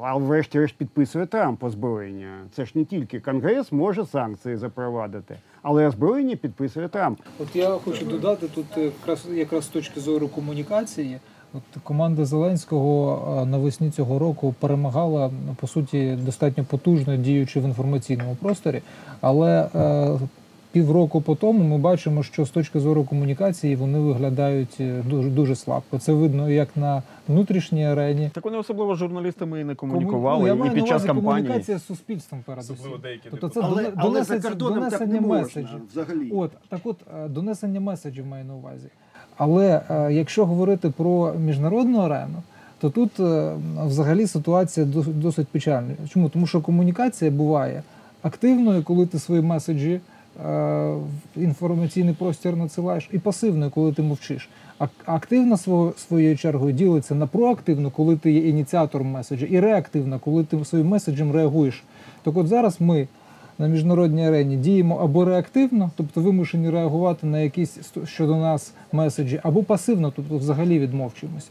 а 0.04 0.18
врешті-решт 0.18 0.76
підписує 0.78 1.26
Трамп 1.26 1.64
озброєння. 1.64 2.48
Це 2.52 2.66
ж 2.66 2.72
не 2.76 2.86
тільки 2.86 3.20
Конгрес 3.20 3.72
може 3.72 4.06
санкції 4.06 4.58
запровадити, 4.58 5.38
але 5.62 5.88
озброєння 5.88 6.36
підписує 6.36 6.88
Трамп. 6.88 7.20
От 7.40 7.56
я 7.56 7.70
хочу 7.70 8.06
додати 8.06 8.48
тут 8.48 8.66
е, 8.78 8.82
якраз, 8.82 9.28
якраз 9.32 9.64
з 9.64 9.68
точки 9.68 10.00
зору 10.00 10.28
комунікації. 10.28 11.20
От 11.56 11.82
команда 11.84 12.26
Зеленського 12.26 13.46
навесні 13.50 13.92
цього 13.92 14.20
року 14.20 14.56
перемагала 14.60 15.32
по 15.62 15.68
суті 15.68 16.18
достатньо 16.26 16.64
потужно 16.64 17.18
діючи 17.18 17.60
в 17.60 17.64
інформаційному 17.64 18.36
просторі, 18.36 18.82
але 19.22 19.70
е, 19.76 20.20
півроку 20.72 21.22
по 21.22 21.36
тому 21.36 21.64
ми 21.64 21.78
бачимо, 21.78 22.24
що 22.24 22.46
з 22.46 22.50
точки 22.50 22.80
зору 22.80 23.04
комунікації 23.04 23.76
вони 23.76 24.00
виглядають 24.00 24.78
е, 24.80 25.04
дуже 25.10 25.30
дуже 25.30 25.56
слабко. 25.56 26.00
Це 26.00 26.14
видно 26.14 26.50
як 26.50 26.78
на 26.78 27.04
внутрішній 27.28 27.86
арені. 27.86 28.30
Так 28.34 28.46
вони 28.46 28.58
особливо 28.58 28.96
з 28.96 28.98
журналістами 29.00 29.62
і 29.62 29.64
не 29.64 29.76
Кому- 29.76 29.94
комунікували, 29.94 30.54
ну, 30.56 30.66
я 30.66 30.72
і 30.72 30.76
під 30.76 30.88
час 30.88 31.04
кампанії. 31.04 31.44
комунікація 31.44 31.78
з 31.78 31.86
суспільством 31.86 32.42
передусім. 32.46 32.76
Особливо 32.76 32.98
деякі 33.04 33.28
Тобто 33.32 33.50
це 33.50 33.62
доне- 33.62 34.02
донесення, 34.04 34.56
донесення 34.56 35.22
меседжів. 35.22 35.82
взагалі. 35.92 36.32
От 36.32 36.52
так, 36.70 36.80
от 36.84 36.98
е, 37.26 37.28
донесення 37.28 37.80
меседжів 37.80 38.26
маю 38.26 38.46
на 38.46 38.56
увазі. 38.56 38.88
Але 39.38 39.82
е, 39.90 40.14
якщо 40.14 40.46
говорити 40.46 40.90
про 40.90 41.34
міжнародну 41.34 42.00
арену, 42.00 42.44
то 42.80 42.90
тут 42.90 43.20
е, 43.20 43.52
взагалі 43.86 44.28
ситуація 44.28 44.86
дос- 44.86 45.14
досить 45.14 45.48
печальна. 45.48 45.94
Чому? 46.10 46.30
Тому 46.30 46.48
що 46.48 46.62
комунікація 46.62 47.32
буває 47.32 47.84
активною, 48.22 48.84
коли 48.84 49.06
ти 49.06 49.20
свої 49.20 49.42
меседжі 49.42 49.92
е, 49.94 50.00
в 51.36 51.42
інформаційний 51.42 52.14
простір 52.14 52.56
надсилаєш, 52.56 53.10
і 53.12 53.20
пасивною, 53.20 53.72
коли 53.72 53.94
ти 53.94 54.02
мовчиш. 54.02 54.50
А 54.80 54.88
активна 55.06 55.58
своєю 55.98 56.38
чергою 56.38 56.74
ділиться 56.74 57.16
на 57.16 57.28
проактивну, 57.28 57.92
коли 57.92 58.16
ти 58.16 58.32
є 58.32 58.50
ініціатором 58.50 59.12
меседжа, 59.12 59.46
і 59.46 59.60
реактивна, 59.60 60.20
коли 60.20 60.44
ти 60.44 60.66
своїм 60.66 60.88
меседжем 60.88 61.32
реагуєш. 61.32 61.84
Так 62.24 62.38
от 62.38 62.48
зараз 62.48 62.82
ми 62.82 63.08
на 63.60 63.68
міжнародній 63.68 64.28
арені 64.28 64.58
діємо 64.58 64.96
або 64.96 65.26
реактивно, 65.26 65.92
тобто 65.96 66.22
вимушені 66.22 66.70
реагувати 66.70 67.28
на 67.28 67.40
якісь 67.40 67.78
щодо 68.06 68.36
нас 68.36 68.74
меседжі, 68.92 69.40
або 69.44 69.64
пасивно, 69.64 70.14
тобто 70.16 70.38
взагалі 70.38 70.80
відмовчимось. 70.80 71.50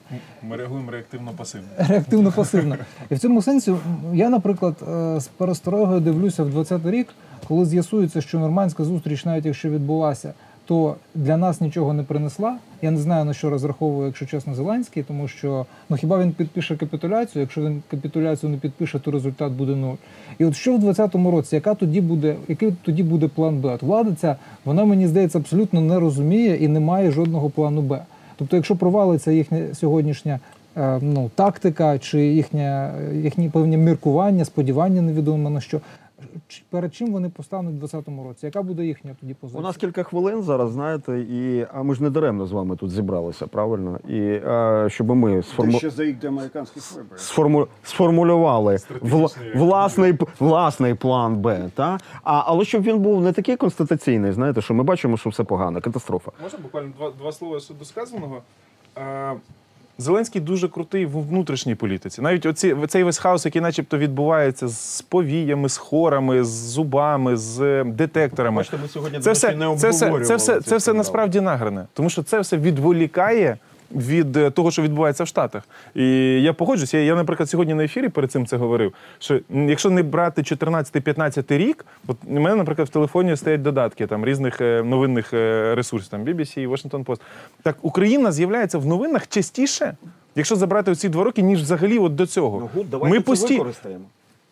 Ми 0.49 0.57
реагуємо 0.57 0.91
реактивно 0.91 1.31
пасивно. 1.37 1.69
реактивно 1.79 2.33
пасивно. 2.33 2.77
І 3.11 3.15
в 3.15 3.19
цьому 3.19 3.43
сенсі 3.43 3.75
я, 4.13 4.31
наприклад, 4.31 4.75
е, 4.83 5.21
з 5.21 5.29
пересторогою 5.29 6.01
дивлюся 6.01 6.45
в 6.45 6.59
20-й 6.59 6.91
рік, 6.91 7.09
коли 7.49 7.65
з'ясується, 7.65 8.21
що 8.21 8.39
нормандська 8.39 8.85
зустріч, 8.85 9.25
навіть 9.25 9.47
якщо 9.47 9.71
відбулася, 9.71 10.35
то 10.67 10.97
для 11.15 11.37
нас 11.37 11.61
нічого 11.61 11.93
не 11.93 12.03
принесла. 12.03 12.57
Я 12.83 12.91
не 12.91 12.99
знаю 12.99 13.25
на 13.25 13.35
що 13.35 13.51
розраховує, 13.51 14.07
якщо 14.07 14.27
чесно, 14.27 14.55
Зеленський, 14.55 15.03
тому 15.03 15.29
що 15.29 15.67
ну 15.89 15.97
хіба 15.97 16.19
він 16.19 16.33
підпише 16.33 16.77
капітуляцію? 16.77 17.41
Якщо 17.43 17.63
він 17.63 17.83
капітуляцію 17.91 18.51
не 18.51 18.57
підпише, 18.57 18.99
то 18.99 19.11
результат 19.11 19.53
буде 19.53 19.77
нуль. 19.77 19.95
І 20.39 20.45
от 20.45 20.57
що 20.57 20.77
в 20.77 20.85
20-му 20.85 21.31
році, 21.31 21.55
яка 21.55 21.75
тоді 21.75 22.01
буде, 22.01 22.37
який 22.49 22.73
тоді 22.83 23.03
буде 23.03 23.29
план 23.29 23.61
Б? 23.61 23.75
От 23.75 23.83
влада 23.83 24.13
ця, 24.21 24.37
вона 24.65 24.85
мені 24.85 25.09
здається 25.09 25.39
абсолютно 25.39 25.81
не 25.81 26.01
розуміє 26.01 26.57
і 26.57 26.69
не 26.69 26.81
має 26.81 27.11
жодного 27.11 27.51
плану 27.51 27.83
Б. 27.83 28.01
Тобто, 28.37 28.57
якщо 28.57 28.77
провалиться 28.77 29.31
їхня 29.33 29.75
сьогоднішня 29.75 30.41
е, 30.77 30.99
ну, 31.03 31.31
тактика 31.35 31.99
чи 31.99 32.27
їхня, 32.27 32.93
їхні 33.15 33.49
певні 33.49 33.77
міркування, 33.77 34.45
сподівання 34.45 35.03
невідомо 35.03 35.51
на 35.51 35.61
що. 35.61 35.81
Перед 36.71 36.95
чим 36.95 37.13
вони 37.13 37.29
постануть 37.29 37.75
у 37.75 37.79
2020 37.79 38.27
році? 38.29 38.47
Яка 38.47 38.63
буде 38.63 38.85
їхня 38.85 39.17
тоді 39.21 39.35
позиція? 39.35 39.61
У 39.61 39.67
нас 39.67 39.77
кілька 39.77 40.03
хвилин 40.03 40.43
зараз, 40.43 40.71
знаєте, 40.71 41.21
і 41.21 41.67
а 41.75 41.83
ми 41.83 41.95
ж 41.95 42.03
не 42.03 42.11
даремно 42.11 42.47
з 42.47 42.53
вами 42.53 42.77
тут 42.77 42.91
зібралися, 42.91 43.47
правильно? 43.47 43.99
І 44.09 44.21
е, 44.21 44.87
щоб 44.91 45.11
ми 45.11 45.43
сформу... 45.43 45.79
Ще 45.79 45.91
за 45.91 46.05
рік 46.05 46.19
до 46.19 46.29
американських 46.29 46.93
виборів. 46.93 47.21
сформу... 47.21 47.69
сформулювали 47.83 48.79
вла... 49.01 49.29
Власний, 49.55 50.19
власний 50.39 50.95
план 50.95 51.37
Б. 51.37 51.71
Та? 51.75 51.99
А, 52.23 52.43
але 52.47 52.65
щоб 52.65 52.83
він 52.83 52.99
був 52.99 53.23
не 53.23 53.33
такий 53.33 53.57
конституційний, 53.57 54.33
знаєте, 54.33 54.63
що 54.63 54.75
ми 54.75 54.83
бачимо, 54.83 55.17
що 55.17 55.31
все 55.31 55.45
погано, 55.45 55.81
катастрофа. 55.81 56.31
Можна 56.43 56.59
буквально 56.59 56.93
два, 56.99 57.11
два 57.11 57.33
слова 57.33 57.61
до 57.79 57.85
сказаного? 57.85 58.43
Е, 58.99 59.35
Зеленський 59.99 60.41
дуже 60.41 60.69
крутий 60.69 61.07
в 61.07 61.29
внутрішній 61.29 61.75
політиці. 61.75 62.23
Навіть 62.23 62.47
оці, 62.47 62.77
цей 62.89 63.03
весь 63.03 63.19
хаос, 63.19 63.45
який 63.45 63.63
начебто 63.63 63.99
відбувається 63.99 64.69
з 64.69 65.03
повіями, 65.03 65.69
з 65.69 65.77
хорами, 65.77 66.45
з 66.45 66.49
зубами, 66.49 67.37
з 67.37 67.61
е, 67.61 67.85
детекторами. 67.85 68.57
Бачите, 68.57 68.77
ми 68.83 68.89
сьогодні, 68.89 69.19
це 69.21 69.33
все, 69.33 69.57
не 69.57 69.77
це 69.77 69.91
все, 69.91 70.21
це 70.21 70.37
все, 70.37 70.61
це 70.61 70.77
все 70.77 70.93
насправді 70.93 71.41
награне, 71.41 71.87
тому 71.93 72.11
що 72.11 72.23
це 72.23 72.41
все 72.41 72.57
відволікає 72.57 73.59
від 73.95 74.37
е, 74.37 74.51
того, 74.51 74.71
що 74.71 74.83
відбувається 74.83 75.25
в 75.25 75.27
Штатах. 75.27 75.63
І 75.95 76.07
я 76.43 76.53
погоджуюся. 76.53 76.99
Я, 76.99 77.15
наприклад, 77.15 77.51
сьогодні 77.51 77.75
на 77.75 77.85
ефірі 77.85 78.09
перед 78.09 78.33
цим 78.33 78.47
це 78.47 78.57
говорив. 78.57 78.93
Що 79.19 79.41
якщо 79.51 79.91
не 79.91 80.03
брати 80.03 80.43
14-15 80.43 81.59
рік, 81.59 81.87
от 82.07 82.17
у 82.27 82.41
мене, 82.41 82.57
наприклад, 82.57 82.89
в 82.89 82.91
телефоні 82.91 83.37
стоять 83.37 83.63
додатки 83.63 84.07
там 84.07 84.25
різних 84.25 84.61
е, 84.61 84.83
новинних 84.83 85.33
е, 85.35 85.75
ресурсів, 85.75 86.11
там 86.11 86.25
BBC, 86.25 86.69
Washington 86.69 87.05
Post. 87.05 87.21
Так 87.63 87.77
Україна 87.83 88.33
з'являється 88.33 88.79
в 88.79 88.87
новинах 88.87 89.29
частіше. 89.29 89.97
Якщо 90.37 90.57
забрати 90.57 90.91
оці 90.91 91.09
два 91.09 91.25
роки, 91.25 91.43
ніж 91.43 91.63
взагалі 91.63 91.99
от 91.99 92.15
до 92.15 92.27
цього. 92.27 92.71
ми 93.03 93.21
пості... 93.21 93.55
використаємо. 93.55 94.05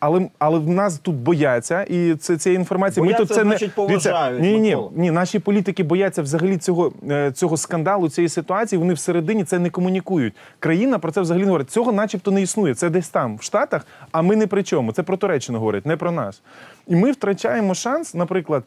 Але, 0.05 0.29
але 0.39 0.59
в 0.59 0.69
нас 0.69 0.99
тут 0.99 1.15
бояться, 1.15 1.83
і 1.83 2.15
це 2.15 2.37
цієї 2.37 2.59
інформації. 2.59 3.03
Бояться, 3.03 3.23
ми 3.23 3.27
тут 3.27 3.35
це 3.37 3.43
значить, 3.43 3.69
не 3.69 3.75
поважають, 3.75 4.41
ні, 4.41 4.59
ні, 4.59 4.77
ні, 4.95 5.11
наші 5.11 5.39
політики 5.39 5.83
бояться 5.83 6.21
взагалі 6.21 6.57
цього, 6.57 6.93
е, 7.09 7.31
цього 7.31 7.57
скандалу, 7.57 8.09
цієї 8.09 8.29
ситуації. 8.29 8.79
Вони 8.79 8.93
всередині 8.93 9.43
це 9.43 9.59
не 9.59 9.69
комунікують. 9.69 10.33
Країна 10.59 10.99
про 10.99 11.11
це 11.11 11.21
взагалі 11.21 11.43
не 11.43 11.47
говорить. 11.47 11.71
Цього, 11.71 11.91
начебто, 11.91 12.31
не 12.31 12.41
існує. 12.41 12.73
Це 12.75 12.89
десь 12.89 13.09
там, 13.09 13.37
в 13.37 13.41
Штатах, 13.41 13.87
а 14.11 14.21
ми 14.21 14.35
не 14.35 14.47
при 14.47 14.63
чому. 14.63 14.91
Це 14.91 15.03
про 15.03 15.17
Туреччину 15.17 15.59
говорить, 15.59 15.85
не 15.85 15.97
про 15.97 16.11
нас. 16.11 16.41
І 16.87 16.95
ми 16.95 17.11
втрачаємо 17.11 17.73
шанс, 17.73 18.13
наприклад, 18.13 18.63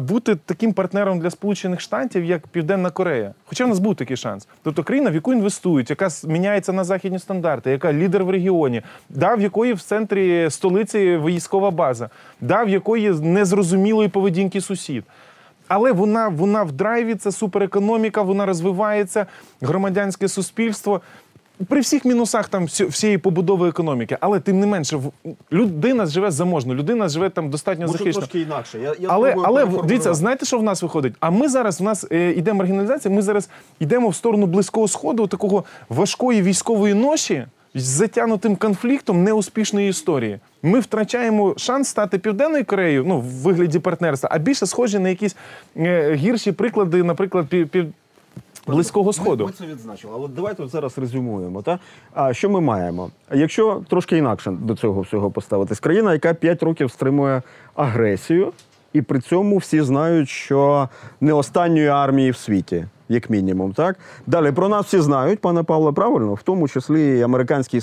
бути 0.00 0.36
таким 0.36 0.72
партнером 0.72 1.20
для 1.20 1.30
Сполучених 1.30 1.80
Штатів, 1.80 2.24
як 2.24 2.46
Південна 2.46 2.90
Корея. 2.90 3.34
Хоча 3.44 3.64
в 3.64 3.68
нас 3.68 3.78
був 3.78 3.94
такий 3.94 4.16
шанс. 4.16 4.48
Тобто 4.62 4.82
країна, 4.82 5.10
в 5.10 5.14
яку 5.14 5.32
інвестують, 5.32 5.90
яка 5.90 6.08
міняється 6.26 6.72
на 6.72 6.84
західні 6.84 7.18
стандарти, 7.18 7.70
яка 7.70 7.92
лідер 7.92 8.24
в 8.24 8.30
регіоні, 8.30 8.82
да, 9.08 9.34
в 9.34 9.40
якої 9.40 9.72
в 9.72 9.82
центрі 9.82 10.50
столиці 10.50 11.16
військова 11.16 11.70
база, 11.70 12.10
да, 12.40 12.64
в 12.64 12.68
якої 12.68 13.10
незрозумілої 13.10 14.08
поведінки 14.08 14.60
сусід. 14.60 15.04
Але 15.68 15.92
вона, 15.92 16.28
вона 16.28 16.62
в 16.62 16.72
драйві, 16.72 17.14
це 17.14 17.32
суперекономіка, 17.32 18.22
вона 18.22 18.46
розвивається, 18.46 19.26
громадянське 19.60 20.28
суспільство. 20.28 21.00
При 21.68 21.80
всіх 21.80 22.04
мінусах 22.04 22.48
там 22.48 22.64
всієї 22.64 23.18
побудови 23.18 23.68
економіки, 23.68 24.16
але 24.20 24.40
тим 24.40 24.60
не 24.60 24.66
менше, 24.66 25.00
людина 25.52 26.06
живе 26.06 26.30
заможно, 26.30 26.74
людина 26.74 27.08
живе 27.08 27.30
там 27.30 27.50
достатньо 27.50 27.86
Може, 27.86 27.98
захищено. 27.98 28.26
трошки 28.26 28.40
інакше. 28.40 28.78
Я, 28.78 28.94
я 29.00 29.08
Але, 29.08 29.36
але 29.44 29.66
дивіться, 29.66 30.14
знаєте, 30.14 30.46
що 30.46 30.58
в 30.58 30.62
нас 30.62 30.82
виходить? 30.82 31.14
А 31.20 31.30
ми 31.30 31.48
зараз 31.48 31.80
в 31.80 31.84
нас 31.84 32.06
е, 32.12 32.30
йде 32.30 32.52
маргіналізація. 32.52 33.14
Ми 33.14 33.22
зараз 33.22 33.48
йдемо 33.80 34.08
в 34.08 34.14
сторону 34.14 34.46
близького 34.46 34.88
сходу, 34.88 35.26
такого 35.26 35.64
важкої 35.88 36.42
військової 36.42 36.94
ноші 36.94 37.46
з 37.74 37.82
затягнутим 37.82 38.56
конфліктом 38.56 39.24
неуспішної 39.24 39.88
історії. 39.90 40.38
Ми 40.62 40.80
втрачаємо 40.80 41.54
шанс 41.56 41.88
стати 41.88 42.18
південною 42.18 42.64
Кореєю, 42.64 43.04
ну 43.06 43.18
в 43.18 43.24
вигляді 43.24 43.78
партнерства, 43.78 44.28
а 44.32 44.38
більше 44.38 44.66
схожі 44.66 44.98
на 44.98 45.08
якісь 45.08 45.36
е, 45.76 46.14
гірші 46.14 46.52
приклади, 46.52 47.02
наприклад, 47.02 47.46
пів, 47.46 47.68
пів, 47.68 47.86
близького 48.66 49.12
сходу. 49.12 49.44
Ми, 49.44 49.50
ми 49.50 49.52
це 49.52 49.66
відзначили, 49.66 50.12
але 50.16 50.28
давайте 50.28 50.62
от 50.62 50.70
зараз 50.70 50.98
резюмуємо. 50.98 51.62
Та? 51.62 51.78
А 52.14 52.34
що 52.34 52.50
ми 52.50 52.60
маємо? 52.60 53.10
Якщо 53.32 53.82
трошки 53.88 54.16
інакше 54.16 54.50
до 54.50 54.76
цього 54.76 55.00
всього 55.00 55.30
поставитись, 55.30 55.80
країна, 55.80 56.12
яка 56.12 56.34
5 56.34 56.62
років 56.62 56.90
стримує 56.90 57.42
агресію, 57.74 58.52
і 58.92 59.02
при 59.02 59.20
цьому 59.20 59.56
всі 59.56 59.82
знають, 59.82 60.28
що 60.28 60.88
не 61.20 61.32
останньої 61.32 61.88
армії 61.88 62.30
в 62.30 62.36
світі. 62.36 62.86
Як 63.08 63.30
мінімум, 63.30 63.72
так 63.72 63.96
далі 64.26 64.52
про 64.52 64.68
нас 64.68 64.86
всі 64.86 65.00
знають, 65.00 65.40
пане 65.40 65.62
Павле, 65.62 65.92
правильно, 65.92 66.34
в 66.34 66.42
тому 66.42 66.68
числі 66.68 67.18
і 67.18 67.22
американський 67.22 67.80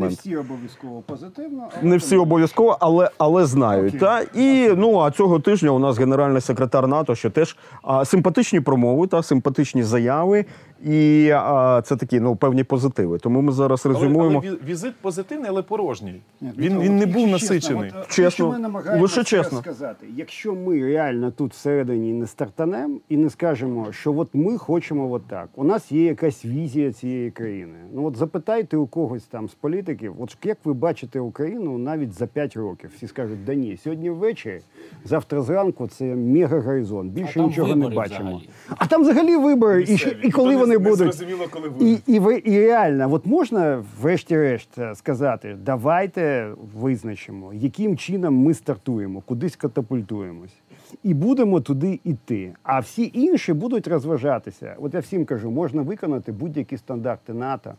Не 0.00 0.14
всі 0.14 0.36
обов'язково 0.36 1.02
позитивно. 1.06 1.68
але 1.72 1.90
Не 1.90 1.96
всі 1.96 2.16
обов'язково, 2.16 2.76
але, 2.80 3.10
але 3.18 3.46
знають. 3.46 3.88
Окей. 3.88 4.00
Та? 4.00 4.20
І 4.34 4.74
ну 4.76 4.98
а 4.98 5.10
цього 5.10 5.40
тижня 5.40 5.70
у 5.70 5.78
нас 5.78 5.98
генеральний 5.98 6.40
секретар 6.40 6.88
НАТО, 6.88 7.14
що 7.14 7.30
теж 7.30 7.56
а, 7.82 8.04
симпатичні 8.04 8.60
промови 8.60 9.06
та 9.06 9.22
симпатичні 9.22 9.82
заяви, 9.82 10.44
і 10.84 11.30
а, 11.34 11.82
це 11.84 11.96
такі 11.96 12.20
ну 12.20 12.36
певні 12.36 12.64
позитиви. 12.64 13.18
Тому 13.18 13.40
ми 13.40 13.52
зараз 13.52 13.82
Але, 13.86 13.94
резюмуємо. 13.94 14.42
але 14.44 14.54
ві- 14.54 14.64
візит 14.66 14.94
позитивний, 15.00 15.46
але 15.50 15.62
порожній. 15.62 16.20
Ні, 16.40 16.52
Він, 16.58 16.80
він 16.80 16.96
не 16.96 17.06
був 17.06 17.28
насичений. 17.28 17.82
Чесно, 17.90 18.00
от, 18.00 18.08
Чесно, 18.08 18.30
що 18.30 18.48
ми 18.48 18.58
намагаємося 18.58 19.02
лише 19.20 19.24
чесно. 19.24 19.58
сказати, 19.58 20.06
якщо 20.16 20.54
ми 20.54 20.80
реально 20.84 21.30
тут 21.30 21.52
всередині 21.52 22.12
не 22.12 22.26
стартанемо 22.26 22.96
і 23.08 23.16
не 23.16 23.30
скажемо, 23.30 23.86
що 23.92 24.14
от 24.18 24.28
ми 24.32 24.58
хочемо 24.58 25.12
от 25.12 25.22
так, 25.28 25.48
у 25.54 25.64
нас 25.64 25.92
є 25.92 26.04
якась 26.04 26.44
візія 26.44 26.92
цієї 26.92 27.30
країни. 27.30 27.74
Ну 27.94 28.04
от 28.06 28.16
запитайте 28.16 28.76
у 28.76 28.86
когось 28.86 29.22
там 29.24 29.48
з 29.48 29.54
політиків, 29.54 30.14
от 30.18 30.36
як 30.44 30.58
ви 30.64 30.72
бачите 30.74 31.20
Україну 31.20 31.78
навіть 31.78 32.12
за 32.12 32.26
5 32.26 32.56
років? 32.56 32.90
Всі 32.96 33.06
скажуть, 33.06 33.44
да 33.44 33.54
ні, 33.54 33.76
сьогодні 33.76 34.10
ввечері, 34.10 34.60
завтра 35.04 35.42
зранку 35.42 35.88
це 35.88 36.04
мега 36.04 36.60
горизонт. 36.60 37.12
Більше 37.12 37.40
нічого 37.40 37.76
не 37.76 37.88
бачимо. 37.88 38.28
взагалі. 38.30 38.48
А 38.78 38.86
там 38.86 39.02
взагалі 39.02 39.36
вибори, 39.36 39.82
і, 39.82 39.98
і 40.22 40.30
коли 40.30 40.56
вони 40.56 40.71
будуть. 40.78 41.24
коли 41.50 41.70
І, 41.80 41.98
і, 42.06 42.18
ви, 42.18 42.42
і 42.44 42.60
реально, 42.60 43.12
от 43.12 43.26
можна 43.26 43.84
врешті-решт 44.00 44.78
е, 44.78 44.94
сказати, 44.94 45.56
давайте 45.64 46.50
визначимо, 46.74 47.54
яким 47.54 47.96
чином 47.96 48.34
ми 48.34 48.54
стартуємо, 48.54 49.20
кудись 49.20 49.56
катапультуємось. 49.56 50.54
І 51.02 51.14
будемо 51.14 51.60
туди 51.60 52.00
йти. 52.04 52.52
А 52.62 52.80
всі 52.80 53.10
інші 53.14 53.52
будуть 53.52 53.88
розважатися. 53.88 54.76
От 54.78 54.94
я 54.94 55.00
всім 55.00 55.24
кажу, 55.24 55.50
можна 55.50 55.82
виконати 55.82 56.32
будь-які 56.32 56.78
стандарти 56.78 57.34
НАТО, 57.34 57.74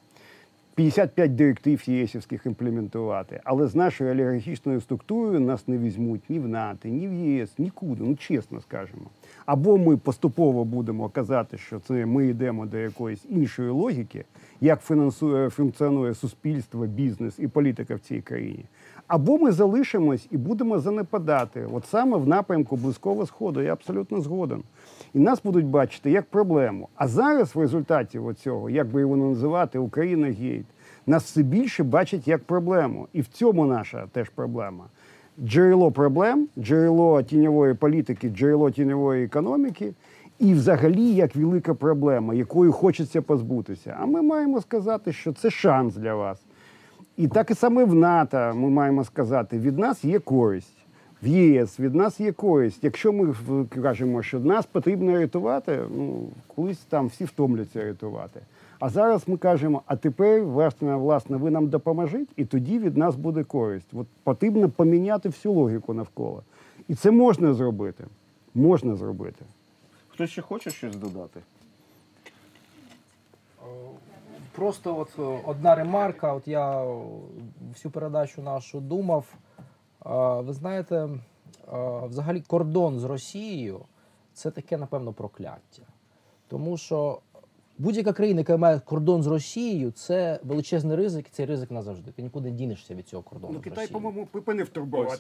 55 0.76 1.36
директив 1.36 1.90
ЄСівських 1.90 2.46
імплементувати, 2.46 3.42
але 3.44 3.68
з 3.68 3.76
нашою 3.76 4.12
олігархічною 4.12 4.82
структурою 4.82 5.40
нас 5.40 5.68
не 5.68 5.78
візьмуть 5.78 6.30
ні 6.30 6.40
в 6.40 6.48
НАТО, 6.48 6.90
ні 6.90 7.08
в 7.08 7.14
ЄС, 7.14 7.50
нікуди. 7.58 8.04
Ну 8.04 8.16
чесно 8.16 8.62
скажемо. 8.62 9.10
Або 9.46 9.78
ми 9.78 9.98
поступово 9.98 10.66
будемо 10.66 11.10
казати, 11.10 11.58
що 11.58 11.80
це 11.80 12.06
ми 12.06 12.28
йдемо 12.28 12.66
до 12.66 12.78
якоїсь 12.78 13.26
іншої 13.30 13.70
логіки, 13.70 14.26
як 14.62 14.82
фінансує 14.82 15.50
функціонує 15.50 16.14
суспільство, 16.14 16.86
бізнес 16.86 17.40
і 17.40 17.48
політика 17.48 17.96
в 17.96 18.00
цій 18.00 18.22
країні. 18.22 18.66
Або 19.08 19.38
ми 19.38 19.52
залишимось 19.52 20.28
і 20.32 20.38
будемо 20.38 20.80
занепадати, 20.80 21.68
от 21.74 21.86
саме 21.86 22.18
в 22.18 22.28
напрямку 22.28 22.76
близького 22.76 23.26
сходу. 23.26 23.62
Я 23.62 23.74
абсолютно 23.74 24.22
згоден. 24.22 24.64
І 25.14 25.20
нас 25.20 25.44
будуть 25.44 25.66
бачити 25.66 26.12
як 26.12 26.26
проблему. 26.26 26.90
А 26.96 27.08
зараз 27.08 27.56
в 27.56 27.60
результаті 27.60 28.20
цього, 28.44 28.70
як 28.70 28.88
би 28.88 29.02
його 29.02 29.18
називати, 29.18 29.80
Україна 29.80 30.28
гейт, 30.28 30.66
нас 31.06 31.24
все 31.24 31.44
більше 31.44 31.84
бачать 31.84 32.28
як 32.28 32.44
проблему. 32.44 33.08
І 33.14 33.22
в 33.22 33.28
цьому 33.28 33.66
наша 33.66 34.08
теж 34.12 34.30
проблема. 34.30 34.86
Джерело 35.40 35.92
проблем, 35.92 36.48
джерело 36.58 37.24
тіньової 37.24 37.74
політики, 37.74 38.30
джерело 38.30 38.72
тіньової 38.72 39.26
економіки, 39.26 39.94
і 40.40 40.54
взагалі 40.54 41.14
як 41.14 41.36
велика 41.36 41.74
проблема, 41.74 42.34
якою 42.34 42.72
хочеться 42.72 43.22
позбутися. 43.22 43.98
А 44.00 44.06
ми 44.06 44.22
маємо 44.22 44.62
сказати, 44.62 45.14
що 45.14 45.34
це 45.34 45.50
шанс 45.50 45.96
для 45.96 46.16
вас. 46.16 46.42
І 47.18 47.28
так 47.28 47.52
і 47.52 47.54
саме 47.54 47.84
в 47.84 47.96
НАТО 47.96 48.52
ми 48.56 48.70
маємо 48.70 49.04
сказати: 49.04 49.60
від 49.60 49.78
нас 49.78 50.06
є 50.06 50.20
користь. 50.20 50.78
в 51.24 51.28
ЄС 51.28 51.80
від 51.80 51.96
нас 51.96 52.20
є 52.20 52.32
користь. 52.32 52.84
Якщо 52.84 53.14
ми 53.14 53.36
кажемо, 53.84 54.24
що 54.24 54.40
нас 54.40 54.66
потрібно 54.66 55.20
рятувати, 55.20 55.80
ну 55.98 56.28
колись 56.56 56.78
там 56.78 57.08
всі 57.08 57.26
втомляться 57.26 57.84
рятувати. 57.84 58.40
А 58.84 58.90
зараз 58.90 59.28
ми 59.28 59.38
кажемо, 59.38 59.82
а 59.86 59.96
тепер, 59.96 60.44
власне, 60.44 60.96
власне, 60.96 61.38
ви 61.38 61.52
нам 61.52 61.68
допоможіть, 61.68 62.30
і 62.36 62.46
тоді 62.46 62.80
від 62.80 62.98
нас 62.98 63.16
буде 63.16 63.44
користь. 63.44 63.88
От 63.94 64.08
потрібно 64.24 64.70
поміняти 64.70 65.30
всю 65.30 65.54
логіку 65.54 65.94
навколо. 65.94 66.44
І 66.88 66.96
це 66.96 67.12
можна 67.12 67.54
зробити. 67.54 68.06
Можна 68.54 68.96
зробити. 68.96 69.46
Хтось 70.10 70.30
ще 70.30 70.42
хоче 70.42 70.72
щось 70.72 70.96
додати? 70.96 71.40
Просто 74.52 74.98
от 74.98 75.10
е, 75.20 75.40
одна 75.46 75.76
ремарка. 75.76 76.34
От 76.34 76.48
я 76.48 76.84
е, 76.84 76.98
всю 77.74 77.92
передачу 77.92 78.42
нашу 78.42 78.80
думав. 78.80 79.26
Е, 80.06 80.42
Ви 80.42 80.54
знаєте, 80.54 80.96
е, 80.96 81.10
взагалі 82.08 82.42
кордон 82.42 83.00
з 83.00 83.04
Росією 83.04 83.80
це 84.34 84.52
таке, 84.52 84.78
напевно, 84.78 85.14
прокляття. 85.14 85.84
Тому 86.48 86.78
що 86.78 87.20
будь-яка 87.84 88.14
країна, 88.14 88.40
яка 88.40 88.58
має 88.58 88.80
кордон 88.80 89.24
з 89.24 89.28
Росією, 89.28 89.92
це 89.92 90.40
величезний 90.44 90.98
ризик, 90.98 91.26
і 91.28 91.30
цей 91.32 91.46
ризик 91.46 91.72
назавжди. 91.72 92.12
Ти 92.12 92.22
нікуди 92.22 92.52
не 92.52 92.56
дінешся 92.56 92.96
від 92.96 93.08
цього 93.08 93.24
кордону. 93.24 93.54
з 93.60 93.64
Росією. 93.88 94.28
припинив 94.32 94.70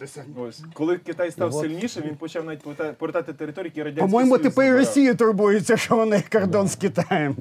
Ось, 0.04 0.20
ось. 0.48 0.64
Коли 0.74 0.98
Китай 0.98 1.32
став 1.32 1.52
І 1.52 1.54
от- 1.56 1.62
сильнішим, 1.62 2.04
він 2.08 2.16
почав 2.16 2.46
навіть 2.46 2.64
повертати- 2.64 3.34
території, 3.34 3.70
які 3.76 3.84
радянський 3.84 4.08
По-моєму, 4.12 4.38
тепер 4.38 4.66
і. 4.66 4.78
Росія 4.78 5.14
турбується, 5.14 5.78
що 5.78 5.96
вони 5.96 6.24
кордон 6.32 6.68
з 6.68 6.76
Китаєм. 6.76 7.36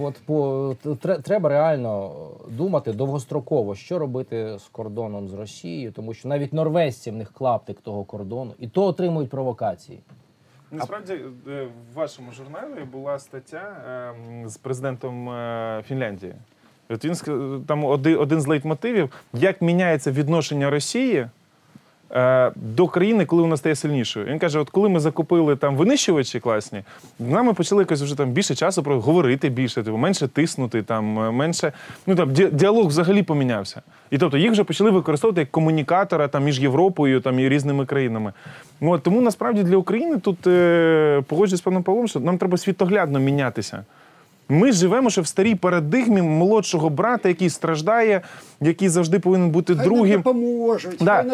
От 0.00 0.14
по 0.26 0.76
тре- 1.00 1.18
треба 1.18 1.48
реально 1.48 2.12
думати 2.50 2.92
довгостроково, 2.92 3.74
що 3.74 3.98
робити 3.98 4.56
з 4.58 4.62
кордоном 4.62 5.28
з 5.28 5.32
Росією, 5.34 5.92
тому 5.92 6.14
що 6.14 6.28
навіть 6.28 6.52
норвезці 6.52 7.10
в 7.10 7.14
них 7.16 7.32
клаптик 7.32 7.80
того 7.80 8.04
кордону, 8.04 8.52
і 8.58 8.68
то 8.68 8.84
отримують 8.84 9.30
провокації. 9.30 9.98
Насправді 10.70 11.12
е, 11.12 11.68
в 11.92 11.94
вашому 11.94 12.32
журналі 12.32 12.84
була 12.92 13.18
стаття 13.18 13.76
ем, 13.88 14.48
з 14.48 14.56
президентом 14.56 15.30
е, 15.30 15.82
Фінляндії. 15.86 16.34
От 16.88 17.04
він 17.04 17.64
там 17.66 17.84
один, 17.84 18.40
з 18.40 18.46
лейтмотивів, 18.46 19.10
як 19.32 19.62
міняється 19.62 20.10
відношення 20.10 20.70
Росії 20.70 21.28
до 22.56 22.88
країни, 22.88 23.24
коли 23.24 23.42
вона 23.42 23.56
стає 23.56 23.74
сильнішою. 23.74 24.26
Він 24.26 24.38
каже: 24.38 24.58
от 24.58 24.70
коли 24.70 24.88
ми 24.88 25.00
закупили 25.00 25.56
там 25.56 25.76
винищувачі 25.76 26.40
класні, 26.40 26.82
нами 27.18 27.52
почали 27.54 27.82
якось 27.82 28.02
вже 28.02 28.16
там 28.16 28.30
більше 28.30 28.54
часу 28.54 28.82
про 28.82 29.00
говорити 29.00 29.48
більше, 29.48 29.82
типу, 29.82 29.96
менше 29.96 30.28
тиснути, 30.28 30.82
там 30.82 31.18
е, 31.18 31.30
менше. 31.30 31.72
Ну 32.06 32.14
там 32.14 32.30
ді- 32.30 32.50
діалог 32.50 32.86
взагалі 32.86 33.22
помінявся. 33.22 33.82
І 34.10 34.18
тобто 34.18 34.38
їх 34.38 34.52
вже 34.52 34.64
почали 34.64 34.90
використовувати 34.90 35.40
як 35.40 35.50
комунікатора 35.50 36.28
там 36.28 36.44
між 36.44 36.60
Європою 36.60 37.20
там 37.20 37.38
і 37.38 37.48
різними 37.48 37.86
країнами. 37.86 38.32
Ну, 38.80 38.90
от, 38.90 39.02
тому 39.02 39.20
насправді 39.20 39.62
для 39.62 39.76
України 39.76 40.18
тут 40.18 40.46
е, 40.46 41.22
погоджуюсь 41.26 41.60
з 41.60 41.62
паном 41.64 41.82
Павлом, 41.82 42.08
що 42.08 42.20
нам 42.20 42.38
треба 42.38 42.56
світоглядно 42.56 43.18
мінятися. 43.18 43.84
Ми 44.48 44.72
живемо 44.72 45.10
ще 45.10 45.20
в 45.20 45.26
старій 45.26 45.54
парадигмі 45.54 46.22
молодшого 46.22 46.90
брата, 46.90 47.28
який 47.28 47.50
страждає, 47.50 48.20
який 48.60 48.88
завжди 48.88 49.18
повинен 49.18 49.50
бути 49.50 49.74
другим. 49.74 50.16
допоможуть, 50.20 50.96
Да. 51.00 51.24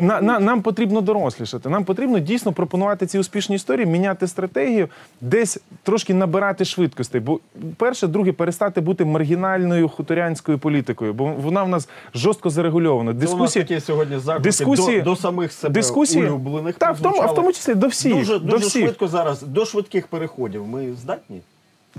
На, 0.00 0.20
на, 0.20 0.40
нам 0.40 0.62
потрібно 0.62 1.00
дорослішати. 1.00 1.68
Нам 1.68 1.84
потрібно 1.84 2.18
дійсно 2.18 2.52
пропонувати 2.52 3.06
ці 3.06 3.18
успішні 3.18 3.56
історії, 3.56 3.86
міняти 3.86 4.26
стратегію, 4.26 4.88
десь 5.20 5.58
трошки 5.82 6.14
набирати 6.14 6.64
швидкостей. 6.64 7.20
Бо 7.20 7.40
перше, 7.76 8.06
друге, 8.06 8.32
перестати 8.32 8.80
бути 8.80 9.04
маргінальною 9.04 9.88
хуторянською 9.88 10.58
політикою, 10.58 11.14
бо 11.14 11.24
вона 11.26 11.62
в 11.62 11.68
нас 11.68 11.88
жорстко 12.14 12.50
зарегульована. 12.50 13.14
Це 13.26 13.34
у 13.34 13.36
нас 13.38 13.52
такі 13.52 13.80
сьогодні 13.80 14.18
заклики 14.18 14.48
дискусії- 14.48 14.98
до, 14.98 15.10
до 15.10 15.16
самих 15.16 15.52
себе 15.52 15.74
дискусії, 15.74 16.24
улюблених. 16.26 16.74
та, 16.74 16.90
в 16.90 17.00
тому, 17.00 17.16
а 17.22 17.26
в 17.26 17.34
тому 17.34 17.52
числі 17.52 17.74
до 17.74 17.86
всіх. 17.86 18.14
Дуже, 18.14 18.38
до 18.38 18.46
дуже 18.46 18.66
всіх. 18.66 18.82
швидко 18.82 19.08
зараз, 19.08 19.42
до 19.42 19.64
швидких 19.64 20.06
переходів. 20.06 20.66
Ми 20.66 20.92
здатні? 21.02 21.40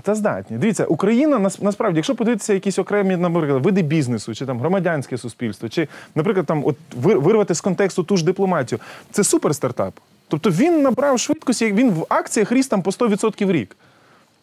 Та 0.02 0.14
здатні. 0.14 0.58
Дивіться, 0.58 0.84
Україна 0.84 1.38
нас- 1.38 1.62
насправді, 1.62 1.96
якщо 1.96 2.14
подивитися 2.14 2.54
якісь 2.54 2.78
окремі 2.78 3.16
наприклад, 3.16 3.64
види 3.64 3.82
бізнесу, 3.82 4.34
чи 4.34 4.46
там 4.46 4.58
громадянське 4.60 5.18
суспільство, 5.18 5.68
чи, 5.68 5.88
наприклад, 6.14 6.46
там 6.46 6.62
от 6.66 6.76
вир- 7.02 7.18
вирвати 7.20 7.54
з 7.54 7.60
контексту 7.60 8.02
ту 8.02 8.16
ж 8.16 8.24
дипломатію, 8.24 8.78
це 9.10 9.24
супер 9.24 9.54
стартап. 9.54 9.94
Тобто 10.28 10.50
він 10.50 10.82
набрав 10.82 11.18
швидкості, 11.18 11.72
він 11.72 11.90
в 11.90 12.06
акціях 12.08 12.52
ріс 12.52 12.66
там 12.68 12.82
по 12.82 12.90
100% 12.92 13.46
в 13.46 13.52
рік. 13.52 13.76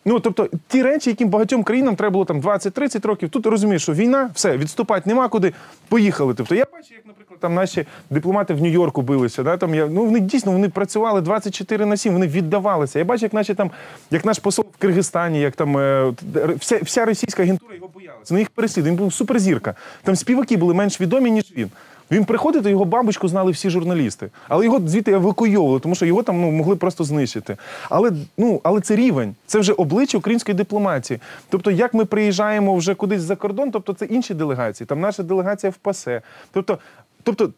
Ну, 0.05 0.19
тобто, 0.19 0.49
ті 0.67 0.83
речі, 0.83 1.09
яким 1.09 1.29
багатьом 1.29 1.63
країнам 1.63 1.95
треба 1.95 2.13
було 2.13 2.25
там 2.25 2.41
20-30 2.41 3.07
років, 3.07 3.29
тут 3.29 3.45
розумієш, 3.45 3.83
що 3.83 3.93
війна, 3.93 4.29
все, 4.33 4.57
відступати 4.57 5.09
нема 5.09 5.27
куди, 5.27 5.53
поїхали. 5.87 6.33
Тобто, 6.33 6.55
я 6.55 6.65
бачу, 6.73 6.93
як, 6.93 7.05
наприклад, 7.05 7.39
там 7.39 7.53
наші 7.53 7.85
дипломати 8.09 8.53
в 8.53 8.61
Нью-Йорку 8.61 9.01
билися. 9.01 9.43
Да, 9.43 9.57
там, 9.57 9.75
я, 9.75 9.87
ну, 9.87 10.05
вони 10.05 10.19
дійсно 10.19 10.51
вони 10.51 10.69
працювали 10.69 11.21
24 11.21 11.85
на 11.85 11.97
7, 11.97 12.13
вони 12.13 12.27
віддавалися. 12.27 12.99
Я 12.99 13.05
бачу, 13.05 13.25
як, 13.25 13.33
наші, 13.33 13.53
там, 13.53 13.71
як 14.11 14.25
наш 14.25 14.39
посол 14.39 14.65
в 14.73 14.77
Киргизстані, 14.77 15.41
як 15.41 15.55
там 15.55 15.77
е, 15.77 16.13
вся, 16.59 16.79
вся 16.83 17.05
російська 17.05 17.43
агентура 17.43 17.75
його 17.75 17.87
боялася. 17.93 18.33
На 18.33 18.39
їх 18.39 18.49
переслідували, 18.49 18.91
він 18.91 18.97
був 18.97 19.13
суперзірка. 19.13 19.75
Там 20.03 20.15
співаки 20.15 20.57
були 20.57 20.73
менш 20.73 21.01
відомі, 21.01 21.31
ніж 21.31 21.53
він. 21.57 21.69
Він 22.11 22.25
приходить, 22.25 22.63
то 22.63 22.69
його 22.69 22.85
бабочку 22.85 23.27
знали 23.27 23.51
всі 23.51 23.69
журналісти. 23.69 24.29
Але 24.47 24.65
його 24.65 24.87
звідти 24.87 25.11
евакуйовували, 25.11 25.79
тому 25.79 25.95
що 25.95 26.05
його 26.05 26.23
там 26.23 26.41
ну, 26.41 26.51
могли 26.51 26.75
просто 26.75 27.03
знищити. 27.03 27.57
Але, 27.89 28.11
ну, 28.37 28.61
але 28.63 28.81
це 28.81 28.95
рівень, 28.95 29.35
це 29.45 29.59
вже 29.59 29.73
обличчя 29.73 30.17
української 30.17 30.57
дипломатії. 30.57 31.19
Тобто, 31.49 31.71
як 31.71 31.93
ми 31.93 32.05
приїжджаємо 32.05 32.75
вже 32.75 32.95
кудись 32.95 33.21
за 33.21 33.35
кордон, 33.35 33.71
тобто 33.71 33.93
це 33.93 34.05
інші 34.05 34.33
делегації. 34.33 34.87
Там 34.87 34.99
наша 34.99 35.23
делегація 35.23 35.69
в 35.69 35.75
ПАСЕ. 35.75 36.21
Тобто, 36.51 36.77
тобто 37.23 37.49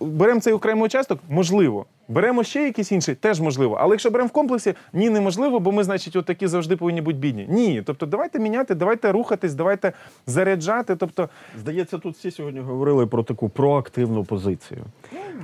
беремо 0.00 0.40
цей 0.40 0.52
окремий 0.52 0.84
участок, 0.84 1.18
можливо. 1.28 1.86
Беремо 2.08 2.44
ще 2.44 2.64
якийсь 2.64 2.92
інший, 2.92 3.14
теж 3.14 3.40
можливо. 3.40 3.76
Але 3.80 3.90
якщо 3.90 4.10
беремо 4.10 4.28
в 4.28 4.32
комплексі, 4.32 4.74
ні, 4.92 5.10
неможливо, 5.10 5.60
бо 5.60 5.72
ми, 5.72 5.84
значить, 5.84 6.16
от 6.16 6.24
такі 6.24 6.46
завжди 6.46 6.76
повинні 6.76 7.00
бути 7.00 7.18
бідні. 7.18 7.46
Ні. 7.48 7.82
Тобто, 7.86 8.06
давайте 8.06 8.38
міняти, 8.38 8.74
давайте 8.74 9.12
рухатись, 9.12 9.54
давайте 9.54 9.92
заряджати. 10.26 10.96
Тобто, 10.96 11.28
Здається, 11.58 11.98
тут 11.98 12.14
всі 12.14 12.30
сьогодні 12.30 12.60
говорили 12.60 13.06
про 13.06 13.22
таку 13.22 13.48
проактивну 13.48 14.24
позицію. 14.24 14.84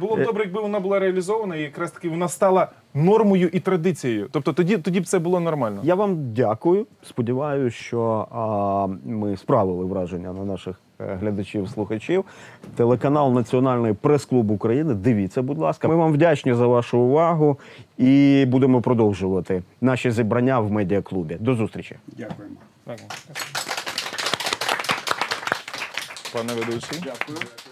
Було 0.00 0.16
б 0.16 0.24
добре, 0.24 0.44
якби 0.44 0.60
вона 0.60 0.80
була 0.80 0.98
реалізована, 0.98 1.56
і 1.56 1.62
якраз 1.62 1.90
таки 1.90 2.08
вона 2.08 2.28
стала 2.28 2.68
нормою 2.94 3.50
і 3.52 3.60
традицією. 3.60 4.28
Тобто 4.32 4.52
тоді, 4.52 4.78
тоді 4.78 5.00
б 5.00 5.06
це 5.06 5.18
було 5.18 5.40
нормально. 5.40 5.80
Я 5.84 5.94
вам 5.94 6.32
дякую. 6.32 6.86
Сподіваюся, 7.02 7.76
що 7.76 8.28
а, 8.30 8.86
ми 9.04 9.36
справили 9.36 9.84
враження 9.84 10.32
на 10.32 10.44
наших 10.44 10.76
е, 10.76 10.87
глядачів, 10.98 11.68
слухачів. 11.68 12.24
Телеканал 12.76 13.32
Національний 13.32 13.92
прес-клуб 13.92 14.50
України. 14.50 14.94
Дивіться, 14.94 15.42
будь 15.42 15.58
ласка. 15.58 15.88
Ми 15.88 15.94
вам 15.96 16.12
вдячні 16.12 16.54
за 16.54 16.66
вашу 16.66 16.98
увагу 16.98 17.58
і 17.98 18.44
будемо 18.48 18.80
продовжувати 18.80 19.62
наші 19.80 20.10
зібрання 20.10 20.60
в 20.60 20.72
медіаклубі. 20.72 21.36
До 21.40 21.54
зустрічі. 21.54 21.96
Дякуємо. 22.06 22.54
Пане 26.32 26.54
ведучий. 26.54 26.98
Дякую. 27.04 27.38
Дякую. 27.38 27.67